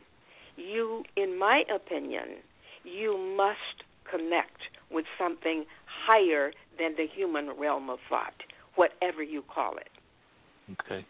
you, 0.55 1.03
in 1.15 1.37
my 1.37 1.63
opinion, 1.73 2.37
you 2.83 3.17
must 3.37 3.83
connect 4.09 4.61
with 4.91 5.05
something 5.19 5.65
higher 6.07 6.51
than 6.79 6.95
the 6.95 7.07
human 7.13 7.49
realm 7.59 7.89
of 7.89 7.99
thought, 8.09 8.33
whatever 8.75 9.21
you 9.21 9.43
call 9.53 9.77
it. 9.77 9.89
Okay. 10.79 11.05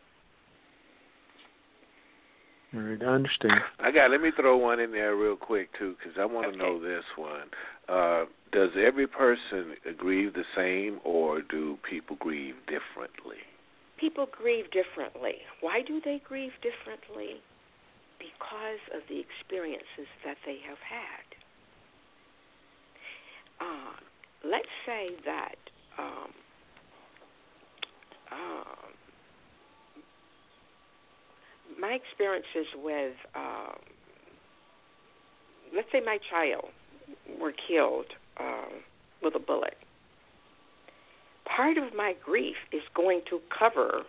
All 2.76 2.82
right, 2.82 3.02
I 3.02 3.06
understand. 3.06 3.54
I 3.80 3.92
got. 3.92 4.12
Let 4.12 4.22
me 4.22 4.32
throw 4.36 4.58
one 4.58 4.80
in 4.82 4.92
there 4.92 5.16
real 5.16 5.38
quick 5.38 5.70
too, 5.80 5.96
because 5.98 6.18
I 6.20 6.26
want 6.26 6.46
to 6.46 6.50
Okay. 6.50 6.58
know 6.58 6.80
this 6.80 7.06
one. 7.16 7.50
Uh, 7.88 8.26
does 8.52 8.72
every 8.76 9.08
person 9.08 9.78
grieve 9.98 10.34
the 10.34 10.44
same, 10.56 11.00
or 11.04 11.42
do 11.42 11.78
people 11.90 12.18
grieve 12.18 12.56
differently? 12.68 13.38
People 13.98 14.26
grieve 14.26 14.70
differently. 14.72 15.36
Why 15.62 15.82
do 15.82 16.02
they 16.04 16.20
grieve 16.28 16.52
differently? 16.62 17.42
Because 18.20 18.80
of 18.94 19.08
the 19.08 19.20
experiences 19.20 20.08
that 20.26 20.38
they 20.46 20.60
have 20.68 20.80
had. 20.80 21.26
Uh, 23.62 23.94
let's 24.44 24.68
say 24.86 25.10
that 25.26 25.56
um, 25.98 26.34
um, 28.32 28.95
my 31.80 31.92
experiences 31.94 32.68
with, 32.76 33.16
um, 33.36 33.78
let's 35.76 35.92
say, 35.92 36.02
my 36.04 36.20
child 36.30 36.66
were 37.40 37.54
killed 37.68 38.08
um, 38.40 38.82
with 39.22 39.36
a 39.36 39.40
bullet. 39.40 39.78
Part 41.46 41.78
of 41.78 41.94
my 41.96 42.16
grief 42.24 42.56
is 42.72 42.82
going 42.94 43.22
to 43.30 43.40
cover 43.58 44.04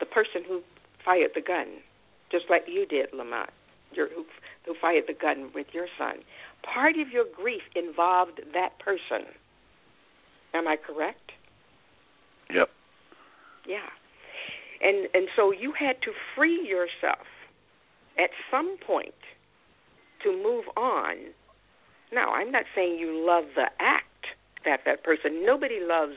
the 0.00 0.06
person 0.06 0.42
who 0.46 0.62
fired 1.04 1.32
the 1.34 1.40
gun, 1.40 1.66
just 2.30 2.46
like 2.48 2.64
you 2.66 2.86
did, 2.86 3.08
Lamont, 3.12 3.50
your, 3.92 4.08
who, 4.08 4.24
who 4.66 4.74
fired 4.80 5.04
the 5.06 5.14
gun 5.14 5.50
with 5.54 5.66
your 5.72 5.86
son. 5.98 6.16
Part 6.62 6.96
of 6.98 7.10
your 7.10 7.24
grief 7.34 7.62
involved 7.76 8.40
that 8.54 8.78
person. 8.78 9.26
Am 10.54 10.66
I 10.66 10.76
correct? 10.76 11.32
Yep. 12.52 12.70
Yeah. 13.66 13.90
And 14.84 15.08
and 15.14 15.28
so 15.34 15.50
you 15.50 15.72
had 15.72 16.00
to 16.02 16.12
free 16.36 16.60
yourself 16.68 17.26
at 18.18 18.30
some 18.50 18.76
point 18.86 19.14
to 20.22 20.30
move 20.30 20.64
on. 20.76 21.16
Now, 22.12 22.34
I'm 22.34 22.52
not 22.52 22.64
saying 22.74 22.98
you 22.98 23.26
love 23.26 23.44
the 23.56 23.66
act 23.80 24.26
that 24.64 24.80
that 24.84 25.02
person. 25.02 25.44
Nobody 25.44 25.80
loves 25.80 26.14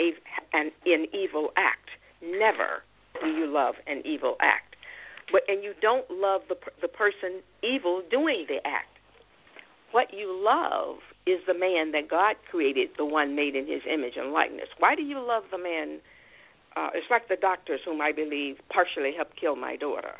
a, 0.00 0.12
an, 0.52 0.70
an 0.86 1.06
evil 1.12 1.50
act. 1.56 1.90
Never 2.22 2.84
do 3.20 3.28
you 3.28 3.46
love 3.46 3.74
an 3.86 4.02
evil 4.04 4.36
act. 4.40 4.76
But 5.30 5.42
and 5.48 5.64
you 5.64 5.72
don't 5.80 6.10
love 6.10 6.42
the 6.48 6.56
the 6.80 6.88
person 6.88 7.40
evil 7.62 8.02
doing 8.10 8.46
the 8.48 8.58
act. 8.66 8.98
What 9.92 10.12
you 10.12 10.32
love 10.32 10.98
is 11.26 11.40
the 11.46 11.54
man 11.54 11.92
that 11.92 12.08
God 12.08 12.36
created, 12.50 12.90
the 12.96 13.04
one 13.04 13.36
made 13.36 13.54
in 13.54 13.66
His 13.66 13.82
image 13.90 14.14
and 14.16 14.32
likeness. 14.32 14.68
Why 14.78 14.94
do 14.94 15.02
you 15.02 15.20
love 15.20 15.44
the 15.50 15.58
man? 15.58 16.00
Uh, 16.76 16.88
it's 16.94 17.06
like 17.10 17.28
the 17.28 17.36
doctors 17.36 17.80
whom 17.84 18.00
I 18.00 18.12
believe 18.12 18.56
partially 18.70 19.12
helped 19.14 19.38
kill 19.38 19.56
my 19.56 19.76
daughter 19.76 20.14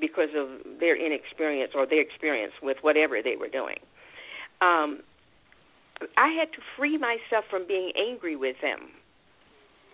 because 0.00 0.30
of 0.36 0.48
their 0.80 0.96
inexperience 0.96 1.72
or 1.74 1.86
their 1.86 2.00
experience 2.00 2.52
with 2.62 2.78
whatever 2.82 3.22
they 3.22 3.36
were 3.36 3.48
doing. 3.48 3.78
Um, 4.60 5.00
I 6.16 6.28
had 6.28 6.52
to 6.52 6.58
free 6.76 6.98
myself 6.98 7.44
from 7.50 7.66
being 7.66 7.92
angry 7.96 8.36
with 8.36 8.56
them. 8.62 8.90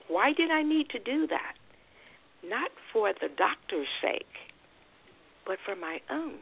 Why 0.08 0.32
did 0.32 0.50
I 0.50 0.62
need 0.62 0.88
to 0.90 0.98
do 0.98 1.26
that? 1.26 1.54
Not 2.44 2.70
for 2.92 3.12
the 3.12 3.28
doctor's 3.28 3.88
sake, 4.00 4.26
but 5.46 5.58
for 5.64 5.76
my 5.76 6.00
own. 6.10 6.38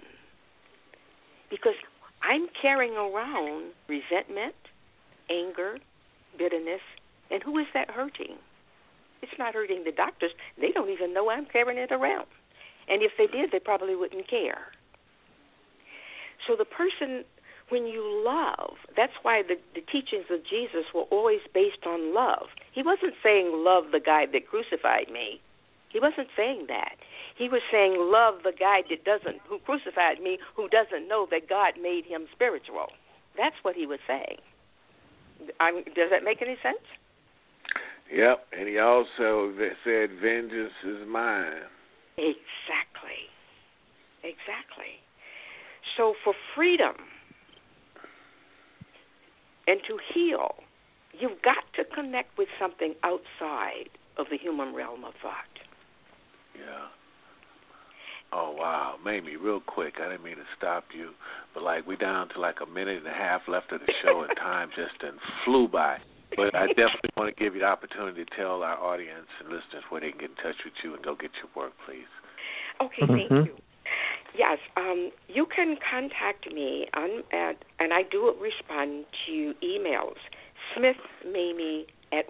Because 1.51 1.75
I'm 2.23 2.49
carrying 2.61 2.95
around 2.95 3.73
resentment, 3.89 4.55
anger, 5.31 5.79
bitterness, 6.39 6.81
and 7.31 7.43
who 7.43 7.59
is 7.59 7.67
that 7.75 7.91
hurting? 7.91 8.37
It's 9.27 9.39
not 9.39 9.55
hurting 9.55 9.83
the 9.85 9.91
doctors. 9.91 10.31
They 10.61 10.71
don't 10.71 10.91
even 10.91 11.13
know 11.13 11.31
I'm 11.31 11.47
carrying 11.47 11.79
it 11.79 11.91
around. 11.91 12.27
And 12.89 13.03
if 13.03 13.13
they 13.19 13.27
did, 13.27 13.51
they 13.51 13.59
probably 13.59 13.97
wouldn't 13.97 14.29
care. 14.31 14.71
So 16.47 16.55
the 16.55 16.65
person, 16.65 17.25
when 17.71 17.87
you 17.87 18.07
love, 18.25 18.77
that's 18.97 19.19
why 19.23 19.43
the, 19.43 19.57
the 19.75 19.81
teachings 19.81 20.27
of 20.31 20.47
Jesus 20.47 20.87
were 20.95 21.11
always 21.11 21.41
based 21.53 21.83
on 21.85 22.15
love. 22.15 22.47
He 22.71 22.83
wasn't 22.85 23.15
saying, 23.21 23.51
love 23.53 23.91
the 23.91 23.99
guy 23.99 24.27
that 24.27 24.47
crucified 24.47 25.11
me. 25.11 25.41
He 25.89 25.99
wasn't 25.99 26.29
saying 26.37 26.67
that. 26.69 26.95
He 27.37 27.49
was 27.49 27.63
saying, 27.73 27.97
love 27.99 28.45
the 28.45 28.53
guy 28.53 28.83
that 28.91 29.05
doesn't, 29.05 29.41
who 29.49 29.59
crucified 29.59 30.21
me, 30.23 30.39
who 30.55 30.69
doesn't 30.69 31.09
know 31.09 31.27
that 31.31 31.49
God 31.49 31.75
made 31.83 32.05
him 32.05 32.27
spiritual. 32.33 32.95
That's 33.37 33.57
what 33.63 33.75
he 33.75 33.87
was 33.87 33.99
saying. 34.07 34.39
I'm, 35.59 35.83
does 35.83 36.11
that 36.11 36.23
make 36.23 36.41
any 36.41 36.57
sense? 36.63 36.87
Yep, 38.13 38.47
and 38.53 38.69
he 38.69 38.79
also 38.79 39.53
said, 39.85 40.11
"Vengeance 40.21 40.73
is 40.85 41.07
mine." 41.07 41.63
Exactly. 42.17 43.29
Exactly. 44.23 45.01
So 45.97 46.15
for 46.25 46.35
freedom 46.55 46.95
and 49.67 49.81
to 49.89 49.99
heal, 50.13 50.55
you've 51.13 51.43
got 51.43 51.65
to 51.75 51.85
connect 51.85 52.37
with 52.39 52.49
something 52.59 52.95
outside 53.03 53.91
of 54.19 54.27
the 54.31 54.37
human 54.37 54.75
realm 54.75 55.05
of 55.05 55.15
thought. 55.23 55.45
Yeah. 56.55 56.89
Oh 58.33 58.53
wow, 58.59 58.97
Mamie, 59.05 59.37
real 59.37 59.61
quick. 59.61 59.95
I 60.01 60.11
didn't 60.11 60.25
mean 60.25 60.37
to 60.37 60.43
stop 60.57 60.85
you, 60.95 61.11
but 61.55 61.63
like 61.63 61.87
we 61.87 61.97
down 61.97 62.29
to 62.31 62.41
like 62.41 62.57
a 62.61 62.67
minute 62.67 62.99
and 62.99 63.07
a 63.07 63.11
half 63.11 63.43
left 63.47 63.73
of 63.73 63.81
the 63.81 63.93
show, 64.03 64.23
and 64.23 64.37
time 64.37 64.71
just 64.75 64.95
flew 65.45 65.69
by. 65.69 65.99
But 66.35 66.55
I 66.55 66.67
definitely 66.69 67.11
want 67.17 67.35
to 67.35 67.43
give 67.43 67.55
you 67.55 67.61
the 67.61 67.67
opportunity 67.67 68.25
to 68.25 68.31
tell 68.37 68.63
our 68.63 68.77
audience 68.77 69.29
and 69.41 69.49
listeners 69.49 69.85
where 69.91 70.01
they 70.01 70.11
can 70.11 70.21
get 70.21 70.31
in 70.31 70.37
touch 70.37 70.57
with 70.65 70.75
you 70.83 70.95
and 70.95 71.05
go 71.05 71.15
get 71.15 71.31
your 71.39 71.51
work, 71.55 71.73
please. 71.87 72.11
Okay, 72.83 73.07
thank 73.07 73.31
mm-hmm. 73.31 73.47
you. 73.47 73.57
Yes, 74.37 74.59
um, 74.77 75.11
you 75.29 75.47
can 75.47 75.77
contact 75.91 76.53
me 76.53 76.87
on 76.95 77.23
at, 77.33 77.65
and 77.79 77.93
I 77.95 78.03
do 78.11 78.35
respond 78.41 79.07
to 79.27 79.55
emails. 79.65 80.17
Smith 80.77 80.97
Mamie 81.25 81.87
at 82.13 82.29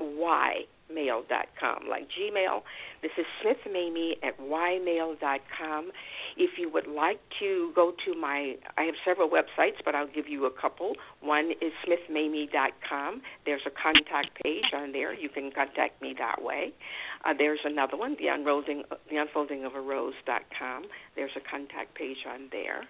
ymail.com, 0.90 1.88
like 1.88 2.08
Gmail. 2.10 2.62
This 3.02 3.10
is 3.18 3.26
smithmamie 3.42 4.12
at 4.22 4.38
ymail.com. 4.38 5.90
If 6.36 6.58
you 6.58 6.70
would 6.72 6.86
like 6.86 7.20
to 7.40 7.72
go 7.74 7.92
to 8.04 8.14
my, 8.14 8.56
I 8.76 8.82
have 8.82 8.94
several 9.04 9.28
websites, 9.28 9.76
but 9.84 9.94
I'll 9.94 10.08
give 10.08 10.28
you 10.28 10.46
a 10.46 10.50
couple. 10.50 10.94
One 11.20 11.52
is 11.60 11.72
smithmamie.com. 11.86 13.22
There's 13.44 13.62
a 13.66 13.70
contact 13.70 14.42
page 14.42 14.64
on 14.74 14.92
there. 14.92 15.14
You 15.14 15.28
can 15.28 15.50
contact 15.50 16.00
me 16.02 16.14
that 16.18 16.42
way. 16.42 16.72
Uh, 17.24 17.34
there's 17.36 17.60
another 17.64 17.96
one, 17.96 18.16
the 18.18 18.28
unfolding, 18.28 18.82
the 19.10 19.16
unfolding 19.16 19.64
of 19.64 19.74
a 19.74 19.80
rose.com. 19.80 20.84
There's 21.14 21.32
a 21.36 21.50
contact 21.50 21.94
page 21.94 22.18
on 22.28 22.48
there. 22.50 22.86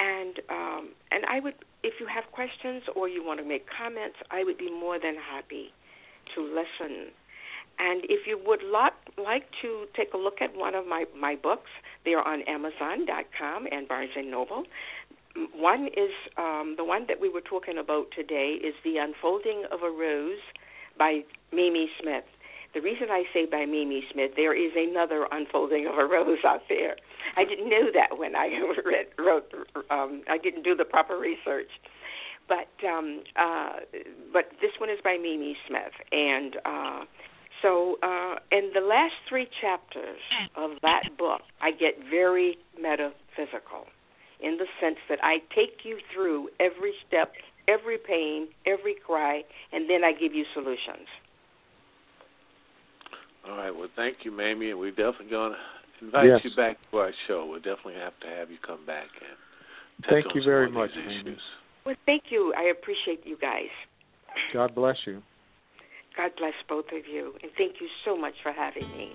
And 0.00 0.40
um, 0.48 0.88
and 1.10 1.26
I 1.26 1.40
would, 1.40 1.54
if 1.82 1.94
you 2.00 2.06
have 2.06 2.24
questions 2.32 2.82
or 2.96 3.06
you 3.06 3.22
want 3.22 3.38
to 3.40 3.46
make 3.46 3.66
comments, 3.68 4.16
I 4.30 4.44
would 4.44 4.56
be 4.56 4.70
more 4.70 4.98
than 4.98 5.14
happy 5.14 5.74
to 6.34 6.42
listen. 6.42 7.12
And 7.80 8.04
if 8.10 8.26
you 8.26 8.38
would 8.44 8.62
lot, 8.62 8.92
like 9.16 9.44
to 9.62 9.86
take 9.96 10.12
a 10.12 10.18
look 10.18 10.42
at 10.42 10.54
one 10.54 10.74
of 10.74 10.86
my, 10.86 11.06
my 11.18 11.34
books, 11.34 11.70
they 12.04 12.12
are 12.12 12.26
on 12.26 12.42
Amazon.com 12.42 13.66
and 13.72 13.88
Barnes 13.88 14.10
and 14.16 14.30
Noble. 14.30 14.64
One 15.54 15.86
is 15.86 16.12
um, 16.36 16.74
the 16.76 16.84
one 16.84 17.06
that 17.08 17.20
we 17.20 17.30
were 17.30 17.40
talking 17.40 17.78
about 17.78 18.08
today 18.14 18.58
is 18.62 18.74
The 18.84 18.98
Unfolding 18.98 19.64
of 19.72 19.82
a 19.82 19.90
Rose 19.90 20.42
by 20.98 21.22
Mamie 21.52 21.88
Smith. 22.02 22.24
The 22.74 22.80
reason 22.80 23.08
I 23.10 23.24
say 23.32 23.46
by 23.46 23.64
Mamie 23.64 24.04
Smith, 24.12 24.32
there 24.36 24.54
is 24.54 24.72
another 24.76 25.26
unfolding 25.32 25.86
of 25.86 25.98
a 25.98 26.04
rose 26.04 26.38
out 26.46 26.62
there. 26.68 26.96
I 27.36 27.44
didn't 27.44 27.68
know 27.68 27.90
that 27.94 28.18
when 28.18 28.36
I 28.36 28.46
read, 28.84 29.06
wrote. 29.18 29.52
Um, 29.90 30.22
I 30.28 30.38
didn't 30.38 30.62
do 30.62 30.76
the 30.76 30.84
proper 30.84 31.18
research, 31.18 31.70
but 32.46 32.68
um, 32.86 33.22
uh, 33.34 33.80
but 34.32 34.50
this 34.60 34.70
one 34.78 34.88
is 34.88 34.98
by 35.02 35.16
Mamie 35.16 35.56
Smith, 35.66 35.94
and 36.12 36.56
uh, 36.64 37.04
so 37.62 37.96
uh, 38.02 38.36
in 38.52 38.70
the 38.74 38.80
last 38.80 39.14
three 39.28 39.48
chapters 39.60 40.18
of 40.56 40.70
that 40.82 41.16
book, 41.18 41.42
I 41.60 41.70
get 41.70 41.94
very 42.10 42.56
metaphysical, 42.80 43.86
in 44.42 44.56
the 44.56 44.66
sense 44.80 44.96
that 45.08 45.18
I 45.22 45.38
take 45.54 45.84
you 45.84 45.98
through 46.14 46.48
every 46.58 46.92
step, 47.06 47.32
every 47.68 47.98
pain, 47.98 48.48
every 48.66 48.96
cry, 49.06 49.42
and 49.72 49.88
then 49.88 50.04
I 50.04 50.12
give 50.12 50.34
you 50.34 50.44
solutions. 50.54 51.08
All 53.48 53.56
right. 53.56 53.70
Well, 53.70 53.88
thank 53.96 54.18
you, 54.22 54.30
Mamie, 54.30 54.70
and 54.70 54.78
we're 54.78 54.90
definitely 54.90 55.30
going 55.30 55.52
to 55.52 56.04
invite 56.04 56.26
yes. 56.26 56.40
you 56.44 56.50
back 56.56 56.78
to 56.90 56.98
our 56.98 57.12
show. 57.26 57.46
We'll 57.46 57.58
definitely 57.58 57.94
have 57.94 58.18
to 58.20 58.26
have 58.26 58.50
you 58.50 58.58
come 58.64 58.84
back 58.86 59.08
and 59.20 60.06
thank 60.08 60.34
you 60.34 60.42
very 60.42 60.70
much, 60.70 60.90
Mamie. 60.96 61.36
Well, 61.84 61.94
thank 62.06 62.24
you. 62.30 62.54
I 62.56 62.70
appreciate 62.70 63.26
you 63.26 63.36
guys. 63.38 63.68
God 64.52 64.74
bless 64.74 64.96
you. 65.06 65.22
God 66.16 66.32
bless 66.36 66.54
both 66.68 66.86
of 66.92 67.06
you, 67.10 67.34
and 67.42 67.50
thank 67.56 67.80
you 67.80 67.88
so 68.04 68.16
much 68.16 68.34
for 68.42 68.52
having 68.52 68.88
me. 68.96 69.12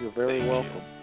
You're 0.00 0.12
very 0.12 0.46
welcome. 0.46 1.01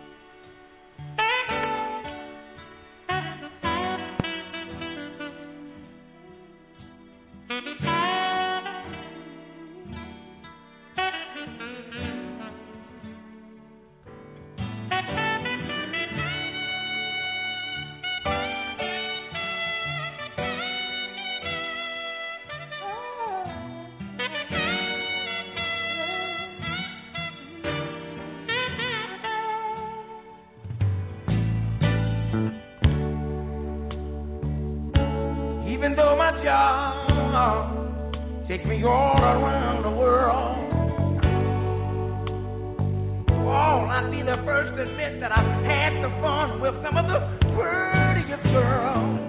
first 44.50 44.74
admit 44.80 45.22
that 45.22 45.32
I've 45.32 45.64
had 45.64 45.94
the 46.02 46.10
fun 46.26 46.60
with 46.60 46.74
some 46.82 46.98
of 46.98 47.06
the 47.06 47.20
prettiest 47.54 48.44
girls. 48.50 49.20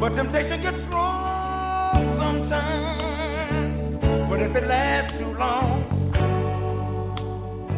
But 0.00 0.10
temptation 0.18 0.58
gets 0.60 0.82
strong 0.90 2.02
sometimes. 2.18 4.02
But 4.28 4.42
if 4.42 4.56
it 4.56 4.66
lasts 4.66 5.14
too 5.22 5.32
long, 5.38 5.86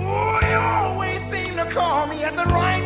oh, 0.00 0.40
you 0.48 0.58
always 0.80 1.20
seem 1.28 1.60
to 1.60 1.68
call 1.74 2.06
me 2.06 2.24
at 2.24 2.34
the 2.34 2.48
right 2.48 2.85